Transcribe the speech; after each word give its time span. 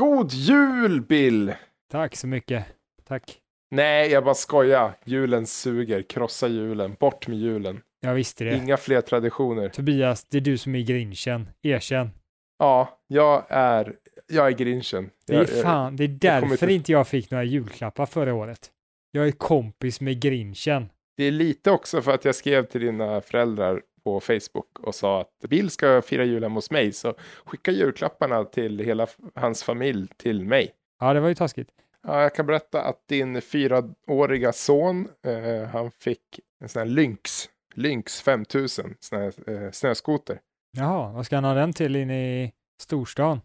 God 0.00 0.32
jul 0.32 1.00
Bill! 1.00 1.54
Tack 1.90 2.16
så 2.16 2.26
mycket. 2.26 2.64
Tack. 3.08 3.38
Nej, 3.70 4.10
jag 4.10 4.24
bara 4.24 4.34
skojar. 4.34 4.92
Julen 5.04 5.46
suger. 5.46 6.02
Krossa 6.02 6.48
julen. 6.48 6.96
Bort 7.00 7.28
med 7.28 7.38
julen. 7.38 7.80
Jag 8.00 8.14
visste 8.14 8.44
det. 8.44 8.56
Inga 8.56 8.76
fler 8.76 9.00
traditioner. 9.00 9.68
Tobias, 9.68 10.24
det 10.24 10.36
är 10.36 10.40
du 10.40 10.58
som 10.58 10.74
är 10.74 10.80
grinchen. 10.82 11.48
Erkänn. 11.62 12.10
Ja, 12.58 12.98
jag 13.06 13.44
är, 13.48 13.94
jag 14.32 14.46
är 14.46 14.50
grinchen. 14.52 15.10
Det 15.26 15.34
Jag- 15.34 15.42
är 15.42 15.62
fan, 15.62 15.96
det 15.96 16.04
är 16.04 16.08
därför 16.08 16.52
inte- 16.52 16.72
inte 16.72 16.92
jag 16.92 17.08
fick 17.08 17.30
några 17.30 17.44
julklappar 17.44 18.06
förra 18.06 18.34
året. 18.34 18.70
Jag 19.10 19.26
är 19.28 19.32
kompis 19.32 20.00
med 20.00 20.20
grinchen. 20.20 20.88
Det 21.16 21.24
är 21.24 21.30
lite 21.30 21.70
också 21.70 22.02
för 22.02 22.12
att 22.14 22.24
jag 22.24 22.34
skrev 22.34 22.62
till 22.62 22.80
dina 22.80 23.20
föräldrar 23.20 23.82
på 24.10 24.20
Facebook 24.20 24.78
och 24.78 24.94
sa 24.94 25.20
att 25.20 25.48
Bill 25.48 25.70
ska 25.70 26.02
fira 26.02 26.24
jul 26.24 26.42
hemma 26.42 26.54
hos 26.54 26.70
mig, 26.70 26.92
så 26.92 27.14
skicka 27.44 27.70
julklapparna 27.70 28.44
till 28.44 28.78
hela 28.78 29.06
hans 29.34 29.62
familj 29.64 30.08
till 30.16 30.44
mig. 30.44 30.72
Ja, 31.00 31.12
det 31.14 31.20
var 31.20 31.28
ju 31.28 31.34
taskigt. 31.34 31.68
Ja, 32.06 32.22
jag 32.22 32.34
kan 32.34 32.46
berätta 32.46 32.82
att 32.82 33.08
din 33.08 33.42
fyraåriga 33.42 34.52
son, 34.52 35.08
eh, 35.26 35.68
han 35.68 35.90
fick 35.90 36.40
en 36.62 36.68
sån 36.68 36.80
här 36.80 36.86
Lynx, 36.86 37.48
Lynx 37.74 38.20
5000, 38.22 38.94
sån 39.00 39.18
här 39.20 39.32
eh, 39.46 39.70
snöskoter. 39.70 40.40
Jaha, 40.76 41.12
vad 41.12 41.26
ska 41.26 41.36
han 41.36 41.44
ha 41.44 41.54
den 41.54 41.72
till 41.72 41.96
inne 41.96 42.44
i 42.44 42.52
storstan? 42.82 43.40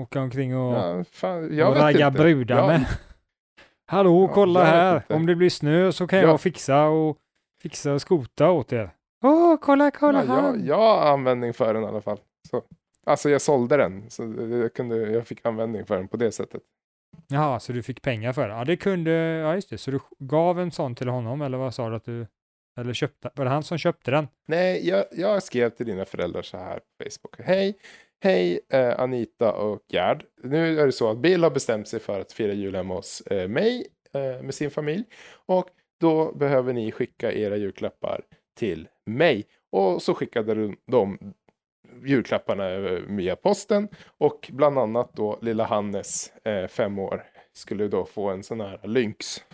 Åka 0.00 0.20
omkring 0.20 0.56
och, 0.56 0.74
Ja, 0.74 1.04
fan, 1.10 1.44
och 1.62 1.76
ragga 1.76 2.06
inte. 2.06 2.18
brudar 2.22 2.56
Ja, 2.56 2.66
med. 2.66 2.86
Hallå, 3.90 4.26
Ja, 4.28 4.34
kolla 4.34 4.64
här. 4.64 5.02
Om 5.08 5.26
det 5.26 5.34
blir 5.36 5.50
snö 5.50 5.92
så 5.92 6.06
kan 6.06 6.18
Ja. 6.18 6.24
jag 6.28 6.40
fixa 6.40 6.84
och 6.86 7.16
fixa 7.62 7.92
och 7.92 8.00
skota 8.00 8.50
åt 8.50 8.72
er. 8.72 8.90
Åh, 9.24 9.56
kolla, 9.60 9.90
kolla 9.90 10.24
Ja, 10.24 10.32
här. 10.34 10.42
jag, 10.42 10.66
jag 10.66 10.76
har 10.76 11.12
användning 11.12 11.54
för 11.54 11.74
den 11.74 11.82
i 11.82 11.86
alla 11.86 12.00
fall. 12.00 12.20
Så. 12.50 12.62
Alltså 13.06 13.30
jag 13.30 13.40
sålde 13.40 13.76
den, 13.76 14.10
så 14.10 14.22
jag, 14.50 14.74
kunde, 14.74 14.96
jag 14.96 15.26
fick 15.26 15.46
användning 15.46 15.86
för 15.86 15.96
den 15.96 16.08
på 16.08 16.16
det 16.16 16.32
sättet. 16.32 16.62
Jaha, 17.28 17.60
så 17.60 17.72
du 17.72 17.82
fick 17.82 18.02
pengar 18.02 18.32
för 18.32 18.48
det? 18.48 18.54
Ja, 18.54 18.64
det 18.64 18.76
kunde, 18.76 19.10
ja 19.10 19.54
just 19.54 19.70
det, 19.70 19.78
så 19.78 19.90
du 19.90 20.00
gav 20.18 20.60
en 20.60 20.70
sån 20.70 20.94
till 20.94 21.08
honom 21.08 21.42
eller 21.42 21.58
vad 21.58 21.74
sa 21.74 21.88
du 21.90 21.96
att 21.96 22.04
du, 22.04 22.26
eller 22.80 22.92
köpte, 22.94 23.30
var 23.34 23.44
det 23.44 23.50
han 23.50 23.62
som 23.62 23.78
köpte 23.78 24.10
den? 24.10 24.28
Nej, 24.48 24.88
jag, 24.88 25.04
jag 25.12 25.42
skrev 25.42 25.70
till 25.70 25.86
dina 25.86 26.04
föräldrar 26.04 26.42
så 26.42 26.56
här 26.56 26.78
på 26.78 27.04
Facebook. 27.10 27.36
Hej, 27.38 27.78
hej 28.20 28.60
eh, 28.72 29.00
Anita 29.00 29.52
och 29.52 29.80
Gerd. 29.88 30.24
Nu 30.42 30.80
är 30.80 30.86
det 30.86 30.92
så 30.92 31.10
att 31.10 31.18
Bill 31.18 31.42
har 31.42 31.50
bestämt 31.50 31.88
sig 31.88 32.00
för 32.00 32.20
att 32.20 32.32
fira 32.32 32.52
jul 32.52 32.76
hemma 32.76 32.94
hos 32.94 33.20
eh, 33.20 33.48
mig 33.48 33.86
eh, 34.12 34.42
med 34.42 34.54
sin 34.54 34.70
familj. 34.70 35.04
Och 35.46 35.66
då 36.00 36.32
behöver 36.32 36.72
ni 36.72 36.92
skicka 36.92 37.32
era 37.32 37.56
julklappar 37.56 38.20
till 38.58 38.88
mig. 39.06 39.44
Och 39.72 40.02
så 40.02 40.14
skickade 40.14 40.74
de, 40.86 41.18
julklapparna 42.04 42.68
via 43.08 43.36
posten. 43.36 43.88
Och 44.18 44.50
bland 44.52 44.78
annat 44.78 45.12
då 45.16 45.38
lilla 45.42 45.64
Hannes, 45.66 46.32
eh, 46.44 46.66
fem 46.68 46.98
år, 46.98 47.22
skulle 47.52 47.88
då 47.88 48.04
få 48.04 48.30
en 48.30 48.42
sån 48.42 48.60
här 48.60 48.80
Lynx 48.84 49.44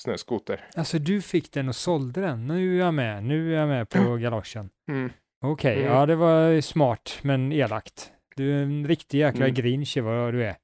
snöskoter. 0.00 0.64
Alltså 0.76 0.98
du 0.98 1.22
fick 1.22 1.52
den 1.52 1.68
och 1.68 1.76
sålde 1.76 2.20
den, 2.20 2.46
nu 2.46 2.76
är 2.76 2.84
jag 2.84 2.94
med, 2.94 3.24
nu 3.24 3.54
är 3.54 3.58
jag 3.58 3.68
med 3.68 3.88
på 3.88 4.16
galoschen. 4.16 4.70
Mm. 4.90 5.10
Okej, 5.44 5.76
Mm. 5.80 5.92
ja 5.92 6.06
det 6.06 6.16
var 6.16 6.60
smart 6.60 7.18
men 7.22 7.52
elakt. 7.52 8.12
Du 8.36 8.52
är 8.58 8.62
en 8.62 8.86
riktig 8.88 9.18
jäkla 9.18 9.44
Mm. 9.44 9.54
grinch 9.54 9.96
vad 9.96 10.34
du 10.34 10.44
är. 10.44 10.56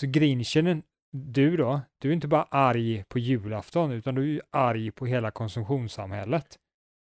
Så 0.00 0.06
grinchen, 0.06 0.82
du 1.12 1.56
då, 1.56 1.80
du 1.98 2.08
är 2.08 2.12
inte 2.12 2.28
bara 2.28 2.42
arg 2.50 3.04
på 3.08 3.18
julafton 3.18 3.92
utan 3.92 4.14
du 4.14 4.34
är 4.36 4.42
arg 4.50 4.90
på 4.90 5.06
hela 5.06 5.30
konsumtionssamhället. 5.30 6.58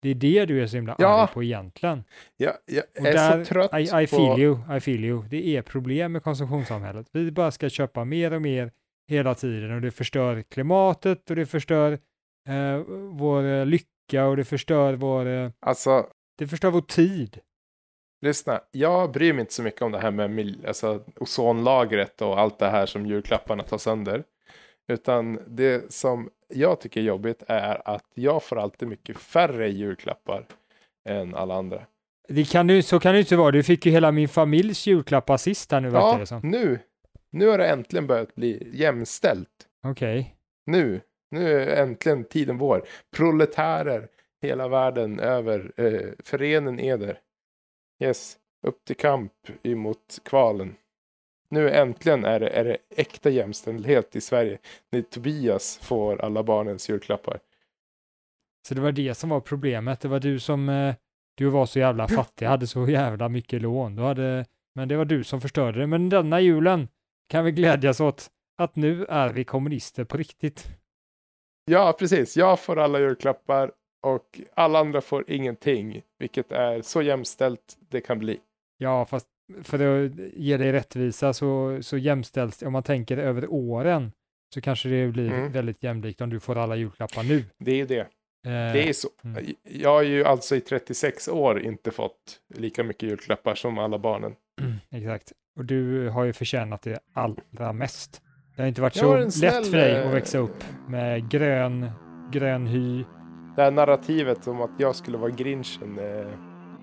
Det 0.02 0.08
är 0.10 0.14
det 0.14 0.44
du 0.46 0.62
är 0.62 0.66
så 0.66 0.76
himla 0.76 0.96
Ja. 0.98 1.08
arg 1.22 1.32
på 1.34 1.42
egentligen. 1.44 2.04
Jag, 2.36 2.54
jag 2.66 2.84
är 3.06 3.12
där, 3.12 3.44
så 3.44 3.48
trött 3.54 3.70
I, 3.74 3.82
I 3.82 4.06
på... 4.06 4.16
feel 4.16 4.40
you, 4.40 4.76
I 4.76 4.80
feel 4.80 5.04
you. 5.04 5.22
Det 5.28 5.46
är 5.56 5.62
problem 5.62 6.12
med 6.12 6.22
konsumtionssamhället. 6.22 7.06
Vi 7.12 7.30
bara 7.30 7.50
ska 7.50 7.68
köpa 7.68 8.04
mer 8.04 8.32
och 8.32 8.42
mer 8.42 8.72
hela 9.08 9.34
tiden 9.34 9.70
och 9.74 9.80
det 9.80 9.90
förstör 9.90 10.42
klimatet 10.42 11.30
och 11.30 11.36
det 11.36 11.46
förstör 11.46 11.92
eh, 12.48 12.78
vår 13.10 13.44
eh, 13.44 13.66
lycka 13.66 14.26
och 14.26 14.36
det 14.36 14.44
förstör 14.44 14.94
vår, 14.94 15.26
eh, 15.26 15.50
Alltså, 15.60 16.06
det 16.38 16.46
förstör 16.46 16.70
vår 16.70 16.80
tid. 16.80 17.38
lyssna. 18.22 18.60
Jag 18.70 19.12
bryr 19.12 19.32
mig 19.32 19.40
inte 19.40 19.52
så 19.52 19.62
mycket 19.62 19.82
om 19.82 19.92
det 19.92 19.98
här 19.98 20.10
med 20.10 20.64
alltså, 20.66 21.04
ozonlagret 21.20 22.22
och 22.22 22.40
allt 22.40 22.58
det 22.58 22.68
här 22.68 22.86
som 22.86 23.06
julklapparna 23.06 23.62
tar 23.62 23.78
sönder. 23.78 24.24
Utan 24.88 25.38
det 25.46 25.92
som 25.92 26.30
jag 26.54 26.80
tycker 26.80 27.00
är 27.00 27.04
jobbigt 27.04 27.42
är 27.48 27.88
att 27.88 28.04
jag 28.14 28.42
får 28.42 28.58
alltid 28.58 28.88
mycket 28.88 29.18
färre 29.18 29.68
julklappar 29.68 30.46
än 31.08 31.34
alla 31.34 31.54
andra. 31.54 31.86
Det 32.28 32.50
kan 32.50 32.66
du, 32.66 32.82
så 32.82 33.00
kan 33.00 33.14
det 33.14 33.20
inte 33.20 33.36
vara. 33.36 33.50
Du 33.50 33.62
fick 33.62 33.86
ju 33.86 33.92
hela 33.92 34.12
min 34.12 34.28
familjs 34.28 34.86
julklappar 34.86 35.36
sist 35.36 35.72
här 35.72 35.80
nu 35.80 35.88
Ja, 35.88 36.16
det 36.18 36.26
som. 36.26 36.40
nu. 36.44 36.78
Nu 37.30 37.46
har 37.46 37.58
det 37.58 37.66
äntligen 37.68 38.06
börjat 38.06 38.34
bli 38.34 38.70
jämställt. 38.72 39.48
Okej. 39.86 40.36
Nu. 40.66 41.00
Nu 41.30 41.60
är 41.62 41.82
äntligen 41.82 42.24
tiden 42.24 42.58
vår. 42.58 42.84
Proletärer 43.16 44.08
hela 44.42 44.68
världen 44.68 45.20
över. 45.20 45.72
Eh, 45.76 46.10
förenen 46.24 46.80
eder. 46.80 47.18
Yes. 48.02 48.36
Upp 48.66 48.84
till 48.84 48.96
kamp 48.96 49.32
emot 49.62 50.18
kvalen. 50.24 50.74
Nu 51.48 51.70
äntligen 51.70 52.24
är 52.24 52.40
det, 52.40 52.48
är 52.48 52.64
det 52.64 52.76
äkta 52.90 53.30
jämställdhet 53.30 54.16
i 54.16 54.20
Sverige. 54.20 54.58
När 54.90 55.02
Tobias 55.02 55.78
får 55.78 56.20
alla 56.20 56.42
barnens 56.42 56.88
julklappar. 56.88 57.38
Så 58.68 58.74
det 58.74 58.80
var 58.80 58.92
det 58.92 59.14
som 59.14 59.30
var 59.30 59.40
problemet. 59.40 60.00
Det 60.00 60.08
var 60.08 60.20
du 60.20 60.40
som, 60.40 60.68
eh, 60.68 60.94
du 61.34 61.46
var 61.46 61.66
så 61.66 61.78
jävla 61.78 62.08
fattig, 62.08 62.46
hade 62.46 62.66
så 62.66 62.88
jävla 62.88 63.28
mycket 63.28 63.62
lån. 63.62 63.96
Du 63.96 64.02
hade, 64.02 64.44
men 64.74 64.88
det 64.88 64.96
var 64.96 65.04
du 65.04 65.24
som 65.24 65.40
förstörde 65.40 65.80
det. 65.80 65.86
Men 65.86 66.08
denna 66.08 66.40
julen 66.40 66.88
kan 67.28 67.44
vi 67.44 67.52
glädjas 67.52 68.00
åt 68.00 68.30
att 68.58 68.76
nu 68.76 69.04
är 69.04 69.32
vi 69.32 69.44
kommunister 69.44 70.04
på 70.04 70.16
riktigt. 70.16 70.66
Ja, 71.64 71.96
precis. 71.98 72.36
Jag 72.36 72.60
får 72.60 72.78
alla 72.78 73.00
julklappar 73.00 73.72
och 74.02 74.40
alla 74.54 74.78
andra 74.78 75.00
får 75.00 75.30
ingenting. 75.30 76.02
Vilket 76.18 76.52
är 76.52 76.82
så 76.82 77.02
jämställt 77.02 77.76
det 77.88 78.00
kan 78.00 78.18
bli. 78.18 78.40
Ja, 78.78 79.04
fast 79.04 79.26
för 79.62 80.04
att 80.04 80.12
ge 80.34 80.56
dig 80.56 80.72
rättvisa 80.72 81.32
så, 81.32 81.78
så 81.82 81.98
jämställs 81.98 82.62
om 82.62 82.72
man 82.72 82.82
tänker 82.82 83.16
över 83.16 83.46
åren 83.52 84.12
så 84.54 84.60
kanske 84.60 84.88
det 84.88 85.08
blir 85.08 85.32
Mm. 85.32 85.52
väldigt 85.52 85.82
jämlikt 85.82 86.20
om 86.20 86.30
du 86.30 86.40
får 86.40 86.58
alla 86.58 86.76
julklappar 86.76 87.22
nu. 87.22 87.44
Det 87.58 87.70
är 87.70 87.76
ju 87.76 87.86
det. 87.86 88.00
Eh, 88.00 88.06
Det 88.72 88.88
är 88.88 88.92
så. 88.92 89.08
Mm. 89.24 89.44
Jag 89.62 89.90
har 89.90 90.02
ju 90.02 90.24
alltså 90.24 90.56
i 90.56 90.60
36 90.60 91.28
år 91.28 91.60
inte 91.62 91.90
fått 91.90 92.40
lika 92.54 92.84
mycket 92.84 93.02
julklappar 93.02 93.54
som 93.54 93.78
alla 93.78 93.98
barnen. 93.98 94.34
Exakt. 94.90 95.32
Och 95.58 95.64
du 95.64 96.08
har 96.08 96.24
ju 96.24 96.32
förtjänat 96.32 96.82
det 96.82 96.98
allra 97.12 97.72
mest. 97.72 98.22
Det 98.56 98.62
har 98.62 98.68
inte 98.68 98.80
varit 98.82 98.96
så 98.96 99.16
lätt 99.16 99.34
snäll, 99.34 99.64
för 99.64 99.76
dig 99.76 99.98
att 100.00 100.06
eh, 100.06 100.12
växa 100.12 100.38
upp 100.38 100.64
med 100.88 101.30
grön, 101.30 101.90
grön 102.32 102.66
hy. 102.66 103.04
Det 103.56 103.62
här 103.62 103.70
narrativet 103.70 104.46
om 104.46 104.60
att 104.60 104.70
jag 104.78 104.96
skulle 104.96 105.18
vara 105.18 105.30
grinchen. 105.30 105.98
Eh, 105.98 106.26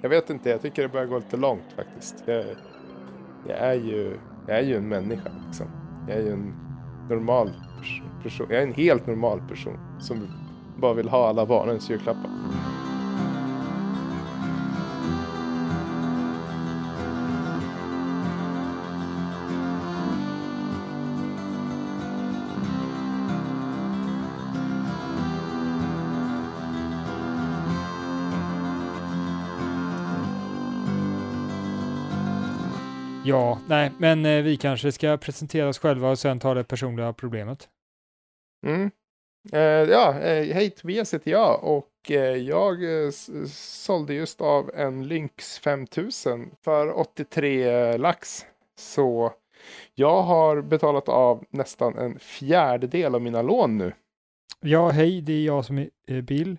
jag 0.03 0.09
vet 0.09 0.30
inte, 0.30 0.50
jag 0.50 0.62
tycker 0.62 0.81
det 0.81 0.88
börjar 0.88 1.06
gå 1.06 1.18
lite 1.18 1.38
långt 1.38 1.74
faktiskt. 1.75 2.24
Jag, 2.25 2.46
jag, 3.47 3.58
är, 3.58 3.74
ju, 3.74 4.18
jag 4.47 4.58
är 4.58 4.62
ju 4.62 4.78
en 4.78 4.88
människa 4.88 5.30
liksom. 5.47 5.68
Jag 6.08 6.18
är 6.18 6.22
ju 6.22 6.31
en 6.31 6.53
normal 7.09 7.50
person. 8.24 8.47
Jag 8.50 8.59
är 8.59 8.68
en 8.68 8.74
helt 8.74 9.08
normal 9.08 9.42
person 9.50 9.78
som 10.00 10.28
bara 10.78 10.94
vill 10.94 11.09
ha 11.09 11.30
alla 11.30 11.46
barnens 11.46 11.90
julklappar. 11.90 12.30
Ja, 33.25 33.59
nej, 33.67 33.91
men 33.97 34.25
eh, 34.25 34.44
vi 34.44 34.57
kanske 34.57 34.91
ska 34.91 35.17
presentera 35.17 35.69
oss 35.69 35.79
själva 35.79 36.09
och 36.09 36.19
sen 36.19 36.39
ta 36.39 36.53
det 36.53 36.63
personliga 36.63 37.13
problemet. 37.13 37.69
Mm. 38.65 38.92
Eh, 39.51 39.62
ja, 39.92 40.19
eh, 40.19 40.56
hej 40.56 40.69
Tobias 40.69 41.13
heter 41.13 41.31
jag 41.31 41.63
och 41.63 42.12
eh, 42.12 42.36
jag 42.36 42.77
sålde 43.50 44.13
just 44.13 44.42
av 44.42 44.71
en 44.75 45.07
Lynx 45.07 45.59
5000 45.59 46.51
för 46.62 47.00
83 47.00 47.98
lax. 47.98 48.45
Så 48.80 49.33
jag 49.95 50.21
har 50.21 50.62
betalat 50.62 51.09
av 51.09 51.45
nästan 51.50 51.98
en 51.98 52.19
fjärdedel 52.19 53.15
av 53.15 53.21
mina 53.21 53.42
lån 53.42 53.77
nu. 53.77 53.94
Ja, 54.59 54.89
hej, 54.89 55.21
det 55.21 55.33
är 55.33 55.45
jag 55.45 55.65
som 55.65 55.88
är 56.07 56.21
Bill. 56.21 56.57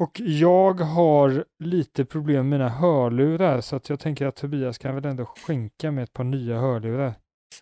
Och 0.00 0.20
jag 0.20 0.80
har 0.80 1.44
lite 1.58 2.04
problem 2.04 2.48
med 2.48 2.58
mina 2.58 2.68
hörlurar 2.68 3.60
så 3.60 3.76
att 3.76 3.88
jag 3.88 4.00
tänker 4.00 4.26
att 4.26 4.36
Tobias 4.36 4.78
kan 4.78 4.94
väl 4.94 5.04
ändå 5.04 5.24
skänka 5.24 5.90
med 5.90 6.04
ett 6.04 6.12
par 6.12 6.24
nya 6.24 6.58
hörlurar. 6.58 7.14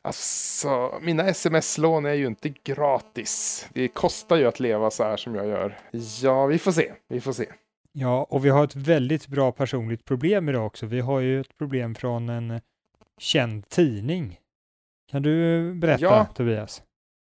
Alltså, 0.02 0.99
mina 1.02 1.29
sms-lån 1.29 2.06
är 2.06 2.12
ju 2.12 2.26
inte 2.26 2.49
gratis. 2.64 3.67
Det 3.73 3.88
kostar 3.88 4.37
ju 4.37 4.46
att 4.46 4.61
leva 4.61 4.90
så 4.90 5.05
här 5.05 5.17
som 5.17 5.35
jag 5.35 5.46
gör. 5.46 5.79
Ja, 6.23 6.46
vi 6.46 6.58
får 6.58 6.73
se. 6.73 6.93
Vi 7.08 7.20
får 7.20 7.32
se. 7.32 7.46
Ja, 7.93 8.26
och 8.31 8.44
vi 8.44 8.49
har 8.49 8.64
ett 8.64 8.76
väldigt 8.76 9.26
bra 9.26 9.52
personligt 9.52 10.05
problem 10.05 10.49
idag 10.49 10.67
också. 10.67 10.87
Vi 10.87 11.00
har 11.00 11.20
ju 11.20 11.40
ett 11.40 11.58
problem 11.58 11.94
från 11.94 12.29
en 12.29 12.61
känd 13.19 13.69
tidning. 13.69 14.38
Kan 15.11 15.23
du 15.23 15.75
berätta 15.75 16.02
Ja. 16.05 16.25
Tobias? 16.35 16.82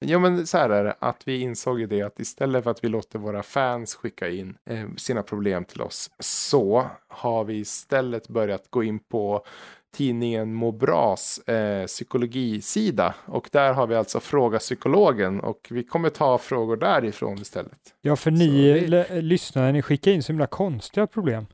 Jo 0.05 0.19
men 0.19 0.47
så 0.47 0.59
här 0.59 0.71
är 0.71 0.85
det, 0.85 0.95
att 0.99 1.29
vi 1.29 1.41
insåg 1.41 1.81
ju 1.81 1.87
det 1.87 2.03
att 2.03 2.21
istället 2.21 2.65
för 2.65 2.71
att 2.71 2.85
vi 2.85 2.89
låter 2.89 3.19
våra 3.19 3.43
fans 3.43 3.95
skicka 3.95 4.29
in 4.29 4.57
eh, 4.71 4.89
sina 4.97 5.23
problem 5.23 5.65
till 5.65 5.81
oss 5.83 6.11
så 6.19 6.87
har 7.09 7.45
vi 7.45 7.55
istället 7.59 8.29
börjat 8.29 8.71
gå 8.71 8.83
in 8.85 8.99
på 8.99 9.45
tidningen 9.97 10.55
Må 10.55 10.73
Bras 10.73 11.39
eh, 11.39 11.87
psykologisida 11.87 13.15
och 13.27 13.49
där 13.53 13.73
har 13.73 13.87
vi 13.87 13.95
alltså 13.95 14.21
Fråga 14.21 14.59
Psykologen 14.59 15.41
och 15.41 15.69
vi 15.71 15.85
kommer 15.85 16.11
ta 16.11 16.39
frågor 16.39 16.77
därifrån 16.77 17.39
istället. 17.39 17.95
Ja, 18.01 18.17
för 18.17 18.31
ni 18.31 18.69
l- 18.71 19.05
lyssnare, 19.11 19.73
ni 19.73 19.83
skickar 19.83 20.11
in 20.13 20.23
så 20.23 20.33
himla 20.33 20.47
konstiga 20.47 21.07
problem. 21.07 21.47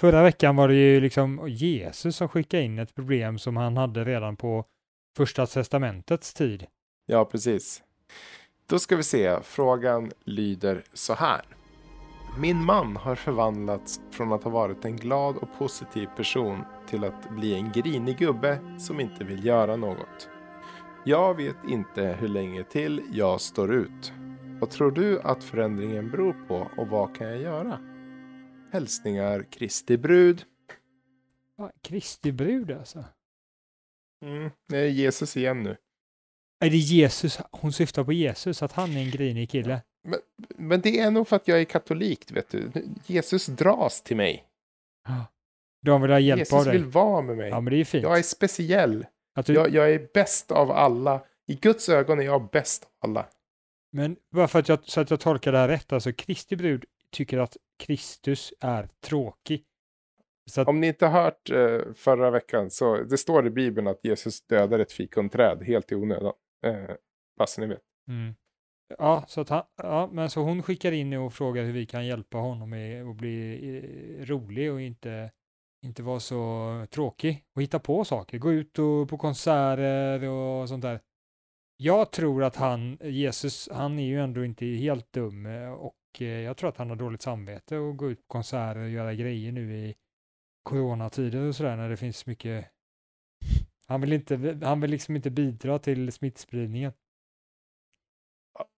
Förra 0.00 0.22
veckan 0.22 0.56
var 0.56 0.68
det 0.68 0.74
ju 0.74 1.00
liksom 1.00 1.48
Jesus 1.48 2.16
som 2.16 2.28
skickade 2.28 2.62
in 2.62 2.78
ett 2.78 2.94
problem 2.94 3.38
som 3.38 3.56
han 3.56 3.76
hade 3.76 4.04
redan 4.04 4.36
på 4.36 4.64
första 5.16 5.46
testamentets 5.46 6.34
tid. 6.34 6.66
Ja, 7.12 7.24
precis. 7.24 7.82
Då 8.66 8.78
ska 8.78 8.96
vi 8.96 9.02
se. 9.02 9.40
Frågan 9.42 10.10
lyder 10.24 10.84
så 10.92 11.14
här. 11.14 11.42
Min 12.38 12.64
man 12.64 12.96
har 12.96 13.14
förvandlats 13.14 14.00
från 14.10 14.32
att 14.32 14.44
ha 14.44 14.50
varit 14.50 14.84
en 14.84 14.96
glad 14.96 15.36
och 15.36 15.58
positiv 15.58 16.06
person 16.16 16.64
till 16.88 17.04
att 17.04 17.30
bli 17.30 17.54
en 17.54 17.72
grinig 17.72 18.18
gubbe 18.18 18.78
som 18.78 19.00
inte 19.00 19.24
vill 19.24 19.46
göra 19.46 19.76
något. 19.76 20.28
Jag 21.04 21.34
vet 21.34 21.56
inte 21.68 22.02
hur 22.02 22.28
länge 22.28 22.64
till 22.64 23.02
jag 23.12 23.40
står 23.40 23.74
ut. 23.74 24.12
Vad 24.60 24.70
tror 24.70 24.90
du 24.90 25.20
att 25.20 25.44
förändringen 25.44 26.10
beror 26.10 26.46
på 26.48 26.70
och 26.76 26.88
vad 26.88 27.16
kan 27.16 27.26
jag 27.26 27.40
göra? 27.40 27.78
Hälsningar 28.72 29.46
Kristi 29.50 29.98
brud. 29.98 30.44
Kristi 31.82 32.32
brud 32.32 32.70
alltså. 32.70 33.04
Mm, 34.24 34.50
det 34.68 34.78
är 34.78 34.88
Jesus 34.88 35.36
igen 35.36 35.62
nu. 35.62 35.76
Är 36.62 36.70
det 36.70 36.76
Jesus? 36.76 37.40
Hon 37.50 37.72
syftar 37.72 38.04
på 38.04 38.12
Jesus, 38.12 38.62
att 38.62 38.72
han 38.72 38.96
är 38.96 39.00
en 39.00 39.10
grinig 39.10 39.50
kille. 39.50 39.82
Men 40.56 40.80
det 40.80 40.98
är 40.98 41.10
nog 41.10 41.28
för 41.28 41.36
att 41.36 41.48
jag 41.48 41.60
är 41.60 41.64
katolik, 41.64 42.32
vet 42.32 42.50
du. 42.50 42.70
Jesus 43.06 43.46
dras 43.46 44.02
till 44.02 44.16
mig. 44.16 44.44
De 45.82 46.02
vill 46.02 46.10
ha 46.10 46.18
hjälp 46.18 46.38
av 46.38 46.58
Jesus 46.58 46.64
dig. 46.64 46.72
vill 46.72 46.84
vara 46.84 47.22
med 47.22 47.36
mig. 47.36 47.48
Ja, 47.48 47.60
men 47.60 47.72
det 47.72 47.80
är 47.80 47.84
fint. 47.84 48.02
Jag 48.02 48.18
är 48.18 48.22
speciell. 48.22 49.06
Du, 49.46 49.52
Jag, 49.52 49.70
jag 49.70 49.92
är 49.92 50.08
bäst 50.14 50.50
av 50.50 50.70
alla. 50.70 51.24
I 51.46 51.54
Guds 51.54 51.88
ögon 51.88 52.20
är 52.20 52.24
jag 52.24 52.50
bäst 52.50 52.84
av 52.84 53.10
alla. 53.10 53.26
Men 53.92 54.16
bara 54.34 54.48
för 54.48 54.58
att 54.58 54.68
jag, 54.68 54.78
så 54.84 55.00
att 55.00 55.10
jag 55.10 55.20
tolkar 55.20 55.52
det 55.52 55.58
här 55.58 55.68
rätt, 55.68 55.92
alltså 55.92 56.12
Kristi 56.12 56.56
brud 56.56 56.84
tycker 57.10 57.38
att 57.38 57.56
Kristus 57.78 58.52
är 58.60 58.88
tråkig. 59.04 59.64
Att, 60.56 60.68
Om 60.68 60.80
ni 60.80 60.86
inte 60.86 61.06
har 61.06 61.22
hört 61.22 61.50
eh, 61.50 61.92
förra 61.94 62.30
veckan 62.30 62.70
så 62.70 62.96
det 62.96 63.18
står 63.18 63.46
i 63.46 63.50
Bibeln 63.50 63.86
att 63.86 64.00
Jesus 64.02 64.46
dödar 64.46 64.78
ett 64.78 64.92
fikonträd 64.92 65.62
helt 65.62 65.92
i 65.92 65.94
onödan. 65.94 66.32
Eh, 66.66 66.96
bara 67.38 67.46
ni 67.58 67.66
vet. 67.66 67.82
mm. 68.08 68.34
Ja, 68.98 69.24
så 69.28 69.40
att 69.40 69.48
han, 69.48 69.62
ja, 69.76 70.08
men 70.12 70.30
så 70.30 70.40
hon 70.42 70.62
skickar 70.62 70.92
in 70.92 71.12
och 71.12 71.32
frågar 71.32 71.64
hur 71.64 71.72
vi 71.72 71.86
kan 71.86 72.06
hjälpa 72.06 72.38
honom 72.38 72.70
med 72.70 73.06
att 73.06 73.16
bli 73.16 73.58
eh, 73.76 74.26
rolig 74.26 74.72
och 74.72 74.80
inte, 74.80 75.30
inte 75.84 76.02
vara 76.02 76.20
så 76.20 76.86
tråkig 76.90 77.44
och 77.56 77.62
hitta 77.62 77.78
på 77.78 78.04
saker. 78.04 78.38
Gå 78.38 78.52
ut 78.52 78.78
och, 78.78 79.08
på 79.08 79.18
konserter 79.18 80.28
och 80.28 80.68
sånt 80.68 80.82
där. 80.82 81.00
Jag 81.76 82.10
tror 82.10 82.44
att 82.44 82.56
han, 82.56 82.98
Jesus, 83.02 83.68
han 83.72 83.98
är 83.98 84.06
ju 84.06 84.20
ändå 84.20 84.44
inte 84.44 84.66
helt 84.66 85.12
dum 85.12 85.46
eh, 85.46 85.72
och 85.72 85.96
eh, 86.20 86.26
jag 86.26 86.56
tror 86.56 86.68
att 86.68 86.76
han 86.76 86.88
har 86.88 86.96
dåligt 86.96 87.22
samvete 87.22 87.76
och 87.76 87.96
gå 87.96 88.10
ut 88.10 88.18
på 88.18 88.26
konserter 88.26 88.80
och 88.80 88.90
göra 88.90 89.14
grejer 89.14 89.52
nu 89.52 89.76
i 89.76 89.94
coronatider 90.62 91.48
och 91.48 91.56
sådär 91.56 91.76
när 91.76 91.88
det 91.88 91.96
finns 91.96 92.26
mycket. 92.26 92.71
Han 93.92 94.00
vill 94.00 94.12
inte, 94.12 94.58
han 94.62 94.80
vill 94.80 94.90
liksom 94.90 95.16
inte 95.16 95.30
bidra 95.30 95.78
till 95.78 96.12
smittspridningen. 96.12 96.92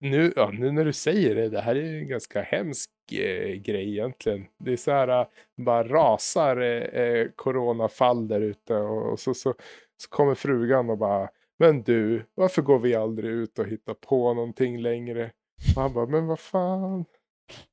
Nu, 0.00 0.32
ja, 0.36 0.50
nu 0.50 0.70
när 0.72 0.84
du 0.84 0.92
säger 0.92 1.34
det, 1.34 1.48
det 1.48 1.60
här 1.60 1.74
är 1.76 1.98
en 1.98 2.08
ganska 2.08 2.42
hemsk 2.42 2.90
eh, 3.12 3.54
grej 3.54 3.90
egentligen. 3.90 4.46
Det 4.58 4.72
är 4.72 4.76
så 4.76 4.90
här, 4.90 5.08
eh, 5.20 5.26
bara 5.56 5.88
rasar 5.88 6.56
eh, 6.56 7.02
eh, 7.02 7.28
coronafall 7.36 8.28
där 8.28 8.40
ute 8.40 8.74
och, 8.74 9.12
och 9.12 9.20
så, 9.20 9.34
så, 9.34 9.54
så 9.96 10.08
kommer 10.08 10.34
frugan 10.34 10.90
och 10.90 10.98
bara 10.98 11.28
Men 11.58 11.82
du, 11.82 12.26
varför 12.34 12.62
går 12.62 12.78
vi 12.78 12.94
aldrig 12.94 13.30
ut 13.32 13.58
och 13.58 13.66
hittar 13.66 13.94
på 13.94 14.34
någonting 14.34 14.82
längre? 14.82 15.32
Och 15.76 15.82
han 15.82 15.92
bara, 15.92 16.06
men 16.06 16.26
vad 16.26 16.40
fan, 16.40 17.04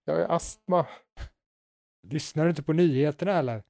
jag 0.06 0.16
har 0.16 0.36
astma. 0.36 0.86
Lyssnar 2.08 2.44
du 2.44 2.50
inte 2.50 2.64
på 2.64 2.74
nyheterna 2.74 3.32
eller? 3.40 3.64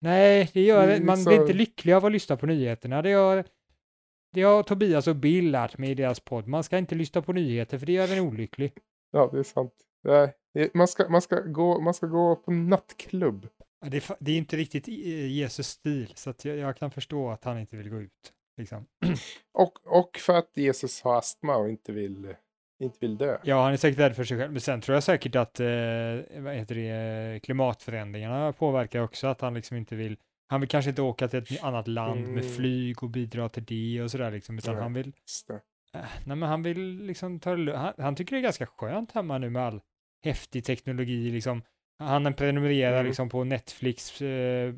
Nej, 0.00 0.50
det 0.54 0.60
gör 0.62 0.88
Mm, 0.88 1.06
man 1.06 1.16
så- 1.18 1.30
blir 1.30 1.40
inte 1.40 1.52
lycklig 1.52 1.92
av 1.92 2.04
att 2.04 2.12
lyssna 2.12 2.36
på 2.36 2.46
nyheterna. 2.46 3.02
Det 3.02 3.10
gör, 3.10 3.44
det 4.34 4.42
har 4.42 4.62
Tobias 4.62 5.06
och 5.06 5.16
Bill 5.16 5.50
lärt 5.50 5.78
mig 5.78 5.90
i 5.90 5.94
deras 5.94 6.20
podd. 6.20 6.46
Man 6.48 6.64
ska 6.64 6.78
inte 6.78 6.94
lyssna 6.94 7.22
på 7.22 7.32
nyheter 7.32 7.78
för 7.78 7.86
det 7.86 7.92
gör 7.92 8.12
en 8.12 8.18
olycklig. 8.24 8.72
Ja, 9.10 9.28
det 9.32 9.38
är 9.38 9.42
sant. 9.42 9.72
Nej, 10.04 10.34
man, 10.74 10.88
ska, 10.88 11.08
man, 11.08 11.22
ska 11.22 11.40
gå, 11.40 11.80
man 11.80 11.94
ska 11.94 12.06
gå 12.06 12.36
på 12.36 12.50
nattklubb. 12.50 13.48
Det 13.86 13.96
är, 14.10 14.16
det 14.20 14.32
är 14.32 14.38
inte 14.38 14.56
riktigt 14.56 14.88
Jesus 14.88 15.66
stil, 15.68 16.12
så 16.16 16.34
jag, 16.42 16.56
jag 16.56 16.76
kan 16.76 16.90
förstå 16.90 17.30
att 17.30 17.44
han 17.44 17.58
inte 17.58 17.76
vill 17.76 17.90
gå 17.90 18.00
ut. 18.00 18.32
Liksom. 18.56 18.86
Och, 19.52 19.72
och 20.00 20.16
för 20.18 20.34
att 20.38 20.50
Jesus 20.56 21.02
har 21.02 21.18
astma 21.18 21.56
och 21.56 21.68
inte 21.68 21.92
vill, 21.92 22.34
inte 22.80 22.98
vill 23.00 23.16
dö. 23.16 23.38
Ja, 23.44 23.62
han 23.62 23.72
är 23.72 23.76
säkert 23.76 23.98
rädd 23.98 24.16
för 24.16 24.24
sig 24.24 24.38
själv, 24.38 24.52
men 24.52 24.60
sen 24.60 24.80
tror 24.80 24.94
jag 24.96 25.02
säkert 25.02 25.36
att 25.36 25.60
eh, 25.60 25.66
vad 26.38 26.54
heter 26.54 26.74
det, 26.74 27.40
klimatförändringarna 27.42 28.52
påverkar 28.52 29.00
också 29.00 29.26
att 29.26 29.40
han 29.40 29.54
liksom 29.54 29.76
inte 29.76 29.96
vill 29.96 30.16
han 30.50 30.60
vill 30.60 30.68
kanske 30.70 30.88
inte 30.88 31.02
åka 31.02 31.28
till 31.28 31.38
ett 31.38 31.64
annat 31.64 31.88
land 31.88 32.20
med 32.20 32.44
Mm. 32.44 32.54
flyg 32.56 33.02
och 33.02 33.10
bidra 33.10 33.48
till 33.48 33.64
det 33.64 34.02
och 34.02 34.10
sådär 34.10 34.30
liksom, 34.30 34.58
utan 34.58 34.74
Nej. 34.74 34.82
han 34.82 34.94
vill. 34.94 35.12
Äh, 35.94 36.00
Nej, 36.24 36.36
men 36.36 36.42
han 36.48 36.62
vill 36.62 37.02
liksom 37.06 37.40
ta 37.40 37.56
det 37.56 37.76
han, 37.76 37.92
han 37.98 38.16
tycker 38.16 38.36
det 38.36 38.40
är 38.40 38.42
ganska 38.42 38.66
skönt 38.66 39.12
hemma 39.12 39.38
nu 39.38 39.50
med 39.50 39.62
all 39.62 39.80
häftig 40.24 40.64
teknologi 40.64 41.30
liksom. 41.30 41.62
Han 41.98 42.34
prenumererar 42.34 42.92
Mm. 42.94 43.06
liksom 43.06 43.28
på 43.28 43.44
Netflix, 43.44 44.22
eh, 44.22 44.74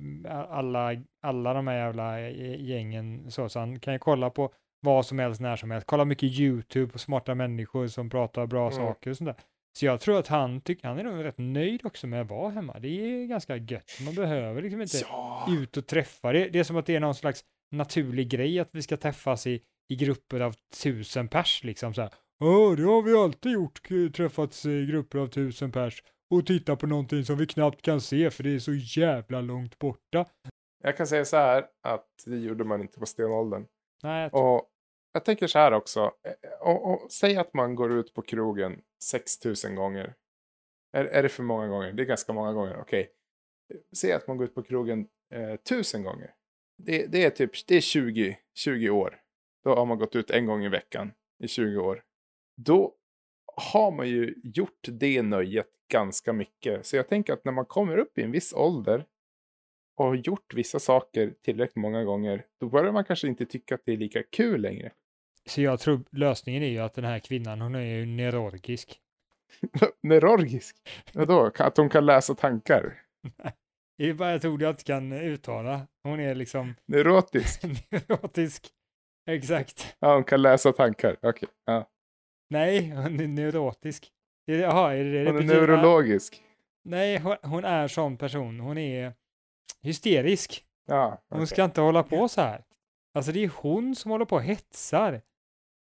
alla, 0.49 0.91
alla 1.23 1.55
de 1.55 1.67
här 1.67 1.76
jävla 1.76 2.20
eh, 2.20 2.61
gängen 2.64 3.31
så, 3.31 3.49
så 3.49 3.58
han 3.58 3.81
kan 3.81 3.93
ju 3.93 3.99
kolla 3.99 4.31
på 4.31 4.53
vad 4.81 5.06
som 5.06 5.19
helst 5.19 5.41
när 5.41 5.56
som 5.56 5.71
helst. 5.71 5.87
Kolla 5.87 6.05
mycket 6.05 6.31
YouTube 6.41 6.93
på 6.93 6.99
smarta 6.99 7.35
människor 7.35 7.87
som 7.87 8.11
pratar 8.11 8.47
bra 8.47 8.67
Mm. 8.71 8.73
saker 8.79 9.11
och 9.11 9.17
sånt 9.17 9.27
där. 9.29 9.37
Så 9.79 9.87
jag 9.87 10.00
tror 10.00 10.19
att 10.19 10.27
han, 10.27 10.61
tycker 10.61 10.88
han 10.88 10.99
är 10.99 11.05
nog 11.05 11.25
rätt 11.25 11.38
nöjd 11.38 11.87
också 11.87 12.06
med 12.06 12.21
att 12.21 12.31
vara 12.31 12.50
hemma. 12.50 12.79
Det 12.79 12.88
är 12.88 13.27
ganska 13.27 13.56
gött. 13.56 13.91
Man 14.05 14.15
behöver 14.15 14.62
liksom 14.62 14.82
inte 14.82 14.97
Ja, 15.09 15.47
ut 15.50 15.77
och 15.77 15.87
träffa. 15.87 16.32
Det, 16.32 16.49
det 16.49 16.59
är 16.59 16.65
som 16.65 16.77
att 16.77 16.87
det 16.87 16.97
är 16.97 17.00
någon 17.00 17.15
slags 17.15 17.44
naturlig 17.73 18.29
grej 18.29 18.59
att 18.61 18.69
vi 18.73 18.82
ska 18.82 18.97
träffas 18.97 19.47
i, 19.47 19.62
i 19.88 19.97
grupper 19.97 20.41
av 20.41 20.55
tusen 20.82 21.29
pers 21.29 21.65
liksom 21.65 21.94
så 21.94 22.00
här. 22.03 22.11
Ja, 22.38 22.75
det 22.77 22.82
har 22.82 23.03
vi 23.03 23.15
alltid 23.17 23.53
gjort, 23.53 23.89
k- 23.89 23.94
träffats 24.17 24.67
i 24.67 24.87
grupper 24.87 25.19
av 25.19 25.27
tusen 25.27 25.72
pers 25.72 26.03
och 26.34 26.46
titta 26.46 26.77
på 26.77 26.87
någonting 26.87 27.25
som 27.25 27.37
vi 27.39 27.46
knappt 27.46 27.82
kan 27.82 28.01
se 28.01 28.31
för 28.31 28.43
det 28.43 28.55
är 28.55 28.58
så 28.58 28.72
jävla 28.75 29.41
långt 29.41 29.79
borta. 29.79 30.25
jag 30.82 30.96
kan 30.96 31.06
säga 31.06 31.25
så 31.25 31.37
här 31.37 31.65
att 31.82 32.06
det 32.27 32.37
gjorde 32.37 32.65
man 32.65 32.81
inte 32.81 32.99
på 32.99 33.06
stenåldern. 33.06 33.67
Nej, 34.03 34.31
Och 34.32 34.63
jag 35.12 35.24
tänker 35.24 35.46
så 35.46 35.58
här 35.58 35.72
också. 35.72 36.00
Eh, 36.00 36.31
eh, 36.31 36.69
och, 36.69 36.90
och, 36.90 37.12
säg 37.12 37.36
att 37.36 37.55
man 37.55 37.74
går 37.74 37.93
ut 37.93 38.14
på 38.14 38.22
krogen 38.22 38.81
6000 39.02 39.74
gånger. 39.74 40.14
Är, 40.93 41.05
är 41.05 41.22
det 41.22 41.29
för 41.29 41.43
många 41.43 41.69
gånger? 41.69 41.93
Det 41.93 42.02
är 42.02 42.06
ganska 42.06 42.32
många 42.32 42.52
gånger. 42.52 42.81
Okej. 42.81 43.10
Säg 43.96 44.12
att 44.12 44.26
man 44.26 44.36
går 44.36 44.46
ut 44.46 44.55
på 44.55 44.62
krogen 44.62 45.08
eh, 45.34 45.52
1000 45.52 46.02
gånger. 46.02 46.34
Det, 46.79 47.06
det 47.06 47.24
är 47.24 47.31
typ 47.31 47.67
det 47.67 47.76
är 47.76 47.81
20, 47.81 48.38
20 48.55 48.90
år. 48.90 49.20
Då 49.64 49.74
har 49.74 49.86
man 49.86 49.98
gått 49.98 50.17
ut 50.17 50.31
en 50.31 50.46
gång 50.46 50.64
i 50.64 50.69
veckan 50.69 51.12
i 51.44 51.48
20 51.48 51.79
år. 51.79 52.05
Då 52.56 52.94
har 53.56 53.90
man 53.90 54.08
ju 54.08 54.34
gjort 54.43 54.88
det 54.88 55.22
nöjet 55.22 55.69
ganska 55.93 56.32
mycket. 56.32 56.86
Så 56.86 56.96
jag 56.96 57.08
tänker 57.08 57.32
att 57.32 57.44
när 57.44 57.52
man 57.52 57.67
kommer 57.67 57.98
upp 57.98 58.19
i 58.19 58.22
en 58.22 58.31
viss 58.32 58.52
ålder 58.52 59.06
och 59.96 60.05
har 60.05 60.14
gjort 60.14 60.55
vissa 60.55 60.79
saker 60.79 61.34
tillräckligt 61.43 61.76
många 61.76 62.05
gånger, 62.05 62.46
då 62.60 62.69
börjar 62.69 62.93
man 62.93 63.05
kanske 63.05 63.29
inte 63.29 63.46
tycka 63.46 63.74
att 63.74 63.82
det 63.84 63.93
är 63.93 63.96
lika 63.96 64.22
kul 64.22 64.60
längre 64.60 64.93
så 65.51 65.61
jag 65.61 65.81
tror 65.81 66.01
lösningen 66.11 66.63
är 66.63 66.69
ju 66.69 66.79
att 66.79 66.95
den 66.95 67.05
här 67.05 67.19
kvinnan, 67.19 67.61
hon 67.61 67.75
är 67.75 67.81
ju 67.81 68.07
neurologisk. 68.07 69.01
Neurologisk? 70.03 70.77
Vadå? 71.13 71.51
Att 71.59 71.77
hon 71.77 71.89
kan 71.89 72.07
läsa 72.07 72.35
tankar? 72.35 72.95
Det 73.99 74.09
är 74.09 74.15
bara 74.15 74.35
ett 74.35 74.45
ord 74.45 74.63
jag 74.63 74.71
inte 74.71 74.85
kan 74.85 75.13
uttala. 75.13 75.87
Hon 76.03 76.21
är 76.21 76.35
liksom 76.35 76.75
Neurotisk? 76.87 77.63
neurotisk. 77.91 78.69
Exakt. 79.31 79.97
Ja, 79.99 80.15
hon 80.15 80.25
kan 80.25 80.43
läsa 80.43 80.73
tankar. 80.73 81.17
Okej. 81.23 81.49
Ja. 81.65 81.89
Nej, 82.51 82.91
hon 82.91 83.21
är 83.21 83.27
neurotisk. 83.29 84.11
Jaha, 84.45 84.95
är 84.95 85.05
det 85.05 85.11
det 85.13 85.19
Hon 85.19 85.37
är 85.37 85.43
betyder? 85.43 85.61
neurologisk. 85.61 86.43
Nej, 86.85 87.19
hon, 87.19 87.37
hon 87.43 87.65
är 87.65 87.89
sån 87.89 88.17
person. 88.17 88.61
Hon 88.61 88.79
är 88.79 89.13
hysterisk. 89.83 90.65
Ja, 90.87 91.23
Hon 91.29 91.39
okej. 91.39 91.47
ska 91.47 91.65
inte 91.65 91.81
hålla 91.81 92.03
på 92.03 92.29
så 92.29 92.41
här. 92.41 92.65
Alltså 93.15 93.33
det 93.33 93.45
är 93.45 93.51
hon 93.57 93.95
som 93.97 94.11
håller 94.11 94.25
på 94.25 94.37
och 94.37 94.43
hetsar. 94.43 95.21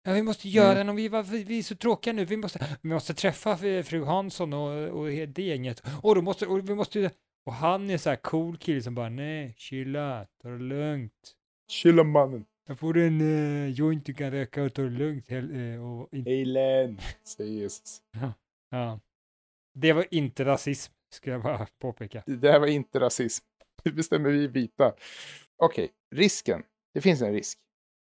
Ja, 0.03 0.13
vi 0.13 0.22
måste 0.24 0.50
göra 0.50 0.65
Mm. 0.72 0.77
den 0.77 0.89
och 0.89 0.98
vi, 0.98 1.07
var- 1.07 1.24
vi, 1.24 1.43
vi 1.43 1.60
är 1.60 1.63
så 1.63 1.75
tråkiga 1.75 2.13
nu. 2.13 2.25
Vi 2.25 2.38
måste, 2.38 2.77
vi 2.81 2.89
måste 2.89 3.13
träffa 3.13 3.57
fru 3.57 4.03
Hansson 4.03 4.53
och, 4.53 4.88
och 5.00 5.07
det 5.27 5.39
gänget. 5.43 5.83
Och, 6.01 6.15
då 6.15 6.22
måste, 6.22 6.48
och 6.48 6.69
vi 6.69 6.75
måste... 6.75 7.12
Och 7.45 7.53
han 7.53 7.89
är 7.89 7.98
så 7.98 8.10
här 8.10 8.15
cool 8.15 8.57
kille 8.57 8.81
som 8.81 8.95
bara 8.95 9.10
nej, 9.10 9.53
chilla, 9.57 10.27
ta 10.41 10.50
det 10.50 10.60
lugnt. 10.60 11.33
Chilla 11.72 12.03
mannen. 12.03 12.45
Jag 12.67 12.79
får 12.79 12.98
en 12.98 13.22
uh, 13.22 13.69
joint 13.69 14.05
du 14.05 14.13
kan 14.13 14.31
röka 14.31 14.63
och 14.63 14.74
ta 14.74 14.81
det 14.81 14.89
lugnt. 14.89 15.27
hel- 15.27 15.74
eh, 15.74 15.86
Och 15.91 16.13
in, 16.13 16.27
Eilen, 16.27 17.00
säger 17.24 17.51
Jesus. 17.51 18.01
ja. 18.69 19.00
Det 19.79 19.93
var 19.93 20.05
inte 20.12 20.45
rasism, 20.45 20.93
ska 21.13 21.31
jag 21.31 21.41
bara 21.43 21.67
påpeka. 21.81 22.24
Det 22.25 22.36
där 22.36 22.60
var 22.60 22.67
inte 22.67 23.00
rasism. 23.00 23.45
Det 23.83 23.91
bestämmer 23.91 24.29
vi 24.29 24.48
vita. 24.48 24.93
Okej, 25.57 25.89
risken. 26.15 26.63
Det 26.93 27.01
finns 27.01 27.22
en 27.22 27.33
risk. 27.33 27.60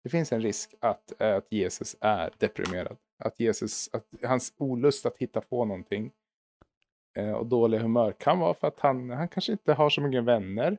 Det 0.03 0.09
finns 0.09 0.31
en 0.31 0.41
risk 0.41 0.75
att, 0.79 1.21
eh, 1.21 1.35
att 1.35 1.47
Jesus 1.49 1.95
är 2.01 2.33
deprimerad. 2.37 2.97
Att 3.23 3.39
Jesus, 3.39 3.89
att 3.93 4.05
hans 4.23 4.53
olust 4.57 5.05
att 5.05 5.17
hitta 5.17 5.41
på 5.41 5.65
någonting 5.65 6.11
eh, 7.17 7.31
och 7.31 7.45
dåliga 7.45 7.81
humör 7.81 8.11
kan 8.11 8.39
vara 8.39 8.53
för 8.53 8.67
att 8.67 8.79
han, 8.79 9.09
han 9.09 9.27
kanske 9.27 9.51
inte 9.51 9.73
har 9.73 9.89
så 9.89 10.01
mycket 10.01 10.23
vänner. 10.23 10.77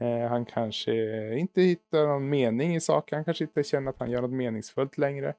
Eh, 0.00 0.28
han 0.28 0.44
kanske 0.44 0.92
inte 1.38 1.62
hittar 1.62 2.06
någon 2.06 2.28
mening 2.28 2.74
i 2.74 2.80
saker. 2.80 3.16
Han 3.16 3.24
kanske 3.24 3.44
inte 3.44 3.62
känner 3.62 3.90
att 3.90 3.98
han 3.98 4.10
gör 4.10 4.22
något 4.22 4.30
meningsfullt 4.30 4.98
längre. 4.98 5.34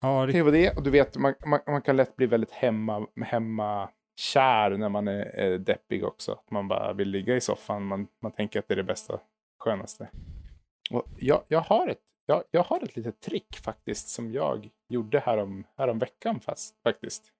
Ja, 0.00 0.26
Det 0.26 0.32
det, 0.32 0.42
var 0.42 0.52
det. 0.52 0.76
Och 0.76 0.82
du 0.82 0.90
vet, 0.90 1.16
man, 1.16 1.34
man, 1.46 1.60
man 1.66 1.82
kan 1.82 1.96
lätt 1.96 2.16
bli 2.16 2.26
väldigt 2.26 2.50
hemma, 2.50 3.06
hemma 3.24 3.90
kär 4.16 4.70
när 4.70 4.88
man 4.88 5.08
är, 5.08 5.24
är 5.24 5.58
deppig 5.58 6.04
också. 6.04 6.32
Att 6.32 6.50
man 6.50 6.68
bara 6.68 6.92
vill 6.92 7.08
ligga 7.08 7.36
i 7.36 7.40
soffan. 7.40 7.84
Man, 7.84 8.06
man 8.22 8.32
tänker 8.32 8.58
att 8.58 8.68
det 8.68 8.74
är 8.74 8.76
det 8.76 8.82
bästa, 8.82 9.20
skönaste. 9.58 10.08
Och 10.90 11.04
jag, 11.18 11.42
jag, 11.48 11.60
har 11.60 11.88
ett, 11.88 11.98
jag, 12.26 12.44
jag 12.50 12.62
har 12.62 12.84
ett 12.84 12.96
litet 12.96 13.20
trick 13.20 13.56
faktiskt 13.56 14.08
som 14.08 14.32
jag 14.32 14.70
gjorde 14.88 15.18
härom, 15.18 15.64
härom 15.76 15.98
veckan 15.98 16.40
fast, 16.40 16.82
faktiskt. 16.82 17.32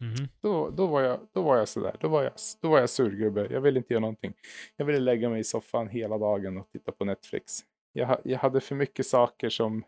Mhm. 0.00 0.28
Då, 0.40 0.70
då, 0.70 0.86
var 0.86 1.02
jag, 1.02 1.20
då 1.32 1.42
var 1.42 1.56
jag 1.56 1.68
sådär. 1.68 1.96
Då 2.00 2.08
var 2.08 2.22
jag, 2.22 2.32
då 2.60 2.68
var 2.68 2.78
jag 2.78 2.90
surgubbe. 2.90 3.48
Jag 3.50 3.60
ville 3.60 3.78
inte 3.78 3.94
göra 3.94 4.00
någonting. 4.00 4.34
Jag 4.76 4.86
ville 4.86 4.98
lägga 4.98 5.28
mig 5.28 5.40
i 5.40 5.44
soffan 5.44 5.88
hela 5.88 6.18
dagen 6.18 6.56
och 6.56 6.68
titta 6.70 6.92
på 6.92 7.04
Netflix. 7.04 7.64
Jag, 7.92 8.20
jag 8.24 8.38
hade 8.38 8.60
för 8.60 8.74
mycket 8.74 9.06
saker 9.06 9.48
som, 9.48 9.84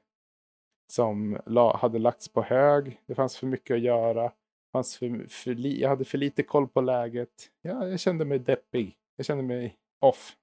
som 0.93 1.41
la, 1.47 1.77
hade 1.77 1.99
lagts 1.99 2.29
på 2.29 2.43
hög. 2.43 3.01
Det 3.07 3.15
fanns 3.15 3.37
för 3.37 3.47
mycket 3.47 3.75
att 3.75 3.81
göra. 3.81 4.33
Fanns 4.73 4.97
för, 4.97 5.27
för 5.29 5.55
li, 5.55 5.81
jag 5.81 5.89
hade 5.89 6.05
för 6.05 6.19
lite 6.19 6.43
koll 6.43 6.69
på 6.69 6.81
läget. 6.81 7.51
Ja, 7.63 7.89
jag 7.89 8.01
kände 8.01 8.25
mig 8.25 8.39
deppig. 8.39 8.97
Jag 9.17 9.27
kände 9.27 9.45
mig 9.45 9.77
off. 10.01 10.37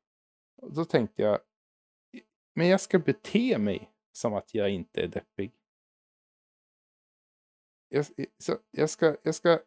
Och 0.61 0.73
då 0.73 0.85
tänkte 0.85 1.21
jag, 1.21 1.39
men 2.55 2.67
jag 2.67 2.81
ska 2.81 2.99
bete 2.99 3.57
mig 3.57 3.89
som 4.11 4.33
att 4.33 4.53
jag 4.53 4.69
inte 4.69 5.01
är 5.01 5.07
deppig. 5.07 5.51
Jag, 7.89 8.05
eh, 8.17 8.25
så 8.37 8.57
jag, 8.71 8.89
ska, 8.89 9.15
jag 9.23 9.35
ska, 9.35 9.59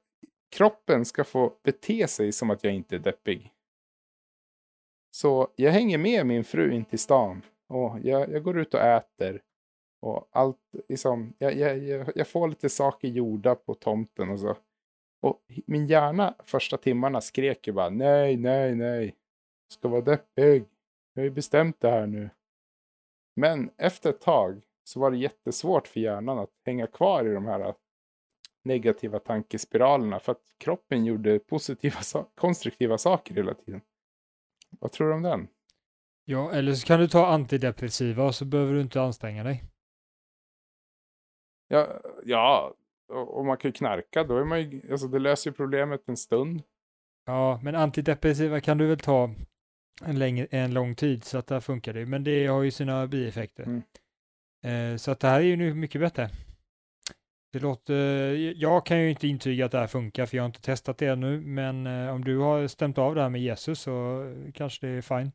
kroppen 0.56 1.04
ska 1.04 1.24
få 1.24 1.54
bete 1.62 2.08
sig 2.08 2.32
som 2.32 2.50
att 2.50 2.64
jag 2.64 2.74
inte 2.74 2.94
är 2.94 3.00
deppig. 3.00 3.54
Så 5.10 5.48
jag 5.56 5.72
hänger 5.72 5.98
med 5.98 6.26
min 6.26 6.44
fru 6.44 6.72
in 6.72 6.84
till 6.84 6.98
stan 6.98 7.42
och 7.66 7.98
jag, 8.02 8.30
jag 8.30 8.42
går 8.42 8.58
ut 8.58 8.74
och 8.74 8.80
äter. 8.80 9.42
Och 10.00 10.28
allt, 10.30 10.58
liksom, 10.88 11.34
jag, 11.38 11.56
jag, 11.56 11.78
jag, 11.78 12.12
jag 12.14 12.28
får 12.28 12.48
lite 12.48 12.68
saker 12.68 13.08
gjorda 13.08 13.54
på 13.54 13.74
tomten 13.74 14.30
och 14.30 14.40
så. 14.40 14.56
Och 15.20 15.42
min 15.66 15.86
hjärna 15.86 16.34
första 16.44 16.76
timmarna 16.76 17.20
skrek 17.20 17.66
ju 17.66 17.72
bara 17.72 17.90
nej, 17.90 18.36
nej, 18.36 18.74
nej. 18.74 19.04
Jag 19.68 19.72
ska 19.72 19.88
vara 19.88 20.00
deppig. 20.00 20.64
Jag 21.14 21.22
har 21.22 21.24
ju 21.24 21.30
bestämt 21.30 21.80
det 21.80 21.90
här 21.90 22.06
nu. 22.06 22.30
Men 23.38 23.70
efter 23.76 24.10
ett 24.10 24.20
tag 24.20 24.62
så 24.84 25.00
var 25.00 25.10
det 25.10 25.16
jättesvårt 25.16 25.88
för 25.88 26.00
hjärnan 26.00 26.38
att 26.38 26.50
hänga 26.64 26.86
kvar 26.86 27.24
i 27.30 27.34
de 27.34 27.46
här 27.46 27.74
negativa 28.64 29.18
tankespiralerna 29.18 30.20
för 30.20 30.32
att 30.32 30.42
kroppen 30.58 31.04
gjorde 31.04 31.38
positiva, 31.38 32.00
konstruktiva 32.34 32.98
saker 32.98 33.34
hela 33.34 33.54
tiden. 33.54 33.80
Vad 34.80 34.92
tror 34.92 35.08
du 35.08 35.14
om 35.14 35.22
den? 35.22 35.48
ja, 36.24 36.52
eller 36.52 36.74
så 36.74 36.86
kan 36.86 37.00
du 37.00 37.08
ta 37.08 37.26
antidepressiva 37.26 38.24
och 38.24 38.34
så 38.34 38.44
behöver 38.44 38.74
du 38.74 38.80
inte 38.80 39.02
anstränga 39.02 39.44
dig. 39.44 39.64
Ja, 41.68 41.86
ja 42.24 42.74
och 43.08 43.44
man 43.44 43.56
kan 43.56 43.68
ju 43.68 43.72
knarka, 43.72 44.24
då 44.24 44.36
är 44.36 44.44
man 44.44 44.60
ju, 44.60 44.92
alltså 44.92 45.08
det 45.08 45.18
löser 45.18 45.50
ju 45.50 45.54
problemet 45.54 46.08
en 46.08 46.16
stund. 46.16 46.62
Ja, 47.26 47.60
men 47.62 47.74
antidepressiva 47.74 48.60
kan 48.60 48.78
du 48.78 48.86
väl 48.86 48.98
ta 48.98 49.34
en, 50.04 50.18
längre, 50.18 50.46
en 50.50 50.74
lång 50.74 50.94
tid 50.94 51.24
så 51.24 51.38
att 51.38 51.46
där 51.46 51.60
funkar 51.60 51.92
det. 51.92 52.06
Men 52.06 52.24
det 52.24 52.46
har 52.46 52.62
ju 52.62 52.70
sina 52.70 53.06
bieffekter. 53.06 53.64
Mm. 53.64 53.82
Eh, 54.64 54.96
så 54.96 55.10
att 55.10 55.20
det 55.20 55.28
här 55.28 55.40
är 55.40 55.44
ju 55.44 55.56
nu 55.56 55.74
mycket 55.74 56.00
bättre. 56.00 56.30
Det 57.52 57.58
låter, 57.58 58.34
jag 58.56 58.86
kan 58.86 59.00
ju 59.00 59.10
inte 59.10 59.28
intyga 59.28 59.66
att 59.66 59.72
det 59.72 59.78
här 59.78 59.86
funkar 59.86 60.26
för 60.26 60.36
jag 60.36 60.44
har 60.44 60.46
inte 60.46 60.60
testat 60.60 60.98
det 60.98 61.06
ännu. 61.06 61.40
Men 61.40 61.86
eh, 61.86 62.14
om 62.14 62.24
du 62.24 62.38
har 62.38 62.66
stämt 62.66 62.98
av 62.98 63.14
det 63.14 63.22
här 63.22 63.28
med 63.28 63.40
Jesus 63.40 63.80
så 63.80 64.24
kanske 64.54 64.86
det 64.86 64.92
är 64.92 65.00
fine 65.02 65.32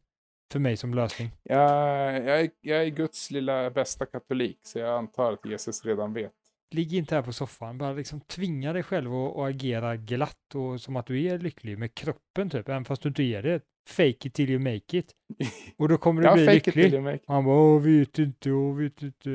för 0.51 0.59
mig 0.59 0.77
som 0.77 0.93
lösning. 0.93 1.31
Jag, 1.43 2.15
jag, 2.25 2.41
är, 2.41 2.49
jag 2.61 2.83
är 2.83 2.87
Guds 2.87 3.31
lilla 3.31 3.69
bästa 3.69 4.05
katolik, 4.05 4.59
så 4.61 4.79
jag 4.79 4.97
antar 4.97 5.33
att 5.33 5.45
Jesus 5.45 5.85
redan 5.85 6.13
vet. 6.13 6.31
Ligg 6.71 6.93
inte 6.93 7.15
här 7.15 7.21
på 7.21 7.33
soffan, 7.33 7.77
bara 7.77 7.93
liksom 7.93 8.21
tvinga 8.21 8.73
dig 8.73 8.83
själv 8.83 9.13
att, 9.13 9.37
att 9.37 9.49
agera 9.49 9.95
glatt 9.95 10.55
och 10.55 10.81
som 10.81 10.95
att 10.95 11.05
du 11.05 11.23
är 11.23 11.39
lycklig 11.39 11.77
med 11.77 11.95
kroppen 11.95 12.49
typ, 12.49 12.69
även 12.69 12.85
fast 12.85 13.01
du 13.01 13.09
inte 13.09 13.23
är 13.23 13.43
det. 13.43 13.61
Fake 13.89 14.27
it 14.27 14.33
till 14.33 14.49
you 14.49 14.59
make 14.59 14.97
it. 14.97 15.11
Och 15.77 15.89
då 15.89 15.97
kommer 15.97 16.21
du 16.21 16.27
Ja, 16.27 16.33
bli 16.33 16.45
fake 16.45 16.57
it 16.57 16.65
lycklig. 16.65 16.85
till 16.85 16.93
you 16.93 17.03
make 17.03 17.15
it. 17.15 17.23
Han 17.27 17.45
bara, 17.45 17.55
"Åh, 17.59 17.81
vet 17.81 18.19
inte, 18.19 18.49
jag 18.49 18.75
vet 18.77 19.01
inte. 19.01 19.29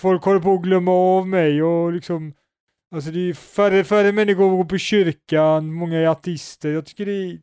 Folk 0.00 0.24
håller 0.24 0.40
på 0.40 0.52
att 0.54 0.62
glömma 0.62 0.92
av 0.92 1.28
mig 1.28 1.62
och 1.62 1.92
liksom, 1.92 2.34
alltså 2.94 3.10
det 3.10 3.28
är 3.28 3.32
färre, 3.34 3.84
färre 3.84 4.12
människor 4.12 4.50
går 4.50 4.64
på 4.64 4.78
kyrkan, 4.78 5.72
många 5.72 5.98
är 5.98 6.06
ateister. 6.06 6.70
Jag 6.72 6.86
tycker 6.86 7.06
det, 7.06 7.12
är, 7.12 7.38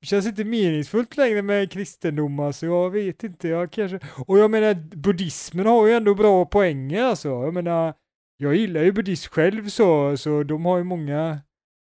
det 0.00 0.06
känns 0.06 0.26
inte 0.26 0.44
meningsfullt 0.44 1.16
längre 1.16 1.42
med 1.42 1.70
kristendom 1.72 2.40
alltså, 2.40 2.66
jag 2.66 2.90
vet 2.90 3.24
inte, 3.24 3.48
jag 3.48 3.70
kanske, 3.70 4.00
och 4.26 4.38
jag 4.38 4.50
menar 4.50 4.74
buddhismen 4.96 5.66
har 5.66 5.86
ju 5.86 5.92
ändå 5.92 6.14
bra 6.14 6.44
poänger 6.44 7.02
alltså, 7.02 7.28
jag 7.28 7.54
menar, 7.54 7.94
jag 8.36 8.54
gillar 8.56 8.82
ju 8.82 8.92
buddhism 8.92 9.30
själv 9.32 9.68
så, 9.68 10.16
så 10.16 10.42
de 10.42 10.64
har 10.64 10.78
ju 10.78 10.84
många, 10.84 11.38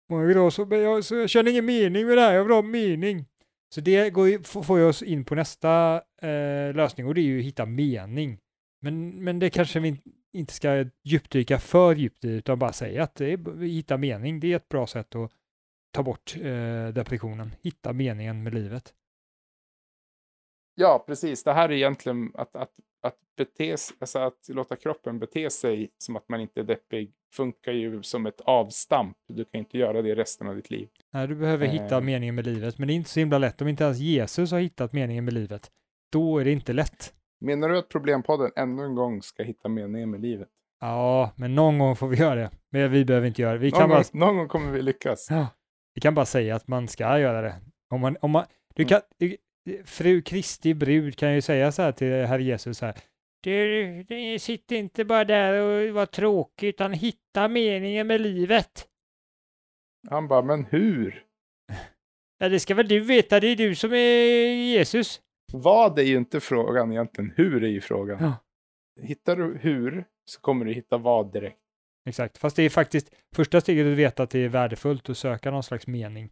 många 0.09 0.33
bra, 0.33 0.51
så, 0.51 0.65
men 0.65 0.79
jag, 0.79 1.03
så 1.05 1.15
jag 1.15 1.29
känner 1.29 1.51
ingen 1.51 1.65
mening 1.65 2.05
med 2.07 2.17
det 2.17 2.21
här, 2.21 2.33
jag 2.33 2.43
vill 2.43 2.53
ha 2.53 2.61
mening. 2.61 3.25
Så 3.69 3.81
det 3.81 4.09
går 4.09 4.63
får 4.63 4.79
ju 4.79 4.85
oss 4.85 5.03
in 5.03 5.25
på 5.25 5.35
nästa 5.35 6.01
eh, 6.21 6.75
lösning 6.75 7.07
och 7.07 7.15
det 7.15 7.21
är 7.21 7.23
ju 7.23 7.39
att 7.39 7.45
hitta 7.45 7.65
mening. 7.65 8.39
Men, 8.81 9.23
men 9.23 9.39
det 9.39 9.49
kanske 9.49 9.79
vi 9.79 10.01
inte 10.33 10.53
ska 10.53 10.85
djupdyka 11.03 11.59
för 11.59 11.95
djupt 11.95 12.25
i 12.25 12.29
utan 12.29 12.59
bara 12.59 12.73
säga 12.73 13.03
att 13.03 13.15
det 13.15 13.33
är, 13.33 13.61
hitta 13.61 13.97
mening, 13.97 14.39
det 14.39 14.51
är 14.51 14.55
ett 14.55 14.69
bra 14.69 14.87
sätt 14.87 15.15
att 15.15 15.31
ta 15.91 16.03
bort 16.03 16.35
eh, 16.37 16.87
depressionen. 16.87 17.55
Hitta 17.61 17.93
meningen 17.93 18.43
med 18.43 18.53
livet. 18.53 18.93
Ja, 20.75 21.03
precis. 21.07 21.43
Det 21.43 21.53
här 21.53 21.69
är 21.69 21.73
egentligen 21.73 22.31
att, 22.33 22.55
att, 22.55 22.71
att, 23.07 23.17
bete, 23.37 23.75
alltså 23.99 24.19
att 24.19 24.49
låta 24.49 24.75
kroppen 24.75 25.19
bete 25.19 25.49
sig 25.49 25.89
som 25.97 26.15
att 26.15 26.29
man 26.29 26.41
inte 26.41 26.59
är 26.59 26.63
deppig 26.63 27.11
funkar 27.33 27.71
ju 27.71 28.03
som 28.03 28.25
ett 28.25 28.41
avstamp. 28.41 29.17
Du 29.27 29.45
kan 29.45 29.59
inte 29.59 29.77
göra 29.77 30.01
det 30.01 30.15
resten 30.15 30.47
av 30.47 30.55
ditt 30.55 30.69
liv. 30.69 30.87
Nej, 31.13 31.27
du 31.27 31.35
behöver 31.35 31.67
hitta 31.67 31.95
Eh. 31.97 32.01
meningen 32.01 32.35
med 32.35 32.45
livet, 32.45 32.77
men 32.77 32.87
det 32.87 32.93
är 32.93 32.95
inte 32.95 33.09
så 33.09 33.19
himla 33.19 33.37
lätt. 33.37 33.61
Om 33.61 33.67
inte 33.67 33.83
ens 33.83 33.97
Jesus 33.99 34.51
har 34.51 34.59
hittat 34.59 34.93
meningen 34.93 35.25
med 35.25 35.33
livet, 35.33 35.71
då 36.11 36.37
är 36.37 36.45
det 36.45 36.51
inte 36.51 36.73
lätt. 36.73 37.13
Menar 37.39 37.69
du 37.69 37.77
att 37.77 37.89
Problempodden 37.89 38.51
ännu 38.55 38.83
en 38.83 38.95
gång 38.95 39.21
ska 39.21 39.43
hitta 39.43 39.69
meningen 39.69 40.11
med 40.11 40.21
livet? 40.21 40.47
Ja, 40.79 41.31
men 41.35 41.55
någon 41.55 41.79
gång 41.79 41.95
får 41.95 42.07
vi 42.07 42.17
göra 42.17 42.35
det. 42.35 42.51
Men 42.69 42.91
vi 42.91 43.05
behöver 43.05 43.27
inte 43.27 43.41
göra 43.41 43.53
det. 43.53 43.59
Vi 43.59 43.69
Någon 43.71 43.79
kan 43.79 43.89
bara 43.89 44.03
gång, 44.03 44.19
någon 44.19 44.37
gång 44.37 44.47
kommer 44.47 44.71
vi 44.71 44.81
lyckas. 44.81 45.27
Ja, 45.29 45.47
vi 45.93 46.01
kan 46.01 46.15
bara 46.15 46.25
säga 46.25 46.55
att 46.55 46.67
man 46.67 46.87
ska 46.87 47.19
göra 47.19 47.41
det. 47.41 47.55
Om 47.89 48.01
man, 48.01 48.17
om 48.21 48.31
man, 48.31 48.45
du 48.75 48.85
kan, 48.85 49.01
fru 49.85 50.21
Kristi 50.21 50.73
brud 50.73 51.15
kan 51.15 51.33
ju 51.33 51.41
säga 51.41 51.71
så 51.71 51.81
här 51.81 51.91
till 51.91 52.11
herr 52.11 52.39
Jesus 52.39 52.77
så 52.77 52.85
här. 52.85 52.95
Du, 53.43 54.03
du 54.03 54.39
sitt 54.39 54.71
inte 54.71 55.05
bara 55.05 55.25
där 55.25 55.61
och 55.61 55.93
var 55.93 56.05
tråkig 56.05 56.67
utan 56.67 56.93
hitta 56.93 57.47
meningen 57.47 58.07
med 58.07 58.21
livet. 58.21 58.87
Han 60.09 60.27
bara, 60.27 60.41
men 60.41 60.65
hur? 60.65 61.23
Ja, 62.37 62.49
det 62.49 62.59
ska 62.59 62.75
väl 62.75 62.87
du 62.87 62.99
veta, 62.99 63.39
det 63.39 63.47
är 63.47 63.55
du 63.55 63.75
som 63.75 63.93
är 63.93 64.53
Jesus. 64.53 65.21
Vad 65.53 65.99
är 65.99 66.03
ju 66.03 66.17
inte 66.17 66.39
frågan 66.39 66.91
egentligen. 66.91 67.33
Hur 67.35 67.63
är 67.63 67.67
ju 67.67 67.81
frågan. 67.81 68.17
Ja. 68.21 68.33
Hittar 69.01 69.35
du 69.35 69.57
hur 69.61 70.05
så 70.25 70.41
kommer 70.41 70.65
du 70.65 70.73
hitta 70.73 70.97
vad 70.97 71.33
direkt. 71.33 71.57
Exakt, 72.05 72.37
fast 72.37 72.55
det 72.55 72.63
är 72.63 72.69
faktiskt 72.69 73.15
första 73.35 73.61
steget 73.61 73.87
att 73.87 73.97
veta 73.97 74.23
att 74.23 74.29
det 74.29 74.39
är 74.39 74.49
värdefullt 74.49 75.09
att 75.09 75.17
söka 75.17 75.51
någon 75.51 75.63
slags 75.63 75.87
mening. 75.87 76.29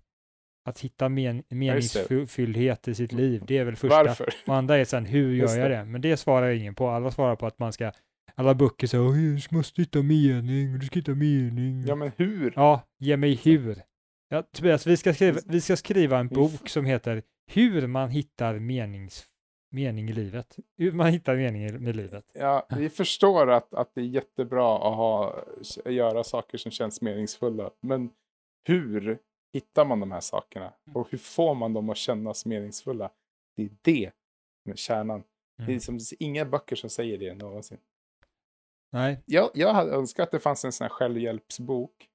Att 0.68 0.80
hitta 0.80 1.10
men, 1.10 1.44
meningsfylldhet 1.50 2.88
i 2.88 2.96
sitt 2.96 3.12
liv, 3.12 3.44
det 3.48 3.58
är 3.58 3.66
väl 3.66 3.76
första. 3.76 4.04
Varför? 4.04 4.34
Och 4.48 4.56
andra 4.56 4.78
är 4.78 4.86
sen, 4.86 5.06
hur 5.06 5.34
gör 5.36 5.58
jag 5.58 5.72
det. 5.72 5.78
det? 5.78 5.86
Men 5.86 6.02
det 6.02 6.18
svarar 6.18 6.50
ingen 6.50 6.76
på. 6.76 6.88
Alla 6.90 7.12
svarar 7.12 7.36
på 7.36 7.46
att 7.46 7.60
man 7.60 7.74
ska, 7.74 7.92
alla 8.36 8.56
böcker 8.56 8.88
säger, 8.88 9.10
"Oj, 9.10 9.42
du 9.50 9.56
måste 9.56 9.82
hitta 9.82 10.02
mening, 10.02 10.80
du 10.80 10.86
ska 10.86 11.00
hitta 11.00 11.12
mening. 11.12 11.84
Ja, 11.88 11.96
men 11.96 12.12
hur? 12.18 12.54
Ja, 12.56 12.82
ge 13.00 13.18
mig 13.18 13.36
hur. 13.36 13.82
Ja, 14.30 14.42
Tobias, 14.42 14.88
vi 14.88 14.98
ska 14.98 15.14
skriva, 15.14 15.40
vi 15.46 15.62
ska 15.62 15.76
skriva 15.78 16.20
en 16.20 16.28
bok 16.28 16.70
som 16.70 16.86
heter 16.86 17.24
Hur 17.52 17.88
man 17.88 18.10
hittar 18.10 18.60
menings, 18.60 19.26
mening 19.72 20.10
i 20.10 20.14
livet. 20.14 20.56
Hur 20.78 20.92
man 20.92 21.08
hittar 21.08 21.36
mening 21.36 21.84
med 21.84 21.96
livet. 21.96 22.26
Ja, 22.34 22.68
vi 22.78 22.90
förstår 22.90 23.52
att, 23.52 23.74
att 23.74 23.92
det 23.96 24.02
är 24.02 24.06
jättebra 24.06 24.76
att 24.76 24.96
ha, 24.96 25.44
göra 25.86 26.24
saker 26.24 26.58
som 26.58 26.72
känns 26.72 27.02
meningsfulla. 27.02 27.72
Men 27.82 28.10
hur 28.68 29.18
hittar 29.56 29.86
man 29.86 30.00
de 30.00 30.12
här 30.12 30.20
sakerna? 30.20 30.74
Och 30.94 31.08
hur 31.12 31.18
får 31.18 31.56
man 31.56 31.74
dem 31.74 31.90
att 31.90 31.98
kännas 31.98 32.46
meningsfulla? 32.46 33.12
Det 33.56 33.64
är 33.64 33.70
det 33.82 34.12
som 34.64 34.72
är 34.72 34.76
kärnan. 34.76 35.24
Det 35.58 35.64
är 35.64 35.66
Mm. 35.66 35.74
liksom 35.74 36.00
inga 36.20 36.46
böcker 36.46 36.76
som 36.76 36.90
säger 36.90 37.18
det 37.18 37.34
någonsin. 37.34 37.78
Nej, 38.92 39.24
Jag, 39.26 39.50
jag 39.54 39.74
hade 39.74 39.92
önskat 39.92 40.24
att 40.24 40.32
det 40.32 40.40
fanns 40.40 40.66
en 40.66 40.72
sån 40.72 40.86
här 40.86 40.90
självhjälpsbok. 40.90 42.10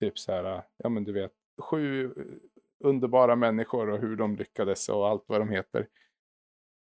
Typ 0.00 0.18
så 0.18 0.32
här, 0.32 0.62
ja 0.76 0.88
men 0.88 1.04
du 1.04 1.12
vet, 1.12 1.32
sju 1.62 2.04
eh, 2.04 2.12
underbara 2.84 3.36
människor 3.36 3.90
och 3.90 3.98
hur 3.98 4.16
de 4.16 4.36
lyckades 4.36 4.88
och 4.88 5.08
allt 5.08 5.24
vad 5.26 5.40
de 5.40 5.48
heter. 5.48 5.88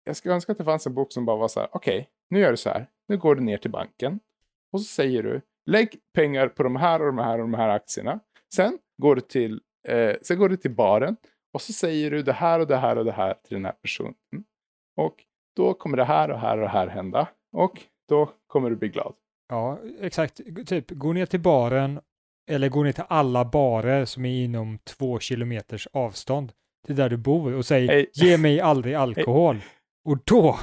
Jag 0.04 0.16
skulle 0.16 0.34
önska 0.34 0.52
att 0.52 0.58
det 0.58 0.64
fanns 0.64 0.86
en 0.86 0.94
bok 0.94 1.12
som 1.12 1.24
bara 1.24 1.36
var 1.36 1.48
så 1.48 1.60
här, 1.60 1.68
okej, 1.72 2.10
nu 2.30 2.38
gör 2.40 2.50
du 2.50 2.56
så 2.56 2.68
här, 2.70 2.86
nu 3.08 3.18
går 3.18 3.34
du 3.34 3.42
ner 3.42 3.58
till 3.58 3.70
banken 3.70 4.20
och 4.72 4.80
så 4.80 4.84
säger 4.84 5.22
du, 5.22 5.40
lägg 5.66 6.00
pengar 6.12 6.48
på 6.48 6.62
de 6.62 6.76
här 6.76 7.00
och 7.00 7.06
de 7.06 7.18
här 7.18 7.32
och 7.38 7.44
de 7.44 7.54
här 7.54 7.68
aktierna. 7.68 8.20
Sen 8.54 8.78
går 9.02 9.14
du 9.14 9.20
till, 9.20 9.62
eh, 9.88 10.16
sen 10.22 10.38
går 10.38 10.48
du 10.48 10.56
till 10.56 10.70
baren 10.74 11.16
och 11.54 11.62
så 11.62 11.72
säger 11.72 12.10
du 12.10 12.22
det 12.22 12.32
här 12.32 12.60
och 12.60 12.66
det 12.66 12.76
här 12.76 12.98
och 12.98 13.04
det 13.04 13.12
här 13.12 13.34
till 13.34 13.54
den 13.54 13.64
här 13.64 13.72
personen. 13.82 14.14
Och 14.96 15.14
då 15.56 15.74
kommer 15.74 15.96
det 15.96 16.04
här 16.04 16.30
och 16.30 16.38
här 16.40 16.58
och 16.58 16.68
här 16.68 16.86
hända. 16.86 17.28
Och 17.56 17.80
då 18.08 18.30
kommer 18.46 18.70
du 18.70 18.76
bli 18.76 18.88
glad. 18.88 19.14
ja, 19.48 19.78
exakt. 20.00 20.40
Typ, 20.66 20.90
gå 20.90 21.12
ner 21.12 21.26
till 21.26 21.40
baren 21.40 22.00
eller 22.50 22.68
gå 22.68 22.82
ner 22.82 22.92
till 22.92 23.04
alla 23.08 23.44
barer 23.44 24.04
som 24.04 24.24
är 24.24 24.44
inom 24.44 24.78
två 24.78 25.18
kilometers 25.18 25.88
avstånd 25.92 26.52
till 26.86 26.96
där 26.96 27.08
du 27.08 27.16
bor 27.16 27.52
och 27.54 27.66
säg 27.66 27.86
Hej. 27.86 28.10
ge 28.14 28.36
mig 28.38 28.60
aldrig 28.60 28.94
alkohol. 29.04 29.60
Och 30.04 30.18
då, 30.24 30.58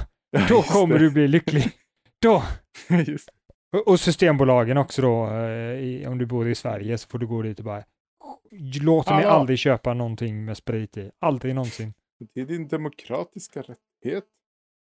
då 0.49 0.55
Just 0.55 0.71
kommer 0.73 0.93
det. 0.93 0.99
du 1.05 1.11
bli 1.11 1.27
lycklig. 1.27 1.71
Då. 2.21 2.43
Och- 3.85 3.99
Systembolagen 3.99 4.77
också 4.77 5.01
då, 5.01 5.25
eh, 5.27 6.11
om 6.11 6.17
du 6.17 6.25
bor 6.25 6.49
i 6.49 6.55
Sverige 6.55 6.97
så 6.97 7.07
får 7.07 7.19
du 7.19 7.27
gå 7.27 7.41
dit 7.41 7.59
och 7.59 7.65
bara 7.65 7.83
låt 8.81 9.09
mig 9.09 9.25
aldrig 9.25 9.59
köpa 9.59 9.93
någonting 9.93 10.45
med 10.45 10.57
sprit 10.57 10.97
i. 10.97 11.11
Aldrig 11.19 11.55
någonsin. 11.55 11.93
det. 12.19 12.25
Det 12.33 12.41
är 12.41 12.45
din 12.45 12.67
demokratiska 12.67 13.61
rättighet. 13.61 14.23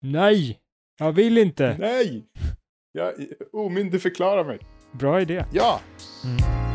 Nej, 0.02 0.60
jag 0.98 1.12
vill 1.12 1.38
inte. 1.38 1.76
Nej! 1.78 2.26
Jag 2.92 3.14
omyndigförklarar 3.52 4.44
mig. 4.44 4.58
Bra 4.92 5.20
idé. 5.20 5.44
Ja! 5.52 5.80
Mm. 6.24 6.66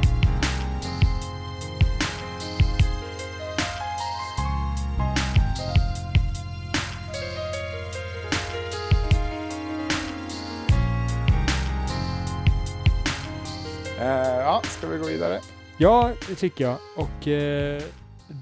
Eh, 14.01 14.39
ja, 14.39 14.61
ska 14.63 14.87
vi 14.87 14.97
gå 14.97 15.05
vidare? 15.05 15.39
Ja, 15.81 16.11
det 16.29 16.35
tycker 16.35 16.63
jag. 16.63 16.77
Och 16.97 17.27
eh, 17.27 17.81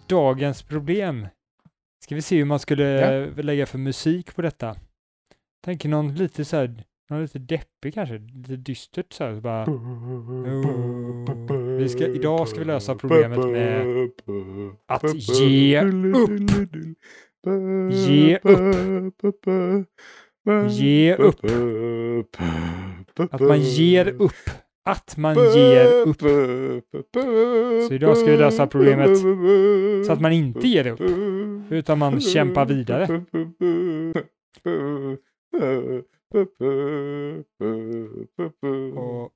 dagens 0.08 0.64
problem. 0.64 1.28
Ska 2.04 2.16
vi 2.16 2.22
se 2.22 2.38
hur 2.38 2.46
man 2.46 2.60
skulle 2.60 2.84
Ja. 2.84 3.42
lägga 3.44 3.66
för 3.66 3.78
musik 3.78 4.36
på 4.36 4.42
detta. 4.42 4.76
Tänker 5.66 5.90
någon 5.90 6.16
lite 6.16 6.46
så 6.46 6.56
här, 6.58 6.84
någon 7.10 7.22
lite 7.22 7.40
deppig 7.40 7.94
kanske, 7.94 8.18
lite 8.18 8.56
dystert 8.56 9.14
så 9.14 9.24
här. 9.24 9.36
Så 9.36 9.42
bara, 9.42 9.66
Vi 11.78 11.90
ska- 11.90 12.08
idag 12.08 12.48
ska 12.48 12.60
vi 12.60 12.66
lösa 12.66 12.96
problemet 12.96 13.40
med 13.40 13.82
att 14.88 15.14
ge 15.16 15.82
upp. 15.82 16.50
Ge 17.92 18.38
upp. 18.38 18.72
Ge 20.70 21.16
upp. 21.16 21.46
Att 23.32 23.42
man 23.42 23.60
ger 23.62 24.08
upp. 24.08 24.34
Att 24.92 25.18
man 25.18 25.36
ger 25.36 25.86
upp. 26.08 26.22
Så 27.88 27.94
idag 27.94 28.18
ska 28.18 28.32
vi 28.32 28.38
lösa 28.38 28.68
problemet 28.68 29.18
så 30.06 30.12
att 30.12 30.22
man 30.22 30.32
inte 30.32 30.68
ger 30.68 30.88
upp. 30.88 31.02
Utan 31.72 31.98
man 32.00 32.22
kämpar 32.22 32.66
vidare. 32.66 33.22
Och, 38.98 39.32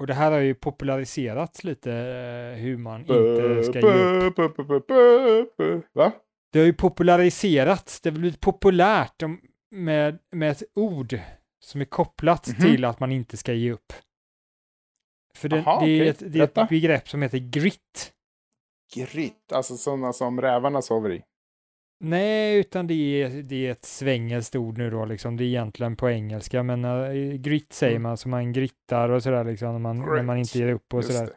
och 0.00 0.06
det 0.06 0.14
här 0.14 0.32
har 0.32 0.38
ju 0.38 0.54
populariserats 0.54 1.64
lite 1.64 1.92
eh, 1.92 2.58
hur 2.60 2.76
man 2.76 3.00
inte 3.00 3.62
ska 3.64 3.80
ge 3.80 4.26
upp. 4.26 4.38
Va? 5.94 6.12
Det 6.52 6.58
har 6.58 6.66
ju 6.66 6.72
populariserats, 6.72 8.00
det 8.00 8.10
har 8.10 8.18
blivit 8.18 8.40
populärt 8.40 9.22
med, 9.70 10.18
med 10.32 10.50
ett 10.50 10.62
ord 10.74 11.18
som 11.64 11.80
är 11.80 11.84
kopplat 11.84 12.48
Mhm. 12.48 12.60
till 12.60 12.84
att 12.84 13.00
man 13.00 13.12
inte 13.12 13.36
ska 13.36 13.52
ge 13.52 13.72
upp. 13.72 13.92
För 15.36 15.48
det, 15.48 15.58
Aha, 15.58 15.80
det, 15.84 15.86
är 16.00 16.04
ett, 16.10 16.32
det 16.32 16.38
är 16.38 16.62
ett 16.62 16.68
begrepp 16.68 17.08
som 17.08 17.22
heter 17.22 17.38
grit. 17.38 18.12
Gritt, 18.94 19.52
alltså 19.52 19.76
sådana 19.76 20.12
som 20.12 20.40
rävarna 20.40 20.82
sover 20.82 21.10
i. 21.12 21.22
Nej, 22.00 22.58
utan 22.58 22.86
det 22.86 22.94
är, 23.22 23.42
det 23.42 23.66
är 23.66 23.72
ett 23.72 23.84
svengelskt 23.84 24.56
ord 24.56 24.78
nu 24.78 24.90
då, 24.90 25.04
liksom. 25.04 25.36
det 25.36 25.44
är 25.44 25.46
egentligen 25.46 25.96
på 25.96 26.10
engelska, 26.10 26.62
men 26.62 26.84
uh, 26.84 27.34
grit 27.34 27.72
säger 27.72 27.92
Mm. 27.92 28.02
man, 28.02 28.16
så 28.16 28.28
man 28.28 28.52
grittar 28.52 29.08
och 29.08 29.22
sådär, 29.22 29.44
liksom, 29.44 29.72
när, 29.72 29.78
man, 29.78 29.98
när 29.98 30.22
man 30.22 30.36
Grit. 30.36 30.46
inte 30.54 30.58
ger 30.58 30.68
upp 30.72 30.94
och 30.94 30.98
Just 31.02 31.12
sådär. 31.12 31.26
det. 31.26 31.36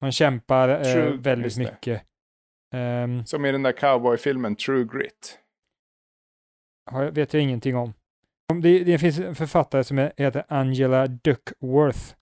Man 0.00 0.12
kämpar 0.12 0.84
True, 0.84 1.16
väldigt 1.16 1.44
just 1.44 1.58
mycket. 1.58 2.02
Ehm, 2.74 3.24
Som 3.26 3.44
i 3.44 3.52
den 3.52 3.62
där 3.62 3.72
cowboyfilmen 3.72 4.56
True 4.56 4.84
Grit. 4.84 5.38
har, 6.90 7.04
vet 7.10 7.34
jag 7.34 7.42
ingenting 7.42 7.76
om. 7.76 7.92
Det, 8.62 8.84
det 8.84 8.98
finns 8.98 9.18
en 9.18 9.34
författare 9.34 9.84
som 9.84 9.98
heter 9.98 10.44
Angela 10.48 11.06
Duckworth. 11.06 12.14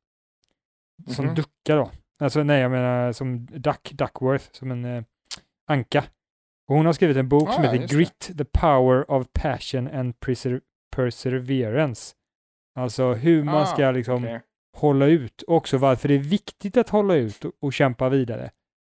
Som 1.09 1.25
Mhm. 1.27 1.35
ducka 1.35 1.77
då. 1.77 1.91
Alltså 2.23 2.43
nej, 2.43 2.61
jag 2.61 2.71
menar 2.71 3.13
som 3.13 3.47
Duck, 3.47 3.93
Duckworth, 3.93 4.45
som 4.53 4.71
en 4.71 4.85
eh, 4.85 5.05
anka. 5.71 6.05
Och 6.69 6.77
hon 6.77 6.87
har 6.87 6.93
skrivit 6.93 7.17
en 7.17 7.29
bok 7.29 7.53
som 7.53 7.63
Ah, 7.65 7.67
heter 7.67 7.77
just 7.77 7.91
det. 7.91 7.97
Grit, 7.97 8.39
the 8.39 8.45
power 8.45 9.11
of 9.11 9.27
passion 9.33 9.89
and 9.89 10.15
perser- 10.21 10.61
perseverance. 10.97 12.15
Alltså 12.79 13.13
hur 13.13 13.45
man 13.45 13.55
Ah, 13.63 13.67
ska 13.67 13.91
liksom 13.91 14.25
okej. 14.25 14.41
hålla 14.77 15.07
ut. 15.07 15.43
Och 15.43 15.57
också 15.57 15.79
varför 15.79 16.09
det 16.09 16.15
är 16.15 16.19
viktigt 16.19 16.77
att 16.77 16.89
hålla 16.89 17.15
ut 17.15 17.45
och, 17.45 17.53
och 17.61 17.73
kämpa 17.73 18.09
vidare. 18.09 18.51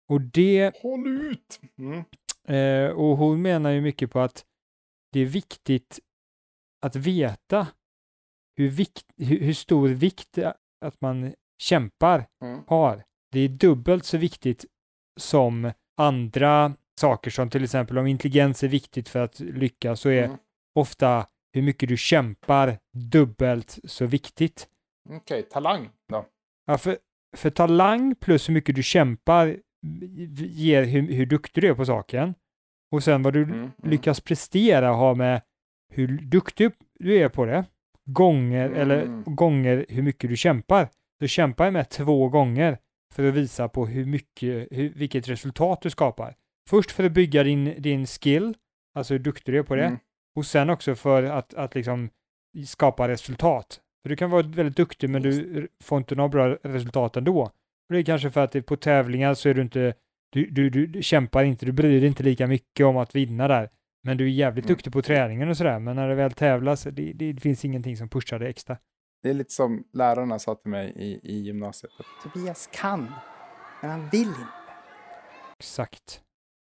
Och 0.08 0.20
det 0.20 0.76
Håll 0.82 1.06
ut! 1.08 1.60
Mm. 1.78 2.04
Eh, 2.48 2.90
och 2.90 3.16
hon 3.16 3.42
menar 3.42 3.70
ju 3.70 3.80
mycket 3.80 4.10
på 4.10 4.20
att 4.20 4.44
det 5.12 5.20
är 5.20 5.26
viktigt 5.26 6.00
att 6.86 6.96
veta 6.96 7.66
hur, 8.56 8.68
vikt, 8.68 9.06
hur, 9.16 9.40
hur 9.40 9.52
stor 9.52 9.88
vikt 9.88 10.28
det- 10.32 10.54
att 10.84 11.00
man 11.00 11.34
kämpar 11.58 12.26
Mm. 12.42 12.60
har. 12.66 13.04
Det 13.32 13.40
är 13.40 13.48
dubbelt 13.48 14.04
så 14.04 14.18
viktigt 14.18 14.64
som 15.20 15.72
andra 15.96 16.74
saker 17.00 17.30
som 17.30 17.50
till 17.50 17.64
exempel 17.64 17.98
om 17.98 18.06
intelligens 18.06 18.62
är 18.62 18.68
viktigt 18.68 19.08
för 19.08 19.18
att 19.24 19.40
lyckas 19.40 20.00
så 20.00 20.08
är 20.08 20.24
Mm. 20.24 20.36
ofta 20.74 21.26
hur 21.52 21.62
mycket 21.62 21.88
du 21.88 21.96
kämpar 21.96 22.78
dubbelt 22.92 23.78
så 23.84 24.06
viktigt. 24.06 24.68
Okej, 25.10 25.42
talang 25.42 25.90
då? 26.08 26.26
Ja, 26.66 26.78
för, 26.78 26.98
för 27.36 27.50
talang 27.50 28.14
plus 28.14 28.48
hur 28.48 28.54
mycket 28.54 28.74
du 28.74 28.82
kämpar 28.82 29.56
ger 30.36 30.82
hur, 30.84 31.12
hur 31.12 31.26
duktig 31.26 31.62
du 31.62 31.68
är 31.68 31.74
på 31.74 31.84
saken. 31.86 32.34
Och 32.92 33.02
sen 33.04 33.22
vad 33.22 33.32
du 33.32 33.42
Mm, 33.42 33.54
mm. 33.58 33.70
lyckas 33.82 34.20
prestera 34.20 34.88
har 34.88 35.14
med 35.14 35.42
hur 35.92 36.08
duktig 36.18 36.72
du 36.98 37.14
är 37.16 37.28
på 37.28 37.44
det, 37.44 37.64
gånger, 38.04 38.66
Mm. 38.66 38.80
eller 38.80 39.06
gånger 39.34 39.86
hur 39.88 40.02
mycket 40.02 40.30
du 40.30 40.36
kämpar. 40.36 40.88
Du 41.20 41.28
kämpar 41.28 41.70
med 41.70 41.88
två 41.90 42.28
gånger 42.28 42.78
för 43.14 43.28
att 43.28 43.34
visa 43.34 43.68
på 43.68 43.86
hur 43.86 44.04
mycket, 44.06 44.68
hur, 44.70 44.92
vilket 44.96 45.28
resultat 45.28 45.82
du 45.82 45.90
skapar. 45.90 46.34
Först 46.70 46.90
för 46.90 47.04
att 47.04 47.12
bygga 47.12 47.42
din, 47.42 47.74
din 47.78 48.06
skill, 48.06 48.54
alltså 48.94 49.14
hur 49.14 49.18
duktig 49.18 49.54
du 49.54 49.58
är 49.58 49.62
på 49.62 49.74
det, 49.74 49.84
Mm. 49.84 49.98
och 50.36 50.46
sen 50.46 50.70
också 50.70 50.94
för 50.94 51.22
att, 51.22 51.54
att 51.54 51.74
liksom 51.74 52.10
skapa 52.66 53.08
resultat. 53.08 53.80
För 54.02 54.08
du 54.08 54.16
kan 54.16 54.30
vara 54.30 54.42
väldigt 54.42 54.76
duktig 54.76 55.10
men 55.10 55.22
du 55.22 55.68
får 55.84 55.98
inte 55.98 56.14
några 56.14 56.28
bra 56.28 56.48
resultat 56.62 57.16
ändå. 57.16 57.40
Och 57.42 57.92
det 57.94 57.98
är 57.98 58.02
kanske 58.02 58.30
för 58.30 58.44
att 58.44 58.66
på 58.66 58.76
tävlingar 58.76 59.34
så 59.34 59.48
är 59.48 59.54
du 59.54 59.62
inte, 59.62 59.94
du, 60.32 60.46
du, 60.50 60.70
du, 60.70 60.86
du 60.86 61.02
kämpar 61.02 61.44
inte, 61.44 61.66
du 61.66 61.72
bryr 61.72 62.00
dig 62.00 62.08
inte 62.08 62.22
lika 62.22 62.46
mycket 62.46 62.86
om 62.86 62.96
att 62.96 63.14
vinna 63.14 63.48
där. 63.48 63.68
Men 64.04 64.16
du 64.16 64.24
är 64.24 64.28
jävligt 64.28 64.64
Mm. 64.64 64.74
duktig 64.74 64.92
på 64.92 65.02
träningen 65.02 65.48
och 65.48 65.56
sådär. 65.56 65.78
Men 65.78 65.96
när 65.96 66.08
det 66.08 66.14
väl 66.14 66.32
tävlas, 66.32 66.82
det, 66.92 67.12
det 67.12 67.40
finns 67.40 67.64
ingenting 67.64 67.96
som 67.96 68.08
pushar 68.08 68.38
dig 68.38 68.48
extra. 68.48 68.78
Det 69.22 69.30
är 69.30 69.34
lite 69.34 69.52
som 69.52 69.84
lärarna 69.92 70.38
sa 70.38 70.54
till 70.54 70.70
mig 70.70 70.92
i, 70.96 71.20
i 71.22 71.38
gymnasiet. 71.40 71.92
Tobias 72.22 72.68
kan, 72.72 73.14
men 73.82 73.90
han 73.90 74.08
vill 74.08 74.28
inte. 74.28 74.46
Exakt. 75.58 76.22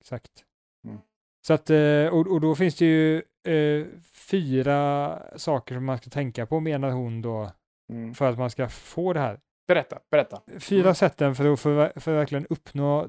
Exakt. 0.01 0.45
Mm. 0.85 0.99
Så 1.47 1.53
att, 1.55 1.71
eh, 1.71 2.07
och, 2.07 2.27
och 2.27 2.41
då 2.41 2.55
finns 2.55 2.77
det 2.77 2.85
ju 2.87 3.17
eh, 3.47 3.87
fyra 4.13 5.19
saker 5.37 5.75
som 5.75 5.85
man 5.85 5.99
ska 5.99 6.11
tänka 6.11 6.47
på 6.47 6.61
menar 6.61 6.91
hon 6.91 7.23
då 7.23 7.51
Mm. 7.91 8.15
för 8.15 8.31
att 8.31 8.39
man 8.39 8.51
ska 8.51 8.69
få 8.69 9.13
det 9.13 9.21
här. 9.21 9.41
Berätta, 9.69 9.99
berätta. 10.11 10.41
Fyra 10.59 10.81
Mm. 10.83 10.95
sätten 10.95 11.35
för 11.35 11.53
att 11.53 11.61
för, 11.61 12.01
för 12.01 12.13
att 12.13 12.19
verkligen 12.21 12.47
uppnå, 12.47 13.09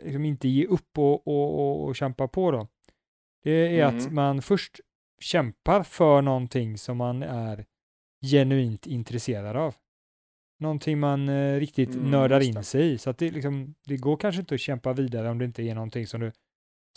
liksom 0.00 0.24
inte 0.24 0.48
ge 0.48 0.66
upp 0.66 0.98
och, 0.98 1.26
och, 1.26 1.54
och, 1.60 1.84
och 1.84 1.96
kämpa 1.96 2.28
på 2.28 2.50
då. 2.50 2.68
Det 3.42 3.80
är 3.80 3.84
att 3.84 3.92
Mm. 4.02 4.14
man 4.14 4.42
först 4.42 4.80
kämpar 5.20 5.82
för 5.82 6.22
någonting 6.22 6.78
som 6.78 6.96
man 6.96 7.22
är 7.22 7.66
genuint 8.22 8.86
intresserad 8.86 9.56
av. 9.56 9.74
Någonting 10.60 10.98
man 11.00 11.28
eh, 11.28 11.58
riktigt 11.60 11.94
Mm, 11.94 12.10
nördar 12.10 12.40
in 12.40 12.64
sig 12.64 12.92
i. 12.92 12.98
Så 12.98 13.10
att 13.10 13.18
det, 13.18 13.30
liksom, 13.30 13.74
det 13.86 13.96
går 13.96 14.16
kanske 14.16 14.40
inte 14.40 14.54
att 14.54 14.60
kämpa 14.60 14.92
vidare 14.92 15.30
om 15.30 15.38
det 15.38 15.44
inte 15.44 15.62
är 15.62 15.74
någonting 15.74 16.06
som 16.06 16.20
du, 16.20 16.32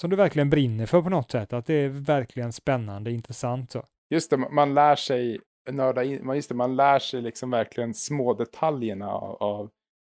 som 0.01 0.09
du 0.09 0.15
verkligen 0.15 0.49
brinner 0.49 0.85
för 0.85 1.01
på 1.01 1.09
något 1.09 1.31
sätt. 1.31 1.53
Att 1.53 1.65
det 1.65 1.73
är 1.73 1.89
verkligen 1.89 2.53
spännande, 2.53 3.11
intressant 3.11 3.71
så. 3.71 3.83
just 4.09 4.29
det, 4.29 4.37
man 4.37 4.73
lär 4.73 4.95
sig 4.95 5.39
nörda 5.71 6.03
in, 6.03 6.31
just 6.35 6.49
det, 6.49 6.55
man 6.55 6.75
lär 6.75 6.99
sig 6.99 7.21
liksom 7.21 7.51
verkligen 7.51 7.93
små 7.93 8.33
detaljerna 8.33 9.11
av, 9.11 9.43
av, 9.43 9.69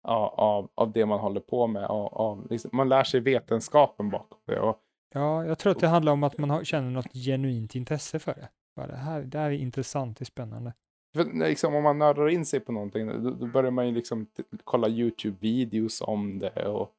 av, 0.07 0.39
av, 0.39 0.69
av 0.75 0.91
det 0.91 1.05
man 1.05 1.19
håller 1.19 1.41
på 1.41 1.67
med. 1.67 1.83
Av, 1.85 2.13
av, 2.13 2.47
liksom, 2.49 2.69
man 2.73 2.89
lär 2.89 3.03
sig 3.03 3.19
vetenskapen 3.19 4.09
bakom 4.09 4.39
det. 4.47 4.59
Och, 4.59 4.79
Ja, 5.15 5.45
jag 5.45 5.59
tror 5.59 5.71
att 5.71 5.79
det 5.79 5.87
handlar 5.87 6.13
om 6.13 6.23
att 6.23 6.37
man 6.37 6.49
har, 6.49 6.63
känner 6.63 6.91
något 6.91 7.13
genuint 7.13 7.75
intresse 7.75 8.19
för 8.19 8.33
det. 8.33 8.49
Bara 8.75 8.87
det, 8.87 8.95
här, 8.95 9.21
det 9.21 9.37
här 9.39 9.45
är 9.51 9.51
intressant, 9.57 10.17
det 10.17 10.23
är 10.23 10.25
spännande. 10.25 10.73
Liksom, 11.33 11.75
om 11.75 11.83
man 11.83 11.99
nördar 11.99 12.29
in 12.29 12.45
sig 12.45 12.59
på 12.59 12.71
någonting, 12.71 13.07
då, 13.23 13.29
då 13.29 13.47
börjar 13.47 13.71
man 13.71 13.87
ju 13.87 13.93
liksom 13.93 14.27
kolla 14.63 14.87
YouTube-videos 14.87 16.03
om 16.03 16.39
det. 16.39 16.67
Och 16.67 16.91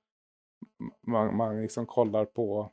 man, 1.06 1.36
man 1.36 1.62
liksom 1.62 1.86
kollar 1.86 2.24
på 2.24 2.70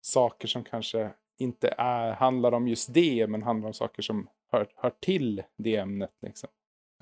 saker 0.00 0.48
som 0.48 0.64
kanske 0.64 1.10
inte 1.38 1.74
är, 1.78 2.12
handlar 2.12 2.52
om 2.52 2.68
just 2.68 2.94
det, 2.94 3.26
men 3.26 3.42
handlar 3.42 3.66
om 3.66 3.74
saker 3.74 4.02
som 4.02 4.28
hör, 4.52 4.66
hör 4.76 4.92
till 5.00 5.42
det 5.56 5.76
ämnet. 5.76 6.12
Liksom. 6.22 6.48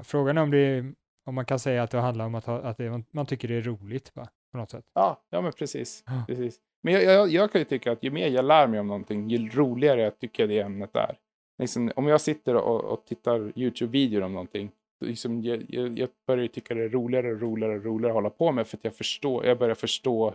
Frågan 0.02 0.38
är 0.38 0.42
om, 0.42 0.50
det 0.50 0.58
är, 0.58 0.94
om 1.24 1.34
man 1.34 1.44
kan 1.44 1.58
säga 1.58 1.82
att 1.82 1.90
det 1.90 1.98
handlar 1.98 2.26
om 2.26 2.34
att, 2.34 2.44
ha, 2.44 2.60
att 2.60 2.76
det, 2.76 3.02
man 3.10 3.26
tycker 3.26 3.48
det 3.48 3.54
är 3.54 3.62
roligt 3.62 4.16
va? 4.16 4.28
på 4.52 4.58
något 4.58 4.70
sätt. 4.70 4.84
Ja, 4.92 5.22
ja 5.30 5.40
men 5.40 5.52
precis. 5.52 6.04
Ja. 6.06 6.24
precis. 6.26 6.60
Men 6.80 6.94
jag, 6.94 7.02
jag, 7.02 7.28
jag 7.28 7.52
kan 7.52 7.60
ju 7.60 7.64
tycka 7.64 7.92
att 7.92 8.02
ju 8.02 8.10
mer 8.10 8.28
jag 8.28 8.44
lär 8.44 8.66
mig 8.66 8.80
om 8.80 8.86
någonting, 8.86 9.28
ju 9.28 9.48
roligare 9.48 10.02
jag 10.02 10.18
tycker 10.18 10.46
det 10.46 10.60
ämnet 10.60 10.96
är. 10.96 11.18
Liksom, 11.58 11.92
om 11.96 12.06
jag 12.06 12.20
sitter 12.20 12.54
och, 12.54 12.84
och 12.84 13.04
tittar 13.06 13.52
YouTube-videor 13.58 14.22
om 14.22 14.32
någonting, 14.32 14.70
liksom, 15.04 15.42
jag, 15.42 15.64
jag, 15.68 15.98
jag 15.98 16.08
börjar 16.26 16.46
tycka 16.48 16.74
det 16.74 16.84
är 16.84 16.88
roligare 16.88 17.32
och 17.32 17.40
roligare 17.40 17.76
och 17.78 17.84
roligare 17.84 18.10
att 18.10 18.14
hålla 18.14 18.30
på 18.30 18.52
med 18.52 18.66
för 18.66 18.76
att 18.76 18.84
jag, 18.84 18.94
förstår, 18.94 19.46
jag 19.46 19.58
börjar 19.58 19.74
förstå 19.74 20.34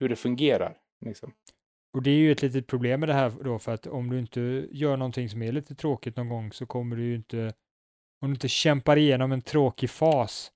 hur 0.00 0.08
det 0.08 0.16
fungerar. 0.16 0.78
Liksom. 1.04 1.32
Och 1.96 2.02
det 2.02 2.10
är 2.10 2.14
ju 2.18 2.32
ett 2.32 2.42
litet 2.42 2.66
problem 2.66 3.00
med 3.00 3.08
det 3.08 3.12
här 3.12 3.32
då, 3.44 3.58
för 3.58 3.72
att 3.74 3.86
om 3.86 4.10
du 4.10 4.18
inte 4.18 4.68
gör 4.70 4.96
någonting 4.96 5.28
som 5.28 5.42
är 5.42 5.52
lite 5.52 5.74
tråkigt 5.74 6.16
någon 6.16 6.28
gång 6.28 6.52
så 6.52 6.66
kommer 6.66 6.96
du 6.96 7.04
ju 7.04 7.14
inte, 7.14 7.52
om 8.20 8.28
du 8.28 8.34
inte 8.34 8.48
kämpar 8.48 8.96
igenom 8.96 9.32
en 9.32 9.42
tråkig 9.42 9.90
fas, 9.90 10.52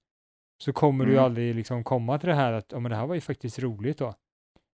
så 0.63 0.73
kommer 0.73 1.05
du 1.07 1.13
Mm. 1.13 1.25
aldrig 1.25 1.55
liksom 1.55 1.85
komma 1.85 2.19
till 2.19 2.29
det 2.29 2.35
här 2.35 2.53
att, 2.53 2.73
ja 2.73 2.81
men 2.81 2.91
det 2.91 2.97
här 2.97 3.07
var 3.07 3.15
ju 3.15 3.21
faktiskt 3.21 3.59
roligt 3.59 3.99
då. 3.99 4.15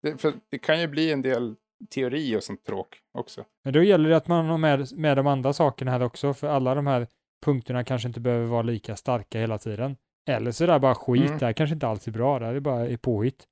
Det, 0.02 0.20
för 0.20 0.32
det 0.48 0.58
kan 0.58 0.80
ju 0.80 0.86
bli 0.88 1.12
en 1.12 1.22
del 1.22 1.54
teori 1.90 2.36
och 2.36 2.42
sånt 2.42 2.64
tråk 2.64 2.98
också. 3.18 3.44
Men 3.64 3.72
då 3.72 3.82
gäller 3.82 4.10
det 4.10 4.16
att 4.16 4.28
man 4.28 4.46
har 4.46 4.58
med, 4.58 4.92
med 4.98 5.16
de 5.16 5.26
andra 5.26 5.52
sakerna 5.52 5.90
här 5.90 6.02
också, 6.02 6.34
för 6.34 6.48
alla 6.48 6.74
de 6.74 6.86
här 6.86 7.06
punkterna 7.44 7.84
kanske 7.84 8.08
inte 8.08 8.20
behöver 8.20 8.46
vara 8.46 8.62
lika 8.62 8.96
starka 8.96 9.40
hela 9.40 9.58
tiden. 9.58 9.96
Eller 10.28 10.50
så 10.50 10.64
är 10.64 10.68
det 10.68 10.78
bara 10.80 10.94
skit, 10.94 11.26
Mm. 11.26 11.38
det 11.38 11.46
här 11.46 11.52
kanske 11.52 11.74
inte 11.74 11.88
alls 11.88 12.08
är 12.08 12.12
bra, 12.12 12.38
det 12.38 12.46
här 12.46 12.54
är 12.54 12.60
bara 12.60 12.86
är 12.88 12.96
påhitt. 12.96 13.46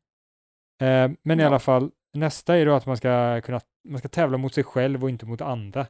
Eh, 0.83 1.11
men 1.23 1.41
i 1.41 1.43
Ja. 1.43 1.47
alla 1.47 1.59
fall, 1.59 1.91
nästa 2.15 2.57
är 2.59 2.67
då 2.67 2.73
att 2.75 2.87
man 2.87 2.97
ska 2.97 3.41
kunna, 3.41 3.61
man 3.89 3.99
ska 3.99 4.09
tävla 4.09 4.39
mot 4.39 4.55
sig 4.55 4.65
själv 4.65 5.03
och 5.05 5.11
inte 5.11 5.27
mot 5.27 5.41
andra. 5.41 5.87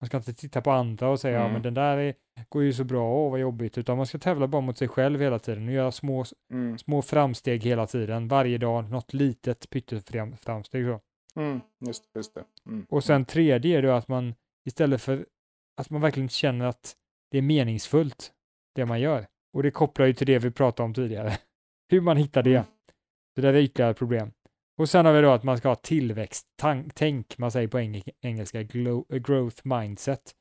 Man 0.00 0.06
ska 0.06 0.16
inte 0.16 0.34
titta 0.34 0.60
på 0.60 0.70
andra 0.70 1.08
och 1.08 1.20
säga, 1.20 1.34
ja 1.34 1.40
Mm. 1.40 1.52
men 1.52 1.62
den 1.62 1.74
där 1.74 1.96
är, 1.96 2.14
går 2.48 2.62
ju 2.62 2.72
så 2.72 2.84
bra, 2.84 3.14
åh 3.14 3.30
vad 3.30 3.40
jobbigt, 3.40 3.78
utan 3.78 3.96
man 3.96 4.06
ska 4.06 4.18
tävla 4.18 4.46
bara 4.48 4.60
mot 4.62 4.78
sig 4.78 4.88
själv 4.88 5.20
hela 5.20 5.38
tiden 5.38 5.66
och 5.68 5.74
göra 5.74 5.92
små, 5.92 6.24
Mm. 6.52 6.78
små 6.78 7.02
framsteg 7.02 7.64
hela 7.64 7.86
tiden, 7.86 8.28
varje 8.28 8.58
dag, 8.58 8.90
något 8.90 9.12
litet 9.14 9.70
pytteframsteg 9.70 10.84
så. 10.86 11.00
Mm. 11.36 11.60
Just, 11.86 12.04
just 12.14 12.34
det. 12.34 12.44
Mm. 12.66 12.86
Och 12.88 13.04
sen 13.04 13.24
tredje 13.24 13.78
är 13.78 13.82
då 13.82 13.90
att 13.90 14.08
man 14.08 14.34
istället 14.64 15.02
för 15.02 15.26
att 15.76 15.90
man 15.90 16.00
verkligen 16.00 16.28
känner 16.28 16.66
att 16.66 16.96
det 17.30 17.38
är 17.38 17.42
meningsfullt, 17.42 18.32
det 18.74 18.86
man 18.86 19.00
gör. 19.00 19.26
Och 19.52 19.62
det 19.62 19.70
kopplar 19.70 20.06
ju 20.06 20.12
till 20.12 20.26
det 20.26 20.38
vi 20.38 20.50
pratade 20.50 20.84
om 20.84 20.94
tidigare. 20.94 21.38
Hur 21.90 22.00
man 22.00 22.16
hittar 22.16 22.42
det. 22.42 22.56
Mm. 22.56 22.64
Det 23.36 23.48
är 23.48 23.54
ytterligare 23.54 23.90
ett 23.90 23.98
problem. 23.98 24.32
Och 24.78 24.88
sen 24.88 25.06
har 25.06 25.12
vi 25.12 25.20
då 25.20 25.30
att 25.30 25.42
man 25.42 25.58
ska 25.58 25.68
ha 25.68 25.76
tillväxt-tänk, 25.76 27.38
man 27.38 27.50
säger 27.50 27.68
på 27.68 27.78
eng- 27.78 28.10
engelska 28.20 28.60
eh, 28.60 28.66
growth 29.18 29.66
mindset. 29.66 30.34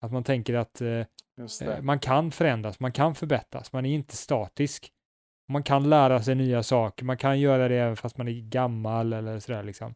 Att 0.00 0.12
man 0.12 0.24
tänker 0.24 0.54
att 0.54 0.80
eh, 0.80 0.88
eh, 0.88 1.82
man 1.82 1.98
kan 1.98 2.30
förändras, 2.30 2.80
man 2.80 2.92
kan 2.92 3.14
förbättras, 3.14 3.72
man 3.72 3.86
är 3.86 3.94
inte 3.94 4.16
statisk. 4.16 4.92
Man 5.48 5.62
kan 5.62 5.90
lära 5.90 6.22
sig 6.22 6.34
nya 6.34 6.62
saker, 6.62 7.04
man 7.04 7.16
kan 7.16 7.40
göra 7.40 7.68
det 7.68 7.76
även 7.76 7.96
fast 7.96 8.18
man 8.18 8.28
är 8.28 8.32
gammal 8.32 9.12
eller 9.12 9.38
sådär 9.38 9.62
liksom. 9.62 9.94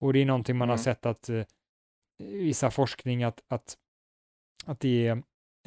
Och 0.00 0.12
det 0.12 0.18
är 0.18 0.26
någonting 0.26 0.56
man 0.56 0.68
har 0.68 0.76
Mm. 0.76 0.84
sett 0.84 1.06
att 1.06 1.28
eh, 1.28 1.42
vissa 2.22 2.70
forskning 2.70 3.22
att, 3.24 3.42
att, 3.48 3.76
att 4.66 4.80
det 4.80 5.08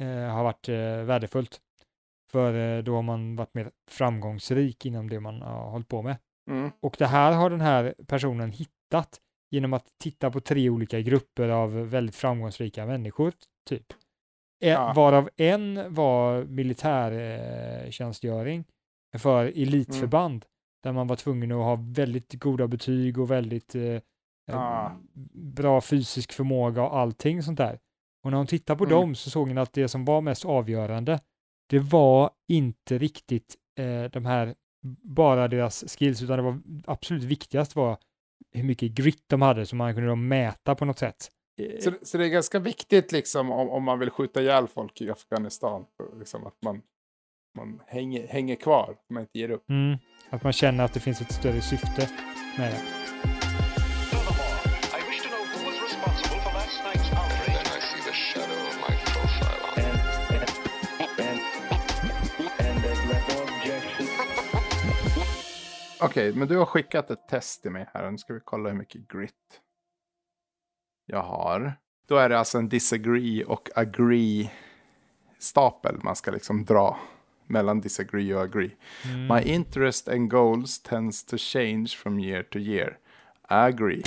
eh, 0.00 0.06
har 0.08 0.44
varit 0.44 0.68
eh, 0.68 0.74
värdefullt. 1.04 1.60
För 2.32 2.76
eh, 2.78 2.82
då 2.82 2.94
har 2.94 3.02
man 3.02 3.36
varit 3.36 3.54
mer 3.54 3.70
framgångsrik 3.90 4.86
inom 4.86 5.08
det 5.10 5.20
man 5.20 5.42
har 5.42 5.70
hållit 5.70 5.88
på 5.88 6.02
med. 6.02 6.16
Mm. 6.50 6.70
Och 6.80 6.96
det 6.98 7.06
här 7.06 7.32
har 7.32 7.50
den 7.50 7.60
här 7.60 7.94
personen 8.06 8.52
hittat 8.52 9.20
genom 9.50 9.72
att 9.72 9.86
titta 10.02 10.30
på 10.30 10.40
tre 10.40 10.70
olika 10.70 11.00
grupper 11.00 11.48
av 11.48 11.72
väldigt 11.88 12.16
framgångsrika 12.16 12.86
människor, 12.86 13.32
typ. 13.68 13.92
Eh, 13.92 13.96
Ja. 14.70 14.92
Varav 14.96 15.30
en 15.36 15.94
var 15.94 16.44
militärtjänstgöring 16.44 18.64
eh, 19.14 19.20
för 19.20 19.44
elitförband, 19.46 20.44
där 20.82 20.92
man 20.92 21.06
var 21.06 21.16
tvungen 21.16 21.52
att 21.52 21.58
ha 21.58 21.76
väldigt 21.80 22.34
goda 22.34 22.68
betyg 22.68 23.18
och 23.18 23.30
väldigt 23.30 23.74
eh, 23.74 24.00
Ja. 24.46 24.96
bra 25.34 25.80
fysisk 25.80 26.32
förmåga 26.32 26.82
och 26.82 26.98
allting 26.98 27.42
sånt 27.42 27.58
där. 27.58 27.78
Och 28.24 28.30
när 28.30 28.38
hon 28.38 28.46
tittade 28.46 28.78
på 28.78 28.84
Mm. 28.84 28.96
dem 28.96 29.14
så 29.14 29.30
såg 29.30 29.48
hon 29.48 29.58
att 29.58 29.72
det 29.72 29.88
som 29.88 30.04
var 30.04 30.20
mest 30.20 30.44
avgörande, 30.44 31.20
det 31.68 31.78
var 31.78 32.30
inte 32.48 32.98
riktigt 32.98 33.56
eh, 33.78 34.10
de 34.10 34.24
här, 34.26 34.54
bara 35.02 35.48
deras 35.48 35.84
skills, 35.98 36.22
utan 36.22 36.36
det 36.36 36.42
var 36.42 36.60
absolut 36.86 37.22
viktigast 37.24 37.76
var 37.76 37.96
hur 38.52 38.64
mycket 38.64 38.92
grit 38.92 39.24
de 39.26 39.42
hade, 39.42 39.66
som 39.66 39.78
man 39.78 39.94
kunde 39.94 40.08
då 40.08 40.16
mäta 40.16 40.74
på 40.74 40.84
något 40.84 40.98
sätt. 40.98 41.30
Så, 41.80 41.92
så 42.02 42.18
det 42.18 42.24
är 42.24 42.28
ganska 42.28 42.58
viktigt 42.58 43.12
liksom 43.12 43.50
om, 43.52 43.70
om 43.70 43.82
man 43.84 43.98
vill 43.98 44.10
skjuta 44.10 44.42
ihjäl 44.42 44.68
folk 44.68 45.00
i 45.00 45.10
Afghanistan. 45.10 45.84
Liksom 46.18 46.46
att 46.46 46.56
man, 46.64 46.82
man 47.58 47.80
hänger, 47.86 48.26
hänger 48.26 48.56
kvar, 48.56 48.90
att 48.90 49.10
man 49.10 49.20
inte 49.22 49.38
ger 49.38 49.50
upp. 49.50 49.70
Mm, 49.70 49.98
att 50.30 50.42
man 50.42 50.52
känner 50.52 50.84
att 50.84 50.94
det 50.94 51.00
finns 51.00 51.20
ett 51.20 51.32
större 51.32 51.60
syfte 51.60 52.08
med 52.58 52.72
det. 52.72 52.80
Okej, 66.04 66.34
men 66.34 66.48
du 66.48 66.56
har 66.56 66.66
skickat 66.66 67.10
ett 67.10 67.28
test 67.28 67.62
till 67.62 67.70
mig 67.70 67.88
här. 67.94 68.10
Nu 68.10 68.18
ska 68.18 68.34
vi 68.34 68.40
kolla 68.44 68.68
hur 68.68 68.76
mycket 68.76 69.08
grit 69.08 69.60
jag 71.06 71.22
har. 71.22 71.74
Då 72.06 72.16
är 72.16 72.28
det 72.28 72.38
alltså 72.38 72.58
en 72.58 72.68
disagree 72.68 73.44
och 73.44 73.70
agree 73.74 74.50
stapel 75.38 76.00
man 76.02 76.16
ska 76.16 76.30
liksom 76.30 76.64
dra 76.64 76.98
mellan 77.46 77.80
disagree 77.80 78.34
och 78.34 78.42
agree. 78.42 78.70
Mm. 79.04 79.26
My 79.36 79.52
interest 79.52 80.08
and 80.08 80.30
goals 80.30 80.82
tends 80.82 81.24
to 81.24 81.36
change 81.38 81.88
from 81.88 82.20
year 82.20 82.42
to 82.42 82.58
year. 82.58 82.98
Agree. 83.42 84.02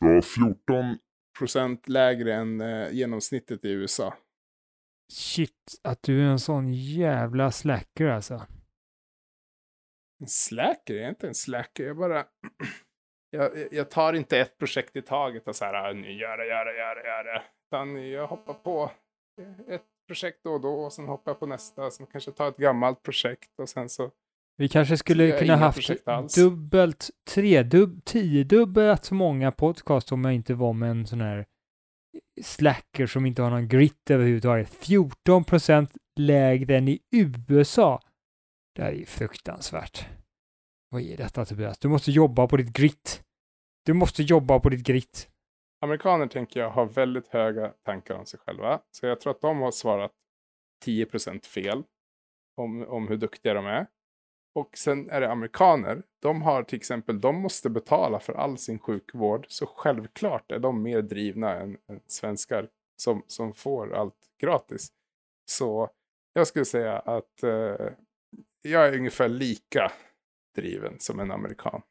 Du 0.00 0.06
har 0.06 0.22
14 0.22 0.98
Procent 1.38 1.88
lägre 1.88 2.34
än 2.34 2.60
eh, 2.60 2.92
genomsnittet 2.92 3.64
i 3.64 3.70
USA. 3.70 4.14
Shit, 5.12 5.80
att 5.82 6.02
du 6.02 6.20
är 6.20 6.26
en 6.26 6.38
sån 6.38 6.72
jävla 6.72 7.50
slacker 7.50 8.06
alltså. 8.06 8.46
En 10.22 10.28
slacker? 10.28 10.94
Jag 10.94 11.04
är 11.04 11.08
inte 11.08 11.26
en 11.28 11.34
slacker. 11.34 11.84
Jag 11.86 11.96
bara... 11.96 12.24
jag, 13.30 13.50
jag 13.70 13.90
tar 13.90 14.12
inte 14.12 14.38
ett 14.38 14.58
projekt 14.58 14.96
i 14.96 15.02
taget 15.02 15.48
och 15.48 15.56
så 15.56 15.64
här, 15.64 15.74
"Ah, 15.74 15.92
nu 15.92 16.12
gör 16.12 16.36
det, 16.38 16.46
gör 16.46 16.64
det, 16.64 16.76
gör 16.78 16.94
det, 16.94 17.08
gör 17.08 17.24
det. 17.24 17.42
Utan 17.68 18.10
jag 18.10 18.26
hoppar 18.26 18.54
på 18.54 18.90
ett 19.68 19.82
projekt 20.06 20.40
då 20.44 20.50
och 20.52 20.60
då 20.60 20.74
och 20.74 20.92
sen 20.92 21.08
hoppar 21.08 21.30
jag 21.30 21.40
på 21.40 21.46
nästa. 21.46 21.90
Sen 21.90 22.06
kanske 22.06 22.30
jag 22.30 22.36
tar 22.36 22.48
ett 22.48 22.56
gammalt 22.56 23.02
projekt 23.02 23.58
och 23.62 23.68
sen 23.68 23.88
så... 23.88 24.10
Vi 24.56 24.68
kanske 24.68 24.96
skulle 24.96 25.38
kunna 25.38 25.56
haft 25.56 25.90
dubbelt, 26.36 27.10
tredubb, 27.30 28.04
tiodubbelt 28.04 29.04
så 29.04 29.14
många 29.14 29.52
podcast 29.52 30.12
om 30.12 30.24
jag 30.24 30.34
inte 30.34 30.54
var 30.54 30.72
med 30.72 30.90
en 30.90 31.06
sån 31.06 31.20
här 31.20 31.46
slacker 32.42 33.06
som 33.06 33.26
inte 33.26 33.42
har 33.42 33.50
någon 33.50 33.68
grit 33.68 34.10
överhuvudtaget. 34.10 34.68
14 34.68 35.44
procent 35.44 35.90
lägre 36.20 36.76
än 36.76 36.88
i 36.88 37.00
USA. 37.10 38.00
Det 38.74 38.82
här 38.82 38.92
är 38.92 38.96
ju 38.96 39.06
fruktansvärt. 39.06 40.06
Vad 40.88 41.02
är 41.02 41.16
detta 41.16 41.44
Tobias? 41.44 41.78
Du 41.78 41.88
måste 41.88 42.10
jobba 42.10 42.46
på 42.46 42.56
ditt 42.56 42.72
grit. 42.72 43.22
Du 43.84 43.92
måste 43.92 44.22
jobba 44.22 44.60
på 44.60 44.68
ditt 44.68 44.86
grit. 44.86 45.28
Amerikaner 45.80 46.26
tänker 46.26 46.60
jag 46.60 46.70
har 46.70 46.86
väldigt 46.86 47.28
höga 47.28 47.68
tankar 47.68 48.14
om 48.14 48.26
sig 48.26 48.40
själva. 48.40 48.80
Så 48.90 49.06
jag 49.06 49.20
tror 49.20 49.30
att 49.30 49.40
de 49.40 49.60
har 49.60 49.70
svarat 49.70 50.12
10% 50.84 51.46
fel 51.46 51.82
om, 52.56 52.86
om 52.88 53.08
hur 53.08 53.16
duktiga 53.16 53.54
de 53.54 53.66
är. 53.66 53.86
Och 54.54 54.76
sen 54.76 55.10
är 55.10 55.20
det 55.20 55.30
amerikaner. 55.30 56.02
De 56.22 56.42
har 56.42 56.62
till 56.62 56.76
exempel, 56.76 57.20
de 57.20 57.36
måste 57.36 57.70
betala 57.70 58.20
för 58.20 58.32
all 58.32 58.58
sin 58.58 58.78
sjukvård. 58.78 59.46
Så 59.48 59.66
självklart 59.66 60.52
är 60.52 60.58
de 60.58 60.82
mer 60.82 61.02
drivna 61.02 61.60
än, 61.60 61.78
än 61.88 62.00
svenskar 62.06 62.68
som, 62.96 63.24
som 63.26 63.54
får 63.54 63.94
allt 63.94 64.30
gratis. 64.40 64.88
Så 65.44 65.90
jag 66.32 66.46
skulle 66.46 66.64
säga 66.64 66.98
att 66.98 67.42
eh, 67.42 67.86
jag 68.62 68.88
är 68.88 68.98
ungefär 68.98 69.28
lika 69.28 69.92
driven 70.56 71.00
som 71.00 71.20
en 71.20 71.30
amerikan. 71.30 71.82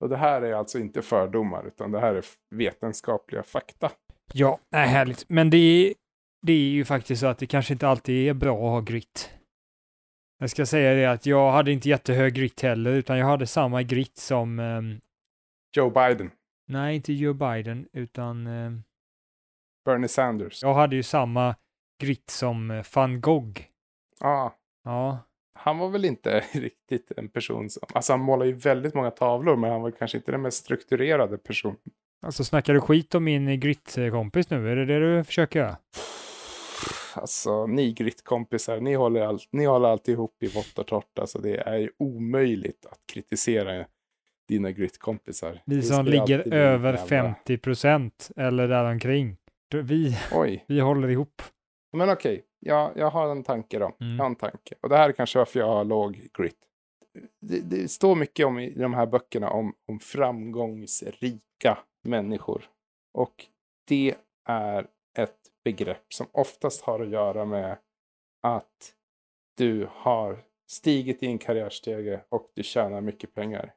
Och 0.00 0.08
det 0.08 0.16
här 0.16 0.42
är 0.42 0.52
alltså 0.52 0.78
inte 0.78 1.02
fördomar, 1.02 1.66
utan 1.66 1.90
det 1.92 2.00
här 2.00 2.14
är 2.14 2.24
vetenskapliga 2.50 3.42
fakta. 3.42 3.92
Ja, 4.32 4.58
nej, 4.72 4.88
härligt. 4.88 5.28
Men 5.28 5.50
det 5.50 5.56
är, 5.56 5.94
det 6.42 6.52
är 6.52 6.70
ju 6.70 6.84
faktiskt 6.84 7.20
så 7.20 7.26
att 7.26 7.38
det 7.38 7.46
kanske 7.46 7.72
inte 7.72 7.88
alltid 7.88 8.28
är 8.28 8.34
bra 8.34 8.54
att 8.54 8.70
ha 8.72 8.80
grit. 8.80 9.34
Jag 10.38 10.50
ska 10.50 10.66
säga 10.66 10.94
det 10.94 11.06
att 11.06 11.26
jag 11.26 11.52
hade 11.52 11.72
inte 11.72 11.88
jättehög 11.88 12.34
grit 12.34 12.60
heller, 12.60 12.92
utan 12.92 13.18
jag 13.18 13.26
hade 13.26 13.46
samma 13.46 13.82
grit 13.82 14.16
som, 14.16 14.58
ehm, 14.58 15.00
Joe 15.76 15.90
Biden, 15.90 16.30
nej, 16.68 16.96
inte 16.96 17.12
Joe 17.12 17.34
Biden, 17.34 17.88
utan 17.92 18.46
ehm, 18.46 18.82
Bernie 19.84 20.08
Sanders. 20.08 20.62
jag 20.62 20.74
hade 20.74 20.96
ju 20.96 21.02
samma 21.02 21.56
grit 22.02 22.30
som 22.30 22.70
eh, 22.70 22.84
van 22.94 23.20
Gogh. 23.20 23.60
Ja, 24.20 24.56
Ja, 24.84 25.18
han 25.62 25.78
var 25.78 25.88
väl 25.88 26.04
inte 26.04 26.44
riktigt 26.52 27.12
en 27.16 27.28
person 27.28 27.70
som... 27.70 27.82
Alltså 27.94 28.12
han 28.12 28.20
målar 28.20 28.46
ju 28.46 28.52
väldigt 28.52 28.94
många 28.94 29.10
tavlor, 29.10 29.56
men 29.56 29.70
han 29.70 29.82
var 29.82 29.90
kanske 29.90 30.18
inte 30.18 30.30
den 30.32 30.42
mest 30.42 30.56
strukturerade 30.56 31.38
personen. 31.38 31.76
alltså 32.22 32.44
snackar 32.44 32.74
du 32.74 32.80
skit 32.80 33.14
om 33.14 33.24
min 33.24 33.60
grit-kompis 33.60 34.50
nu? 34.50 34.72
Är 34.72 34.76
det 34.76 34.84
det 34.86 35.16
du 35.16 35.24
försöker 35.24 35.60
göra? 35.60 35.76
Alltså, 37.14 37.66
ni 37.66 37.92
grittkompisar, 37.92 38.80
ni 38.80 38.94
håller, 38.94 39.20
all, 39.20 39.38
ni 39.52 39.64
håller 39.64 39.88
alltid 39.88 40.12
ihop 40.14 40.42
i 40.42 40.46
vått 40.46 40.78
och 40.78 40.86
torrt. 40.86 41.18
Alltså, 41.20 41.38
det 41.38 41.56
är 41.56 41.76
ju 41.78 41.90
omöjligt 41.98 42.86
att 42.86 42.98
kritisera 43.12 43.84
dina 44.48 44.70
grittkompisar. 44.70 45.62
Vi 45.66 45.82
som 45.82 46.06
ligger 46.06 46.54
över 46.54 46.92
jävla- 46.92 47.06
50 47.06 47.58
procent 47.58 48.30
eller 48.36 48.68
däromkring. 48.68 49.36
Vi, 49.74 50.16
Oj, 50.32 50.64
vi 50.68 50.80
håller 50.80 51.08
ihop. 51.08 51.42
Men 51.92 52.10
okej. 52.10 52.44
Ja, 52.58 52.92
jag 52.96 53.10
har 53.10 53.30
en 53.30 53.42
tanke 53.42 53.78
då. 53.78 53.96
Mm. 54.00 54.16
Jag 54.16 54.24
har 54.24 54.30
en 54.30 54.36
tanke. 54.36 54.74
Och 54.80 54.88
det 54.88 54.96
här 54.96 55.08
är 55.08 55.12
kanske 55.12 55.38
varför 55.38 55.60
jag 55.60 55.66
har 55.66 55.84
låg 55.84 56.28
grit. 56.38 56.58
Det, 57.40 57.60
det 57.60 57.88
står 57.88 58.16
mycket 58.16 58.46
om 58.46 58.58
i 58.58 58.70
de 58.70 58.94
här 58.94 59.06
böckerna 59.06 59.50
om, 59.50 59.74
om 59.88 60.00
framgångsrika 60.00 61.78
människor. 62.02 62.62
Och 63.12 63.46
det 63.88 64.14
är 64.44 64.86
ett 65.18 65.38
begrepp 65.64 66.04
som 66.08 66.26
oftast 66.32 66.82
har 66.82 67.00
att 67.00 67.10
göra 67.10 67.44
med 67.44 67.78
att 68.42 68.94
du 69.56 69.88
har 69.92 70.44
stigit 70.70 71.22
i 71.22 71.26
en 71.26 71.38
karriärstege 71.38 72.20
och 72.28 72.50
du 72.54 72.62
tjänar 72.62 73.00
mycket 73.00 73.34
pengar. 73.34 73.74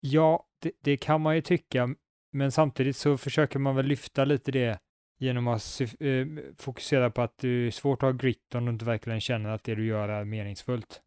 Ja, 0.00 0.46
det, 0.58 0.72
det 0.80 0.96
kan 0.96 1.20
man 1.20 1.34
ju 1.34 1.42
tycka, 1.42 1.94
men 2.32 2.52
samtidigt 2.52 2.96
så 2.96 3.18
försöker 3.18 3.58
man 3.58 3.76
väl 3.76 3.86
lyfta 3.86 4.24
lite 4.24 4.52
det 4.52 4.78
genom 5.20 5.48
att 5.48 5.80
eh, 6.00 6.26
fokusera 6.58 7.10
på 7.10 7.22
att 7.22 7.38
det 7.38 7.48
är 7.48 7.70
svårt 7.70 8.02
att 8.02 8.06
ha 8.06 8.12
grit 8.12 8.54
om 8.54 8.64
du 8.64 8.72
inte 8.72 8.84
verkligen 8.84 9.20
känner 9.20 9.50
att 9.50 9.64
det 9.64 9.74
du 9.74 9.86
gör 9.86 10.08
är 10.08 10.24
meningsfullt. 10.24 11.00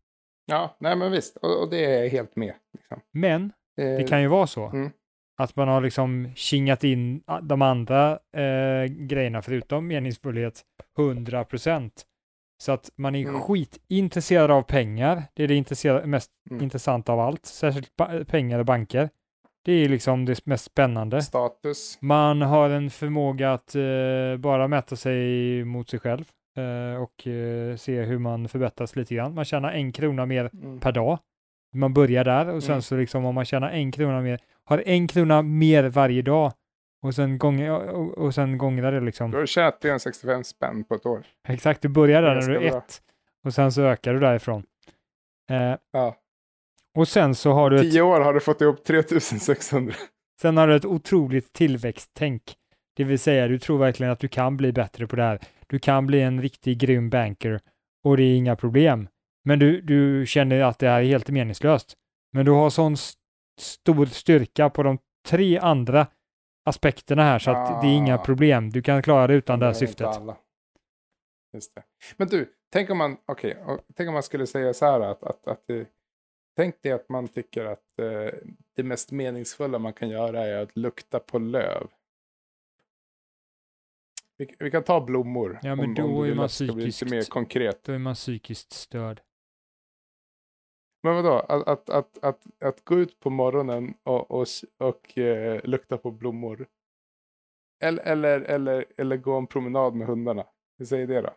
Ja, 0.45 0.75
nej 0.79 0.95
men 0.95 1.11
visst. 1.11 1.37
Och, 1.37 1.61
och 1.61 1.69
det 1.69 1.85
är 1.85 2.09
helt 2.09 2.35
med. 2.35 2.53
Liksom. 2.73 2.99
Men 3.11 3.51
det 3.77 4.01
Eh, 4.01 4.07
kan 4.07 4.21
ju 4.21 4.27
vara 4.27 4.47
så 4.47 4.65
mm. 4.69 4.91
att 5.37 5.55
man 5.55 5.67
har 5.67 5.81
liksom 5.81 6.29
kingat 6.35 6.83
in 6.83 7.23
de 7.41 7.61
andra 7.61 8.11
eh, 8.11 8.85
grejerna 8.85 9.41
förutom 9.41 9.87
meningsfullhet 9.87 10.61
100 10.97 11.43
procent. 11.45 12.05
Så 12.63 12.71
att 12.71 12.91
man 12.95 13.15
är 13.15 13.27
Mm. 13.27 13.41
skitintresserad 13.41 14.51
av 14.51 14.61
pengar. 14.61 15.23
Det 15.33 15.43
är 15.43 15.47
det 15.47 16.05
mest 16.05 16.31
Mm. 16.51 16.63
intressanta 16.63 17.13
av 17.13 17.19
allt, 17.19 17.45
särskilt 17.45 17.91
pengar 18.27 18.59
och 18.59 18.65
banker. 18.65 19.09
Det 19.65 19.71
är 19.71 19.89
liksom 19.89 20.25
det 20.25 20.45
mest 20.45 20.65
spännande. 20.65 21.21
Status. 21.21 21.97
Man 22.01 22.41
har 22.41 22.69
en 22.69 22.89
förmåga 22.89 23.53
att 23.53 23.75
eh, 23.75 24.37
bara 24.39 24.67
mäta 24.67 24.95
sig 24.95 25.63
mot 25.63 25.89
sig 25.89 25.99
själv 25.99 26.25
eh, 26.57 27.01
och 27.01 27.27
eh, 27.27 27.75
se 27.75 28.01
hur 28.01 28.17
man 28.19 28.47
förbättras 28.49 28.95
lite 28.95 29.15
grann. 29.15 29.33
Man 29.33 29.45
tjänar 29.45 29.71
en 29.71 29.91
krona 29.91 30.25
mer 30.25 30.49
Mm. 30.53 30.79
per 30.79 30.91
dag. 30.91 31.19
Man 31.75 31.93
börjar 31.93 32.23
där 32.23 32.47
och 32.49 32.63
sen 32.63 32.71
Mm. 32.71 32.81
så 32.81 32.95
liksom 32.97 33.25
om 33.25 33.35
man 33.35 33.45
tjänar 33.45 33.69
en 33.69 33.91
krona 33.91 34.21
mer, 34.21 34.39
har 34.65 34.83
en 34.85 35.07
krona 35.07 35.41
mer 35.41 35.83
varje 35.83 36.21
dag 36.21 36.51
och 37.03 37.15
sen 37.15 37.37
gånger, 37.37 37.71
och, 37.71 38.17
och 38.17 38.33
sen 38.35 38.57
gångrar 38.57 38.91
det 38.91 38.99
Du 38.99 39.05
liksom. 39.05 39.33
har 39.33 39.45
tjänat 39.45 39.81
365 39.81 40.43
spänn 40.43 40.83
på 40.83 40.95
ett 40.95 41.05
år. 41.05 41.23
Exakt, 41.47 41.81
du 41.81 41.87
börjar 41.89 42.21
där 42.21 42.35
när 42.35 42.47
du 42.49 42.55
är 42.55 42.69
bra. 42.69 42.77
ett 42.77 43.01
och 43.45 43.53
sen 43.53 43.71
så 43.71 43.81
ökar 43.81 44.13
du 44.13 44.19
därifrån. 44.19 44.63
Eh, 45.51 45.75
Ja. 45.91 46.15
Och 46.95 47.07
sen 47.07 47.35
så 47.35 47.51
har 47.51 47.69
du 47.69 47.75
ett 47.75 47.81
Tio 47.91 48.01
år 48.01 48.19
har 48.21 48.33
du 48.33 48.39
fått 48.39 48.61
ihop 48.61 48.83
3600. 48.83 49.95
Sen 50.41 50.57
har 50.57 50.67
du 50.67 50.75
ett 50.75 50.85
otroligt 50.85 51.53
tillväxttänk. 51.53 52.55
Det 52.95 53.03
vill 53.03 53.19
säga, 53.19 53.47
du 53.47 53.59
tror 53.59 53.77
verkligen 53.77 54.11
att 54.11 54.19
du 54.19 54.27
kan 54.27 54.57
bli 54.57 54.73
bättre 54.73 55.07
på 55.07 55.15
det 55.15 55.23
här. 55.23 55.39
Du 55.67 55.79
kan 55.79 56.07
bli 56.07 56.21
en 56.21 56.41
riktig 56.41 56.77
grym 56.79 57.09
banker 57.09 57.59
och 58.03 58.17
det 58.17 58.23
är 58.23 58.35
inga 58.37 58.55
problem. 58.55 59.07
Men 59.45 59.59
du, 59.59 59.81
du 59.81 60.25
känner 60.25 60.61
att 60.61 60.79
det 60.79 60.89
här 60.89 61.01
är 61.01 61.05
helt 61.05 61.29
meningslöst. 61.29 61.93
Men 62.33 62.45
du 62.45 62.51
har 62.51 62.69
sån 62.69 62.93
st- 62.93 63.19
stor 63.61 64.05
styrka 64.05 64.69
på 64.69 64.83
de 64.83 64.97
tre 65.27 65.57
andra 65.59 66.07
aspekterna 66.65 67.23
här 67.23 67.39
så 67.39 67.51
att 67.51 67.81
det 67.81 67.87
är 67.87 67.95
inga 67.95 68.15
Ah. 68.15 68.23
problem. 68.25 68.69
Du 68.69 68.81
kan 68.81 69.01
klara 69.03 69.27
det 69.27 69.33
utan 69.33 69.59
det 69.59 69.65
här 69.65 69.73
syftet. 69.73 70.07
Men 72.17 72.27
du, 72.27 72.49
tänk 72.73 72.89
om 72.89 72.97
man, 72.97 73.17
och 73.25 73.45
tänk 73.95 74.07
om 74.07 74.13
man 74.13 74.23
skulle 74.23 74.47
säga 74.47 74.73
så 74.73 74.85
här 74.85 74.99
att, 74.99 75.23
att, 75.23 75.47
att 75.47 75.63
det, 75.67 75.85
tänk 76.55 76.81
dig 76.81 76.91
att 76.91 77.09
man 77.09 77.27
tycker 77.27 77.65
att 77.65 77.99
eh, 77.99 78.39
det 78.75 78.83
mest 78.83 79.11
meningsfulla 79.11 79.79
man 79.79 79.93
kan 79.93 80.09
göra 80.09 80.45
är 80.45 80.57
att 80.63 80.77
lukta 80.77 81.19
på 81.19 81.39
löv. 81.39 81.87
Vi, 84.37 84.55
vi 84.59 84.71
kan 84.71 84.83
ta 84.83 85.05
blommor. 85.05 85.59
Ja, 85.63 85.75
men 85.75 85.85
om, 85.85 85.95
då 85.95 86.03
om 86.03 86.23
är 86.25 86.35
man 86.35 86.47
psykiskt- 86.47 87.09
mer 87.11 87.29
konkret. 87.29 87.83
Då 87.83 87.91
är 87.91 87.97
man 87.97 88.15
psykiskt 88.15 88.71
störd. 88.73 89.21
Men 91.03 91.15
vadå, 91.15 91.39
att, 91.39 91.67
att, 91.67 91.89
att, 91.89 92.23
att, 92.23 92.63
att 92.63 92.83
gå 92.85 92.99
ut 92.99 93.19
på 93.19 93.29
morgonen 93.29 93.93
och, 94.03 94.31
och, 94.31 94.47
och 94.77 95.17
eh, 95.17 95.61
lukta 95.63 95.97
på 95.97 96.11
blommor. 96.11 96.67
Eller, 97.83 98.03
eller, 98.03 98.41
eller, 98.41 98.85
eller 98.97 99.17
gå 99.17 99.37
en 99.37 99.47
promenad 99.47 99.95
med 99.95 100.07
hundarna. 100.07 100.45
Vi 100.77 100.85
säger 100.85 101.07
det 101.07 101.21
då. 101.21 101.33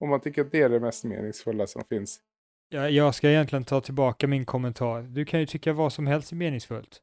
Om 0.00 0.10
man 0.10 0.20
tycker 0.20 0.44
att 0.44 0.52
det 0.52 0.62
är 0.62 0.68
det 0.68 0.80
mest 0.80 1.04
meningsfulla 1.04 1.66
som 1.66 1.84
finns. 1.84 2.22
Ja, 2.72 2.88
jag 2.88 3.14
ska 3.14 3.30
egentligen 3.30 3.64
ta 3.64 3.80
tillbaka 3.80 4.26
min 4.26 4.44
kommentar. 4.44 5.02
Du 5.02 5.24
kan 5.24 5.40
ju 5.40 5.46
tycka 5.46 5.72
vad 5.72 5.92
som 5.92 6.06
helst 6.06 6.32
är 6.32 6.36
meningsfullt. 6.36 7.02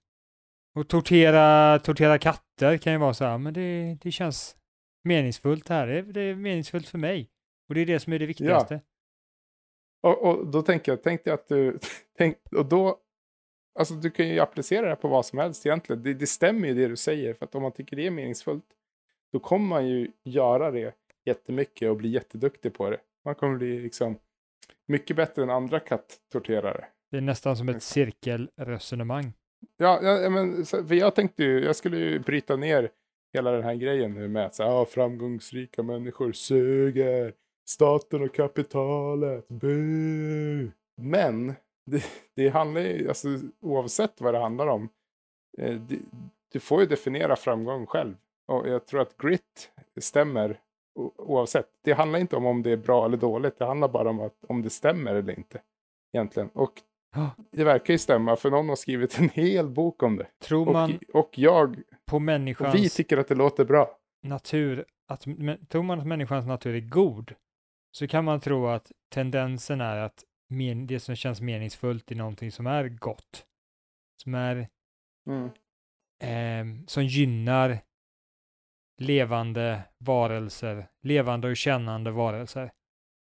Och 0.76 0.88
tortera, 0.88 1.80
tortera 1.80 2.18
katter 2.18 2.78
kan 2.78 2.94
ju 2.94 3.00
vara 3.00 3.14
så 3.14 3.26
här, 3.26 3.38
men 3.38 3.54
det, 3.54 3.98
det 4.02 4.12
känns 4.12 4.56
meningsfullt 5.04 5.66
det 5.66 5.74
här. 5.74 5.88
Det, 5.88 6.02
det 6.02 6.22
är 6.22 6.36
meningsfullt 6.36 6.88
för 6.88 6.98
mig. 6.98 7.30
Och 7.70 7.76
det 7.76 7.82
är 7.82 7.86
det 7.86 8.00
som 8.00 8.14
är 8.14 8.20
det 8.20 8.26
viktigaste. 8.26 8.82
Och, 10.02 10.22
och 10.22 10.48
då 10.48 10.62
tänker 10.62 10.92
jag, 10.92 11.04
tänk 11.04 11.24
dig 11.24 11.34
att 11.34 11.48
du, 11.48 11.80
tänk, 12.18 12.38
och 12.52 12.66
då, 12.66 13.00
alltså 13.80 13.94
du 13.94 14.12
kan 14.12 14.28
ju 14.28 14.40
applicera 14.40 14.82
det 14.82 14.88
här 14.88 14.96
på 14.96 15.08
vad 15.08 15.26
som 15.26 15.40
helst 15.40 15.66
egentligen. 15.66 16.04
Det, 16.04 16.14
det 16.14 16.28
stämmer 16.28 16.68
ju 16.68 16.74
det 16.74 16.88
du 16.88 16.96
säger, 16.96 17.34
för 17.34 17.46
att 17.46 17.56
om 17.56 17.62
man 17.62 17.72
tycker 17.72 17.96
det 17.96 18.08
är 18.08 18.12
meningsfullt, 18.12 18.66
då 19.32 19.40
kommer 19.40 19.68
man 19.68 19.88
ju 19.88 20.12
göra 20.24 20.72
det 20.72 20.96
jättemycket 21.26 21.90
och 21.90 21.98
bli 21.98 22.10
jätteduktig 22.10 22.74
på 22.74 22.90
det. 22.90 23.00
Man 23.26 23.36
kommer 23.36 23.58
bli 23.58 23.80
liksom 23.80 24.18
mycket 24.88 25.16
bättre 25.16 25.44
än 25.44 25.50
andra 25.50 25.80
katttorterare. 25.80 26.86
Det 27.12 27.18
är 27.18 27.22
nästan 27.22 27.58
som 27.58 27.70
ett 27.70 27.84
cirkelresonemang. 27.84 29.34
Ja, 29.78 30.00
ja 30.02 30.30
men 30.30 30.66
för 30.66 30.94
jag 30.94 31.16
tänkte 31.16 31.44
ju, 31.44 31.66
jag 31.66 31.76
skulle 31.76 31.98
ju 31.98 32.20
bryta 32.20 32.56
ner 32.56 32.90
hela 33.34 33.52
den 33.52 33.64
här 33.64 33.76
grejen 33.76 34.14
nu 34.14 34.28
med 34.28 34.46
att 34.46 34.56
så, 34.56 34.64
ah, 34.64 34.86
framgångsrika 34.86 35.84
människor 35.84 36.32
suger, 36.32 37.34
staten 37.68 38.22
och 38.22 38.36
kapitalet, 38.36 39.48
bu. 39.48 40.72
Men 41.02 41.54
det, 41.86 42.04
det 42.36 42.50
handlar 42.50 42.82
ju, 42.82 43.08
alltså 43.08 43.28
oavsett 43.62 44.22
vad 44.22 44.34
det 44.34 44.40
handlar 44.40 44.68
om, 44.68 44.90
eh, 45.58 45.76
det, 45.76 46.00
du 46.52 46.60
får 46.60 46.82
ju 46.82 46.88
definiera 46.88 47.36
framgång 47.36 47.86
själv. 47.86 48.16
Och 48.48 48.68
jag 48.68 48.86
tror 48.86 49.02
att 49.02 49.18
grit 49.18 49.72
stämmer 50.00 50.60
oavsett. 51.18 51.70
Det 51.84 51.94
handlar 51.94 52.20
inte 52.20 52.36
om 52.36 52.46
om 52.46 52.64
det 52.64 52.72
är 52.72 52.78
bra 52.78 53.06
eller 53.06 53.18
dåligt, 53.18 53.60
det 53.60 53.66
handlar 53.66 53.88
bara 53.88 54.10
om 54.10 54.20
att, 54.20 54.36
om 54.48 54.62
det 54.62 54.70
stämmer 54.70 55.16
eller 55.16 55.38
inte. 55.38 55.62
Egentligen. 56.14 56.50
Och 56.50 56.82
det 57.52 57.64
verkar 57.64 57.94
ju 57.94 57.98
stämma, 57.98 58.36
för 58.36 58.52
någon 58.52 58.70
har 58.70 58.76
skrivit 58.76 59.20
en 59.20 59.30
hel 59.30 59.70
bok 59.70 60.04
om 60.04 60.16
det. 60.18 60.28
Tror 60.40 60.74
man 60.74 61.00
Och, 61.14 61.20
och 61.20 61.40
jag, 61.40 61.76
på 62.06 62.16
och 62.16 62.22
människans 62.22 62.76
vi 62.76 62.90
tycker 62.90 63.18
att 63.18 63.28
det 63.28 63.36
låter 63.36 63.66
bra. 63.66 63.98
natur, 64.24 64.86
att, 65.08 65.22
tror 65.70 65.84
man 65.84 66.00
att 66.00 66.08
människans 66.08 66.46
natur 66.46 66.76
är 66.76 66.80
god, 66.80 67.34
så 67.92 68.08
kan 68.08 68.26
man 68.26 68.40
tro 68.40 68.68
att 68.68 68.92
tendensen 69.10 69.82
är 69.82 69.98
att 69.98 70.24
men, 70.50 70.88
det 70.88 71.00
som 71.00 71.16
känns 71.16 71.42
meningsfullt 71.42 72.12
är 72.12 72.16
någonting 72.16 72.52
som 72.52 72.68
är 72.68 72.88
gott. 72.90 73.46
Som 74.24 74.36
är 74.36 74.68
Mm. 75.30 75.50
eh, 76.24 76.86
som 76.88 77.04
gynnar 77.06 77.80
levande 79.02 79.84
varelser, 80.06 80.88
levande 81.04 81.48
och 81.48 81.58
kännande 81.58 82.12
varelser. 82.12 82.72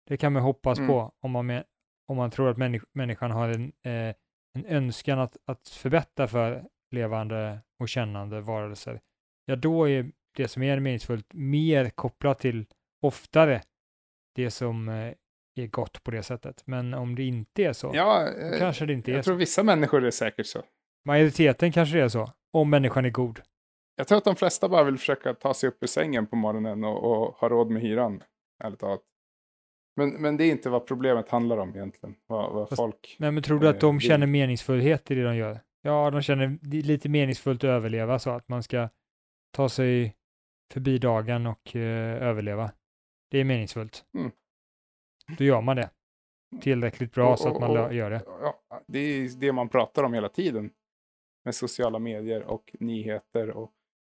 Det 0.08 0.18
kan 0.18 0.34
man 0.34 0.42
hoppas 0.42 0.78
Mm. 0.78 0.88
på 0.90 1.12
om 1.22 1.32
man, 1.32 1.63
om 2.08 2.18
man 2.18 2.32
tror 2.32 2.50
att 2.50 2.58
människ 2.58 2.86
människan 2.94 3.32
har 3.32 3.50
en, 3.50 3.63
eh, 3.86 4.16
en 4.56 4.66
önskan 4.66 5.20
att, 5.20 5.38
att 5.46 5.68
förbättra 5.70 6.28
för 6.28 6.63
levande 6.92 7.60
och 7.80 7.90
kännande 7.90 8.42
varelser. 8.42 9.00
Ja, 9.46 9.56
då 9.56 9.90
är 9.90 10.12
det 10.36 10.48
som 10.48 10.63
är 10.63 10.80
meningsfullt 10.80 11.34
mer 11.34 11.90
kopplat 11.90 12.40
till 12.40 12.66
oftare 13.02 13.62
det 14.36 14.52
som 14.52 14.90
eh, 14.90 15.13
är 15.56 15.68
gott 15.68 16.04
på 16.04 16.12
det 16.12 16.24
sättet. 16.24 16.63
Men 16.66 16.94
om 16.94 17.16
det 17.16 17.24
inte 17.24 17.63
är 17.63 17.74
så, 17.74 17.92
Ja, 17.94 18.30
eh, 18.30 18.60
kanske 18.60 18.86
det 18.86 18.94
inte 18.94 19.12
är 19.12 19.16
jag 19.16 19.26
så. 19.26 19.30
tror 19.30 19.38
vissa 19.38 19.63
människor 19.63 20.06
är 20.06 20.12
säkert 20.12 20.46
så. 20.46 20.63
Majoriteten 21.06 21.72
kanske 21.72 21.98
det 21.98 22.04
är 22.04 22.10
så, 22.10 22.32
om 22.54 22.70
människan 22.70 23.06
är 23.06 23.10
god. 23.10 23.42
Jag 23.99 24.07
tror 24.07 24.17
att 24.17 24.23
de 24.23 24.36
flesta 24.36 24.69
bara 24.69 24.83
vill 24.83 24.97
försöka 24.97 25.33
ta 25.33 25.53
sig 25.53 25.69
upp 25.69 25.83
ur 25.83 25.88
sängen 25.88 26.27
på 26.27 26.36
morgonen 26.36 26.83
och, 26.83 27.03
och 27.12 27.33
ha 27.36 27.49
råd 27.49 27.69
med 27.71 27.81
hyran. 27.81 28.23
Ärligt 28.63 28.79
talat. 28.79 29.01
Men, 29.95 30.10
men 30.10 30.38
det 30.38 30.43
är 30.43 30.51
inte 30.51 30.69
vad 30.69 30.88
problemet 30.88 31.29
handlar 31.29 31.57
om 31.57 31.69
egentligen. 31.75 32.15
Vad, 32.27 32.53
vad 32.53 32.69
Fast- 32.69 32.79
folk... 32.79 33.15
Men, 33.19 33.33
men 33.33 33.43
tror 33.43 33.60
du 33.60 33.67
att 33.69 33.75
Eh, 33.75 33.79
de 33.79 33.95
det- 33.95 34.01
känner 34.01 34.27
meningsfullhet 34.27 35.12
i 35.12 35.15
det 35.15 35.23
de 35.23 35.36
gör? 35.36 35.60
Ja, 35.81 36.12
de 36.12 36.21
känner 36.21 36.57
det 36.62 36.77
är 36.77 36.81
lite 36.83 37.10
meningsfullt 37.10 37.63
att 37.63 37.67
överleva 37.67 38.19
så 38.19 38.29
att 38.29 38.47
man 38.49 38.63
ska 38.63 38.89
ta 39.55 39.69
sig 39.69 40.15
förbi 40.73 40.97
dagen 40.97 41.47
och 41.47 41.75
eh, 41.75 42.23
överleva. 42.23 42.71
Det 43.31 43.38
är 43.39 43.43
meningsfullt. 43.43 44.05
Mm. 44.17 44.31
Då 45.38 45.43
gör 45.43 45.62
man 45.62 45.75
det. 45.75 45.89
Tillräckligt 46.62 47.13
bra 47.13 47.31
Och- 47.31 47.39
så 47.39 47.49
att 47.55 47.60
man 47.62 47.77
och- 47.77 47.93
gör 47.93 48.10
det. 48.10 48.21
Ja, 48.25 48.60
det 48.88 48.99
är 48.99 49.39
det 49.39 49.51
man 49.51 49.69
pratar 49.69 50.03
om 50.03 50.13
hela 50.13 50.29
tiden. 50.29 50.69
Med 51.45 51.55
sociala 51.55 51.99
medier 51.99 52.43
och 52.43 52.75
nyheter 52.79 53.49
och 53.49 53.71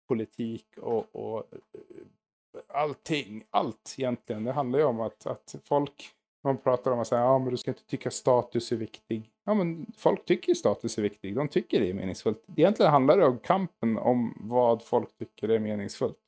politik 0.09 0.67
och, 0.77 1.15
och 1.15 1.39
eh, 1.39 2.61
allting. 2.69 3.45
Allt 3.51 3.95
egentligen. 3.99 4.45
Det 4.45 4.53
handlar 4.53 4.79
ju 4.79 4.85
om 4.85 5.01
att, 5.01 5.27
att 5.27 5.55
folk, 5.65 6.11
man 6.45 6.59
pratar 6.59 6.91
om 6.91 6.99
att 7.01 7.07
säga, 7.07 7.21
ja 7.21 7.39
men 7.39 7.51
du 7.51 7.57
ska 7.57 7.71
inte 7.71 7.87
tycka 7.87 8.11
status 8.11 8.73
är 8.73 8.77
viktig. 8.77 9.31
Ja 9.45 9.55
men 9.55 9.87
folk 9.97 10.25
tycker 10.25 10.55
status 10.55 10.99
är 10.99 11.03
viktig. 11.03 11.35
De 11.35 11.49
tycker 11.49 11.81
det 11.81 11.91
är 11.91 11.95
meningsfullt. 11.95 12.45
Egentligen 12.57 12.93
handlar 12.93 13.19
det 13.19 13.27
om 13.27 13.39
kampen 13.39 13.99
om 13.99 14.35
vad 14.41 14.83
folk 14.83 15.19
tycker 15.19 15.49
är 15.49 15.59
meningsfullt. 15.59 16.19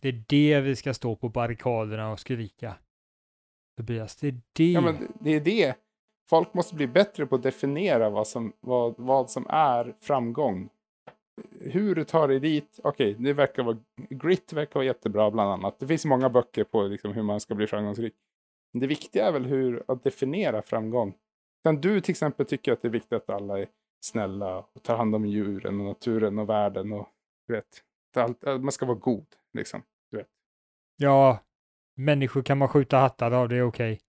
Det 0.00 0.08
är 0.08 0.24
det 0.28 0.60
vi 0.60 0.76
ska 0.76 0.94
stå 0.94 1.16
på 1.16 1.28
barrikaderna 1.28 2.12
och 2.12 2.20
skrika. 2.20 2.74
Tobias, 3.76 4.16
det 4.16 4.28
är 4.28 4.40
det. 4.52 4.72
Ja, 4.72 4.80
men 4.80 5.12
det 5.20 5.30
är 5.30 5.40
det. 5.40 5.74
Folk 6.28 6.54
måste 6.54 6.74
bli 6.74 6.86
bättre 6.86 7.26
på 7.26 7.34
att 7.34 7.42
definiera 7.42 8.10
vad 8.10 8.28
som, 8.28 8.52
vad, 8.60 8.94
vad 8.98 9.30
som 9.30 9.46
är 9.48 9.94
framgång. 10.00 10.68
Hur 11.60 11.94
du 11.94 12.04
tar 12.04 12.28
dig 12.28 12.40
dit, 12.40 12.80
okej, 12.82 13.14
det 13.18 13.32
verkar 13.32 13.62
vara, 13.62 13.78
grit 14.10 14.52
verkar 14.52 14.74
vara 14.74 14.84
jättebra 14.84 15.30
bland 15.30 15.50
annat. 15.50 15.78
Det 15.78 15.86
finns 15.86 16.04
många 16.04 16.30
böcker 16.30 16.64
på 16.64 16.82
liksom, 16.82 17.12
hur 17.12 17.22
man 17.22 17.40
ska 17.40 17.54
bli 17.54 17.66
framgångsrik. 17.66 18.14
Men 18.72 18.80
det 18.80 18.86
viktiga 18.86 19.26
är 19.26 19.32
väl 19.32 19.44
hur 19.44 19.84
att 19.88 20.04
definiera 20.04 20.62
framgång. 20.62 21.14
Kan 21.64 21.80
du 21.80 22.00
till 22.00 22.12
exempel 22.12 22.46
tycka 22.46 22.72
att 22.72 22.82
det 22.82 22.88
är 22.88 22.92
viktigt 22.92 23.12
att 23.12 23.30
alla 23.30 23.58
är 23.58 23.68
snälla 24.04 24.58
och 24.58 24.82
tar 24.82 24.96
hand 24.96 25.14
om 25.14 25.26
djuren 25.26 25.80
och 25.80 25.86
naturen 25.86 26.38
och 26.38 26.48
världen 26.48 26.92
och 26.92 27.08
du 27.48 27.54
vet, 27.54 27.82
allt, 28.16 28.42
man 28.42 28.72
ska 28.72 28.86
vara 28.86 28.98
god 28.98 29.26
liksom. 29.52 29.82
Ja, 30.96 31.38
människor 31.96 32.42
kan 32.42 32.58
man 32.58 32.68
skjuta 32.68 32.96
hattar 32.96 33.30
av, 33.30 33.48
det 33.48 33.56
är 33.56 33.62
okej. 33.62 34.00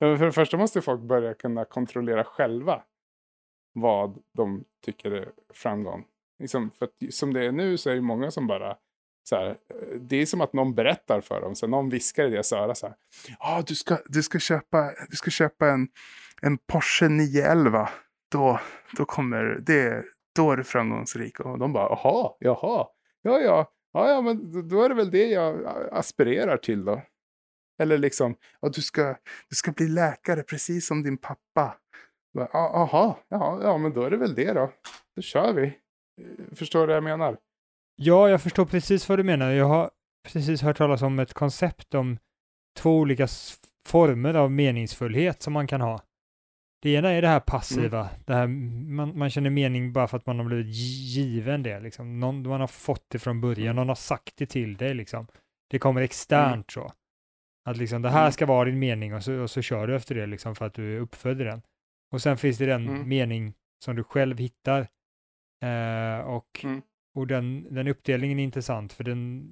Men 0.00 0.18
För 0.18 0.24
det 0.24 0.32
första 0.32 0.56
måste 0.56 0.82
folk 0.82 1.00
börja 1.00 1.34
kunna 1.34 1.64
kontrollera 1.64 2.24
själva 2.24 2.82
vad 3.72 4.22
de 4.32 4.64
tycker 4.84 5.10
är 5.10 5.32
framgång. 5.54 6.04
Liksom, 6.38 6.70
för 6.70 6.86
att, 6.86 7.14
som 7.14 7.32
det 7.32 7.44
är 7.46 7.52
nu 7.52 7.78
så 7.78 7.90
är 7.90 7.94
det 7.94 8.00
många 8.00 8.30
som 8.30 8.46
bara 8.46 8.76
så 9.28 9.36
här, 9.36 9.46
eh, 9.50 9.56
det 10.00 10.16
är 10.16 10.26
som 10.26 10.40
att 10.40 10.52
någon 10.52 10.74
berättar 10.74 11.20
för 11.20 11.40
dem, 11.40 11.54
så 11.54 11.66
någon 11.66 11.88
viskar 11.88 12.26
i 12.26 12.30
deras 12.30 12.52
öra 12.52 12.74
så 12.74 12.86
här. 12.86 12.96
Ja, 13.38 13.62
du, 13.66 13.74
ska, 13.74 13.98
du 14.06 14.22
ska 14.22 14.38
köpa, 14.38 14.92
du 15.10 15.16
ska 15.16 15.30
köpa 15.30 15.68
en, 15.70 15.88
en 16.42 16.58
Porsche 16.58 17.08
911. 17.08 17.88
Då, 18.32 18.60
då 18.96 19.04
kommer 19.04 19.44
det, 19.44 20.04
då 20.36 20.52
är 20.52 20.56
du 20.56 20.64
framgångsrik. 20.64 21.40
Och 21.40 21.58
de 21.58 21.72
bara, 21.72 21.88
jaha, 21.88 22.32
jaha, 22.38 22.86
ja, 23.22 23.38
ja, 23.40 23.72
ja, 23.92 24.08
ja, 24.08 24.20
men 24.20 24.68
då- 24.68 24.82
är 24.82 24.88
det 24.88 24.94
väl 24.94 25.10
det 25.10 25.26
jag 25.26 25.66
aspirerar 25.92 26.56
till 26.56 26.84
då. 26.84 27.02
Eller 27.82 27.98
liksom, 27.98 28.36
ja, 28.60 28.68
du, 28.68 28.82
ska, 28.82 29.16
du 29.48 29.56
ska 29.56 29.72
bli 29.72 29.88
läkare 29.88 30.42
precis 30.42 30.86
som 30.86 31.02
din 31.02 31.18
pappa. 31.18 31.76
Jaha, 32.52 33.16
ja, 33.28 33.60
ja, 33.62 33.78
men 33.78 33.92
då 33.92 34.02
är 34.02 34.10
det 34.10 34.16
väl 34.16 34.34
det 34.34 34.52
då. 34.52 34.72
Då 35.16 35.22
kör 35.22 35.52
vi. 35.52 35.78
Eh, 36.20 36.54
Förstår 36.56 36.80
du 36.80 36.86
vad 36.86 36.96
jag 36.96 37.04
menar? 37.04 37.36
Ja, 37.96 38.28
jag 38.28 38.42
förstår 38.42 38.64
precis 38.66 39.08
vad 39.08 39.18
du 39.18 39.22
menar. 39.22 39.50
Jag 39.50 39.64
har 39.68 39.90
precis 40.32 40.62
hört 40.62 40.76
talas 40.76 41.02
om 41.02 41.18
ett 41.18 41.32
koncept 41.32 41.94
om 41.94 42.18
två 42.78 42.98
olika 42.98 43.26
former 43.86 44.34
av 44.34 44.50
meningsfullhet 44.50 45.42
som 45.42 45.52
man 45.52 45.66
kan 45.66 45.80
ha. 45.80 46.00
Det 46.82 46.90
ena 46.90 47.10
är 47.10 47.22
det 47.22 47.28
här 47.28 47.40
passiva, 47.40 48.08
det 48.26 48.34
här 48.34 48.46
man, 48.46 49.18
man 49.18 49.30
känner 49.30 49.50
mening 49.50 49.92
bara 49.92 50.08
för 50.08 50.16
att 50.16 50.26
man 50.26 50.38
har 50.38 50.46
blivit 50.46 50.66
gi- 50.66 51.20
given 51.20 51.62
det. 51.62 51.80
Liksom. 51.80 52.20
Någon, 52.20 52.48
man 52.48 52.60
har 52.60 52.66
fått 52.66 53.04
det 53.08 53.18
från 53.18 53.40
början, 53.40 53.76
någon 53.76 53.88
har 53.88 53.94
sagt 53.94 54.36
det 54.36 54.46
till 54.46 54.76
dig. 54.76 54.94
Liksom. 54.94 55.26
Det 55.70 55.78
kommer 55.78 56.02
externt 56.02 56.70
så. 56.70 56.92
Att 57.64 57.76
liksom, 57.76 58.02
det 58.02 58.10
här 58.10 58.20
Mm. 58.20 58.32
ska 58.32 58.46
vara 58.46 58.64
din 58.64 58.78
mening 58.78 59.14
och 59.14 59.24
så, 59.24 59.34
och 59.34 59.50
så 59.50 59.62
kör 59.62 59.86
du 59.86 59.96
efter 59.96 60.14
det 60.14 60.26
liksom, 60.26 60.54
för 60.54 60.66
att 60.66 60.74
du 60.74 60.96
är 60.96 61.00
uppfödd 61.00 61.40
i 61.40 61.44
den. 61.44 61.62
Och 62.12 62.22
sen 62.22 62.36
finns 62.36 62.58
det 62.58 62.66
den 62.66 62.88
Mm. 62.88 63.08
mening 63.08 63.54
som 63.84 63.96
du 63.96 64.04
själv 64.04 64.38
hittar. 64.38 64.86
Eh, 65.62 66.20
och 66.26 66.60
Mm. 66.64 66.82
och 67.14 67.26
den, 67.26 67.74
den 67.74 67.88
uppdelningen 67.88 68.38
är 68.38 68.44
intressant 68.44 68.92
för 68.92 69.04
den, 69.04 69.42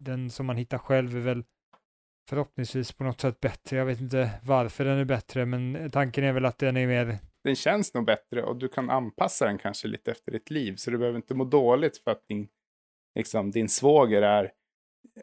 den 0.00 0.30
som 0.30 0.46
man 0.46 0.56
hittar 0.56 0.78
själv 0.78 1.16
är 1.16 1.20
väl 1.20 1.44
förhoppningsvis 2.28 2.92
på 2.92 3.04
något 3.04 3.20
sätt 3.20 3.40
bättre. 3.40 3.76
Jag 3.76 3.86
vet 3.86 4.00
inte 4.00 4.30
varför 4.42 4.84
den 4.84 4.98
är 4.98 5.04
bättre, 5.04 5.46
men 5.46 5.90
tanken 5.90 6.24
är 6.24 6.32
väl 6.32 6.44
att 6.44 6.58
den 6.58 6.76
är 6.76 6.86
mer, 6.86 7.18
Den 7.44 7.56
känns 7.56 7.94
nog 7.94 8.06
bättre 8.06 8.42
och 8.42 8.56
du 8.56 8.68
kan 8.68 8.90
anpassa 8.90 9.46
den 9.46 9.58
kanske 9.58 9.88
lite 9.88 10.10
efter 10.10 10.32
ditt 10.32 10.50
liv. 10.50 10.76
Så 10.76 10.90
du 10.90 10.98
behöver 10.98 11.16
inte 11.16 11.34
må 11.34 11.44
dåligt 11.44 11.98
för 11.98 12.10
att 12.10 12.28
din, 12.28 12.48
liksom, 13.14 13.50
din 13.50 13.68
svåger 13.68 14.22
är 14.22 14.52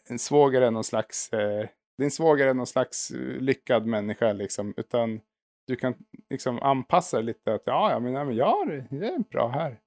en 0.10 0.20
svåger 0.20 0.62
är 0.62 0.72
någon 0.72 0.84
slags, 0.84 1.34
eh, 1.34 1.68
din 1.98 2.12
svåger 2.12 2.48
är 2.48 2.54
någon 2.54 2.68
slags 2.68 3.12
eh, 3.12 3.18
lyckad 3.42 3.86
människa 3.86 4.34
liksom. 4.34 4.74
Utan 4.78 5.22
du 5.68 5.76
kan 5.76 5.94
liksom 6.30 6.60
anpassa 6.60 7.22
lite 7.22 7.54
att 7.54 7.64
ja, 7.66 7.92
ja, 7.92 8.00
men, 8.00 8.14
ja, 8.14 8.24
men 8.26 8.36
ja, 8.36 8.66
det 8.68 8.98
det 9.00 9.08
är 9.08 9.20
bra 9.20 9.48
här. 9.48 9.80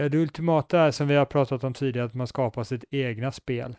Ja, 0.00 0.08
det 0.08 0.18
ultimata 0.18 0.80
är 0.80 0.90
som 0.90 1.08
vi 1.08 1.14
har 1.14 1.24
pratat 1.24 1.64
om 1.64 1.74
tidigare, 1.74 2.06
att 2.06 2.14
man 2.14 2.26
skapar 2.26 2.64
sitt 2.64 2.84
egna 2.90 3.32
spel. 3.32 3.76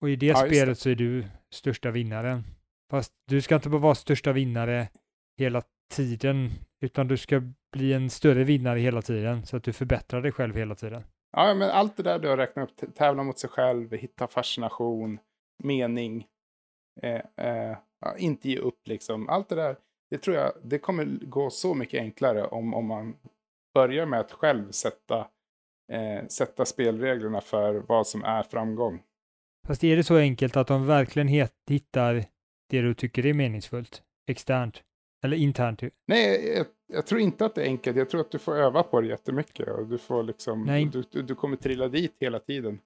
Och 0.00 0.10
i 0.10 0.16
det 0.16 0.26
Ja, 0.26 0.36
spelet 0.36 0.68
det. 0.68 0.74
så 0.74 0.90
är 0.90 0.94
du 0.94 1.24
största 1.54 1.90
vinnaren. 1.90 2.44
Fast 2.90 3.12
du 3.28 3.42
ska 3.42 3.54
inte 3.54 3.68
bara 3.68 3.80
vara 3.80 3.94
största 3.94 4.32
vinnare 4.32 4.88
hela 5.38 5.62
tiden, 5.94 6.50
utan 6.80 7.08
du 7.08 7.16
ska 7.16 7.42
bli 7.72 7.92
en 7.92 8.10
större 8.10 8.44
vinnare 8.44 8.78
hela 8.80 9.02
tiden, 9.02 9.46
så 9.46 9.56
att 9.56 9.64
du 9.64 9.72
förbättrar 9.72 10.22
dig 10.22 10.32
själv 10.32 10.56
hela 10.56 10.74
tiden. 10.74 11.04
Ja, 11.36 11.54
men 11.54 11.70
allt 11.70 11.96
det 11.96 12.02
där 12.02 12.18
du 12.18 12.28
har 12.28 12.36
räknat 12.36 12.82
upp, 12.82 12.94
tävla 12.94 13.22
mot 13.22 13.38
sig 13.38 13.50
själv, 13.50 13.92
hitta 13.92 14.26
fascination, 14.28 15.18
mening, 15.64 16.26
eh, 17.02 17.46
eh, 17.46 17.76
inte 18.18 18.48
ge 18.48 18.58
upp 18.58 18.88
liksom. 18.88 19.28
Allt 19.28 19.48
det 19.48 19.54
där, 19.54 19.76
det 20.10 20.18
tror 20.18 20.36
jag, 20.36 20.52
det 20.62 20.78
kommer 20.78 21.04
gå 21.22 21.50
så 21.50 21.74
mycket 21.74 22.00
enklare 22.00 22.46
om, 22.46 22.74
om 22.74 22.86
man 22.86 23.16
börjar 23.76 24.06
med 24.06 24.20
att 24.20 24.32
själv 24.32 24.70
sätta, 24.70 25.18
eh, 25.92 26.26
sätta 26.28 26.64
spelreglerna 26.64 27.40
för 27.40 27.74
vad 27.74 28.06
som 28.06 28.24
är 28.24 28.42
framgång. 28.42 29.02
Fast 29.66 29.84
är 29.84 29.96
det 29.96 30.04
så 30.04 30.16
enkelt 30.16 30.56
att 30.56 30.66
de 30.66 30.86
verkligen 30.86 31.28
hittar 31.68 32.24
det 32.70 32.82
du 32.82 32.94
tycker 32.94 33.26
är 33.26 33.34
meningsfullt? 33.34 34.02
Externt? 34.30 34.82
Eller 35.24 35.36
internt? 35.36 35.82
Nej, 36.06 36.48
jag, 36.56 36.66
jag 36.92 37.06
tror 37.06 37.20
inte 37.20 37.46
att 37.46 37.54
det 37.54 37.62
är 37.62 37.66
enkelt. 37.66 37.96
Jag 37.96 38.10
tror 38.10 38.20
att 38.20 38.30
du 38.30 38.38
får 38.38 38.56
öva 38.56 38.82
på 38.82 39.00
det 39.00 39.06
jättemycket. 39.06 39.68
Och 39.68 39.86
du, 39.86 39.98
får 39.98 40.22
liksom, 40.22 40.64
Nej. 40.64 40.84
du, 40.84 41.04
du, 41.10 41.22
du 41.22 41.34
kommer 41.34 41.56
trilla 41.56 41.88
dit 41.88 42.16
hela 42.20 42.40
tiden. 42.40 42.78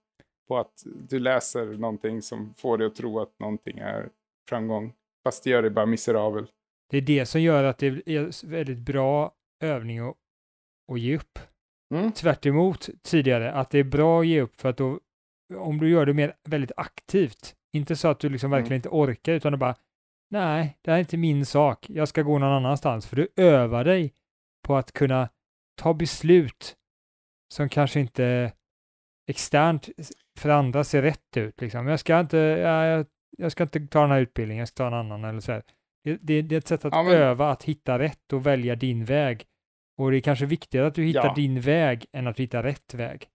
På 0.48 0.59
att 0.59 0.83
du 1.09 1.18
läser 1.18 1.66
någonting 1.66 2.22
som 2.22 2.55
får 2.57 2.79
dig 2.79 2.87
att 2.87 2.94
tro 2.94 3.20
att 3.20 3.38
någonting 3.38 3.79
är 3.79 4.09
framgång. 4.48 4.92
Fast 5.24 5.44
det 5.44 5.50
gör 5.50 5.62
dig 5.62 5.70
bara 5.70 5.87
miserabel. 5.87 6.46
Det 6.90 6.96
är 6.96 7.03
det 7.03 7.26
som 7.26 7.40
gör 7.40 7.64
att 7.64 7.79
det 7.79 7.87
är 7.87 8.46
väldigt 8.46 8.79
bra 8.79 9.35
övning 9.61 9.98
att, 9.98 10.16
att 10.90 11.00
ge 11.00 11.16
upp. 11.16 11.38
Mm. 11.94 12.12
Tvärt 12.12 12.46
tidigare, 13.03 13.53
att 13.53 13.70
det 13.70 13.79
är 13.79 13.85
bra 13.85 14.20
att 14.20 14.26
ge 14.26 14.40
upp 14.40 14.61
för 14.61 14.68
att 14.68 14.76
då, 14.76 15.00
om 15.57 15.79
du 15.79 15.88
gör 15.90 16.07
det 16.07 16.14
mer 16.14 16.35
väldigt 16.48 16.72
aktivt, 16.76 17.55
inte 17.72 17.96
så 17.96 18.09
att 18.09 18.20
du 18.20 18.29
liksom 18.29 18.53
Mm. 18.53 18.61
verkligen 18.62 18.79
inte 18.79 18.88
orkar, 18.88 19.33
utan 19.33 19.53
du 19.53 19.59
bara, 19.59 19.74
nej, 20.31 20.79
det 20.83 20.90
här 20.90 20.98
är 20.98 21.00
inte 21.00 21.16
min 21.16 21.46
sak, 21.46 21.87
jag 21.90 22.09
ska 22.09 22.22
gå 22.22 22.38
någon 22.38 22.53
annanstans, 22.53 23.07
för 23.07 23.16
du 23.16 23.29
övar 23.37 23.85
dig 23.85 24.12
på 24.66 24.76
att 24.76 24.92
kunna 24.92 25.29
ta 25.81 25.94
beslut 25.94 26.76
som 27.55 27.68
kanske 27.68 28.00
inte 28.00 28.53
externt 29.31 29.88
för 30.38 30.48
andra 30.48 30.85
ser 30.85 31.02
rätt 31.02 31.37
ut. 31.37 31.60
Liksom. 31.60 31.87
Jag, 31.87 32.00
ska 32.00 32.21
inte, 32.21 32.37
ja, 32.38 32.85
jag, 32.85 33.06
jag 33.38 33.52
ska 33.52 33.62
inte 33.62 33.81
ta 33.87 34.00
den 34.00 34.10
här 34.10 34.21
utbildningen, 34.21 34.60
jag 34.60 34.69
ska 34.69 34.77
ta 34.77 34.87
en 34.87 34.94
annan. 34.94 35.25
Eller 35.25 35.40
så 35.40 35.52
här. 35.52 35.62
Det, 36.04 36.19
det, 36.23 36.42
det 36.42 36.54
är 36.54 36.58
ett 36.58 36.69
sätt 36.69 36.85
att 36.85 36.92
Ja, 36.92 37.02
men- 37.02 37.12
öva 37.12 37.50
att 37.50 37.62
hitta 37.62 37.98
rätt 37.98 38.33
och 38.33 38.46
välja 38.46 38.77
din 38.77 39.04
väg. 39.04 39.46
Och 40.01 40.11
det 40.11 40.17
är 40.17 40.21
kanske 40.21 40.46
viktigare 40.46 40.87
att 40.87 40.94
du 40.94 41.05
hittar 41.05 41.25
Ja. 41.25 41.35
din 41.35 41.61
väg 41.61 42.07
än 42.13 42.27
att 42.27 42.40
hitta 42.40 42.63
rätt 42.63 42.94
väg. 42.94 43.29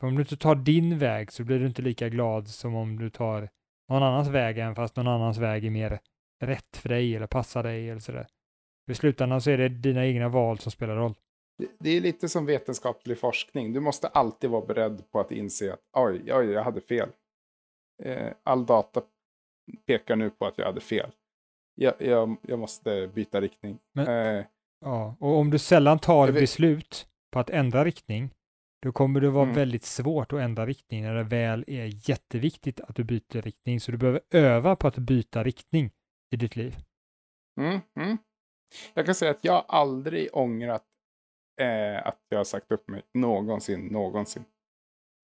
För 0.00 0.06
om 0.06 0.14
du 0.14 0.22
inte 0.22 0.36
tar 0.36 0.54
din 0.54 0.98
väg 0.98 1.32
så 1.32 1.44
blir 1.44 1.58
du 1.58 1.66
inte 1.66 1.82
lika 1.82 2.08
glad 2.08 2.48
som 2.48 2.74
om 2.74 2.98
du 2.98 3.10
tar 3.10 3.48
någon 3.88 4.02
annans 4.02 4.28
väg, 4.28 4.58
även 4.58 4.74
fast 4.74 4.96
någon 4.96 5.08
annans 5.08 5.38
väg 5.38 5.64
är 5.64 5.70
mer 5.70 5.98
rätt 6.42 6.76
för 6.76 6.88
dig 6.88 7.16
eller 7.16 7.26
passar 7.26 7.62
dig 7.62 7.90
eller 7.90 8.00
sådär. 8.00 8.26
I 8.90 8.94
slutändan 8.94 9.40
så 9.40 9.50
är 9.50 9.58
det 9.58 9.68
dina 9.68 10.06
egna 10.06 10.28
val 10.28 10.58
som 10.58 10.72
spelar 10.72 10.96
roll. 10.96 11.14
Det, 11.58 11.68
det 11.78 11.90
är 11.90 12.00
lite 12.00 12.28
som 12.28 12.46
vetenskaplig 12.46 13.18
forskning. 13.18 13.72
Du 13.72 13.80
måste 13.80 14.08
alltid 14.08 14.50
vara 14.50 14.66
beredd 14.66 15.10
på 15.10 15.20
att 15.20 15.32
inse 15.32 15.72
att 15.72 15.80
oj, 15.96 16.22
oj, 16.34 16.46
jag 16.50 16.64
hade 16.64 16.80
fel. 16.80 17.08
Eh, 18.02 18.32
all 18.42 18.66
data 18.66 19.02
pekar 19.86 20.16
nu 20.16 20.30
på 20.30 20.46
att 20.46 20.58
jag 20.58 20.66
hade 20.66 20.80
fel. 20.80 21.10
Jag, 21.74 21.94
jag, 21.98 22.36
jag 22.42 22.58
måste 22.58 23.10
byta 23.14 23.40
riktning. 23.40 23.78
Men- 23.94 24.36
Eh, 24.36 24.44
Ja, 24.80 25.16
och 25.20 25.38
om 25.38 25.50
du 25.50 25.58
sällan 25.58 25.98
tar 25.98 26.32
beslut 26.32 27.06
på 27.32 27.38
att 27.38 27.50
ändra 27.50 27.84
riktning, 27.84 28.30
då 28.82 28.92
kommer 28.92 29.20
det 29.20 29.30
vara 29.30 29.42
Mm. 29.44 29.54
väldigt 29.54 29.84
svårt 29.84 30.32
att 30.32 30.40
ändra 30.40 30.66
riktning 30.66 31.02
när 31.02 31.14
det 31.14 31.22
väl 31.22 31.64
är 31.66 32.10
jätteviktigt 32.10 32.80
att 32.80 32.96
du 32.96 33.04
byter 33.04 33.42
riktning. 33.42 33.80
Så 33.80 33.92
du 33.92 33.98
behöver 33.98 34.20
öva 34.30 34.76
på 34.76 34.88
att 34.88 34.98
byta 34.98 35.44
riktning 35.44 35.90
i 36.30 36.36
ditt 36.36 36.56
liv. 36.56 36.76
Mm, 37.60 37.80
mm. 37.96 38.18
Jag 38.94 39.06
kan 39.06 39.14
säga 39.14 39.30
att 39.30 39.44
jag 39.44 39.64
aldrig 39.68 40.28
ångrat 40.32 40.84
eh, 41.60 42.06
att 42.06 42.18
jag 42.28 42.38
har 42.38 42.44
sagt 42.44 42.72
upp 42.72 42.88
mig 42.88 43.02
någonsin, 43.14 43.86
någonsin. 43.86 44.44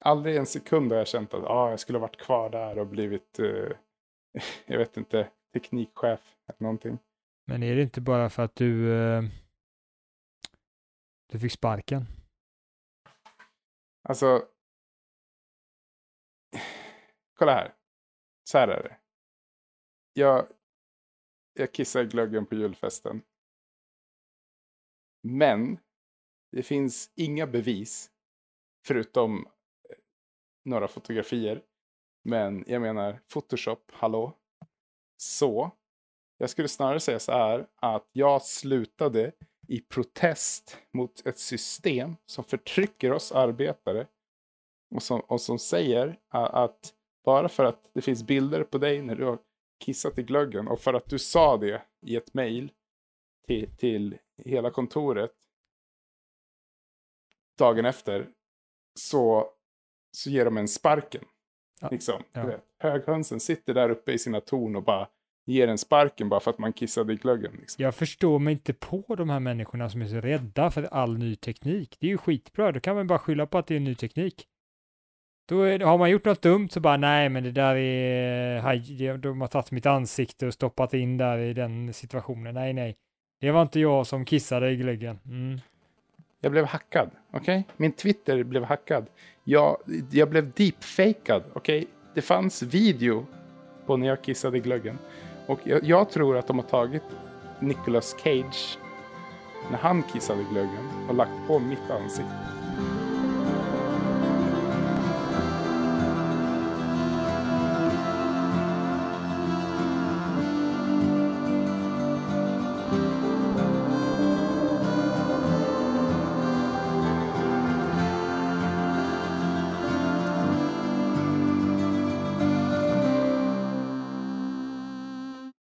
Aldrig 0.04 0.36
en 0.36 0.46
sekund 0.46 0.92
har 0.92 0.98
jag 0.98 1.08
känt 1.08 1.34
att 1.34 1.44
ah, 1.44 1.70
jag 1.70 1.80
skulle 1.80 1.98
ha 1.98 2.06
varit 2.06 2.20
kvar 2.20 2.50
där 2.50 2.78
och 2.78 2.86
blivit, 2.86 3.38
eh, 3.38 3.76
jag 4.66 4.78
vet 4.78 4.96
inte, 4.96 5.28
teknikchef 5.54 6.20
eller 6.48 6.62
någonting. 6.62 6.98
Men 7.46 7.62
är 7.62 7.76
det 7.76 7.82
inte 7.82 8.00
bara 8.00 8.30
för 8.30 8.42
att 8.42 8.54
du, 8.54 8.92
eh, 8.94 9.22
du 11.26 11.38
fick 11.38 11.52
sparken? 11.52 12.06
Alltså, 14.02 14.48
kolla 17.34 17.52
här. 17.52 17.74
Så 18.44 18.58
här 18.58 18.68
är 18.68 18.82
det. 18.82 18.96
Jag, 20.12 20.46
jag 21.52 21.72
kissar 21.72 22.04
glöggen 22.04 22.46
på 22.46 22.54
julfesten. 22.54 23.22
Men 25.22 25.78
det 26.52 26.62
finns 26.62 27.10
inga 27.14 27.46
bevis, 27.46 28.10
förutom 28.86 29.46
eh, 29.46 29.96
några 30.64 30.88
fotografier. 30.88 31.64
Men 32.24 32.64
jag 32.66 32.82
menar, 32.82 33.20
Photoshop, 33.32 33.90
hallå? 33.92 34.32
Så, 35.16 35.70
jag 36.38 36.50
skulle 36.50 36.68
snarare 36.68 37.00
säga 37.00 37.18
så 37.18 37.32
här 37.32 37.68
att 37.76 38.08
jag 38.12 38.42
slutade 38.42 39.32
i 39.68 39.80
protest 39.80 40.78
mot 40.92 41.26
ett 41.26 41.38
system 41.38 42.16
som 42.26 42.44
förtrycker 42.44 43.12
oss 43.12 43.32
arbetare 43.32 44.06
och 44.94 45.02
som, 45.02 45.20
och 45.20 45.40
som 45.40 45.58
säger 45.58 46.18
att 46.28 46.94
bara 47.24 47.48
för 47.48 47.64
att 47.64 47.90
det 47.94 48.02
finns 48.02 48.22
bilder 48.22 48.64
på 48.64 48.78
dig 48.78 49.02
när 49.02 49.14
du 49.14 49.24
har 49.24 49.38
kissat 49.84 50.18
i 50.18 50.22
glöggen 50.22 50.68
och 50.68 50.80
för 50.80 50.94
att 50.94 51.08
du 51.08 51.18
sa 51.18 51.56
det 51.56 51.82
i 52.06 52.16
ett 52.16 52.34
mejl 52.34 52.72
till, 53.46 53.76
till 53.76 54.18
hela 54.36 54.70
kontoret 54.70 55.32
dagen 57.58 57.84
efter 57.84 58.28
så, 58.98 59.50
så 60.12 60.30
ger 60.30 60.44
de 60.44 60.56
en 60.56 60.68
sparken. 60.68 61.24
Ja, 61.80 61.88
Liksom, 61.90 62.22
ja. 62.32 62.58
Höghönsen 62.78 63.40
sitter 63.40 63.74
där 63.74 63.90
uppe 63.90 64.12
i 64.12 64.18
sina 64.18 64.40
torn 64.40 64.76
och 64.76 64.82
bara 64.82 65.08
ger 65.46 65.68
en 65.68 65.78
sparken 65.78 66.28
bara 66.28 66.40
för 66.40 66.50
att 66.50 66.58
man 66.58 66.72
kissade 66.72 67.12
i 67.12 67.16
glöggen. 67.16 67.52
Liksom. 67.60 67.82
Jag 67.84 67.94
förstår 67.94 68.38
mig 68.38 68.52
inte 68.52 68.72
på 68.72 69.14
de 69.16 69.30
här 69.30 69.40
människorna 69.40 69.90
som 69.90 70.02
är 70.02 70.06
så 70.06 70.20
rädda 70.20 70.70
för 70.70 70.82
all 70.82 71.18
ny 71.18 71.36
teknik. 71.36 71.96
Det 72.00 72.06
är 72.06 72.10
ju 72.10 72.18
skitbra, 72.18 72.72
då 72.72 72.80
kan 72.80 72.96
man 72.96 73.06
bara 73.06 73.18
skylla 73.18 73.46
på 73.46 73.58
att 73.58 73.66
det 73.66 73.76
är 73.76 73.80
ny 73.80 73.94
teknik. 73.94 74.46
Då 75.48 75.62
är, 75.62 75.80
har 75.80 75.98
man 75.98 76.10
gjort 76.10 76.24
något 76.24 76.42
dumt 76.42 76.68
så 76.68 76.80
bara 76.80 76.96
nej, 76.96 77.28
men 77.28 77.44
det 77.44 77.52
där 77.52 77.76
är, 77.76 79.18
de 79.18 79.40
har 79.40 79.48
tagit 79.48 79.70
mitt 79.70 79.86
ansikte 79.86 80.46
och 80.46 80.54
stoppat 80.54 80.94
in 80.94 81.16
där 81.16 81.38
i 81.38 81.52
den 81.52 81.92
situationen. 81.92 82.54
Nej, 82.54 82.72
nej. 82.72 82.96
Det 83.40 83.50
var 83.50 83.62
inte 83.62 83.80
jag 83.80 84.06
som 84.06 84.24
kissade 84.24 84.70
i 84.70 84.76
glöggen. 84.76 85.18
Mm. 85.24 85.60
Jag 86.40 86.52
blev 86.52 86.64
hackad, 86.64 87.10
okej? 87.30 87.64
Min 87.76 87.92
Twitter 87.92 88.42
blev 88.42 88.64
hackad. 88.64 89.06
Jag, 89.44 89.76
jag 90.10 90.30
blev 90.30 90.52
deepfakad, 90.52 91.42
okej? 91.52 91.86
Det 92.14 92.22
fanns 92.22 92.62
video 92.62 93.26
på 93.86 93.96
när 93.96 94.06
jag 94.06 94.22
kissade 94.22 94.56
i 94.56 94.60
glöggen. 94.60 94.98
Och 95.46 95.60
jag, 95.64 95.84
jag 95.84 96.10
tror 96.10 96.36
att 96.36 96.46
de 96.46 96.58
har 96.58 96.66
tagit 96.66 97.02
Nicolas 97.60 98.16
Cage 98.22 98.78
när 99.70 99.78
han 99.78 100.02
kissade 100.02 100.44
glöggen 100.50 100.88
och 101.08 101.14
lagt 101.14 101.46
på 101.46 101.58
mitt 101.58 101.90
ansikte. 101.90 102.65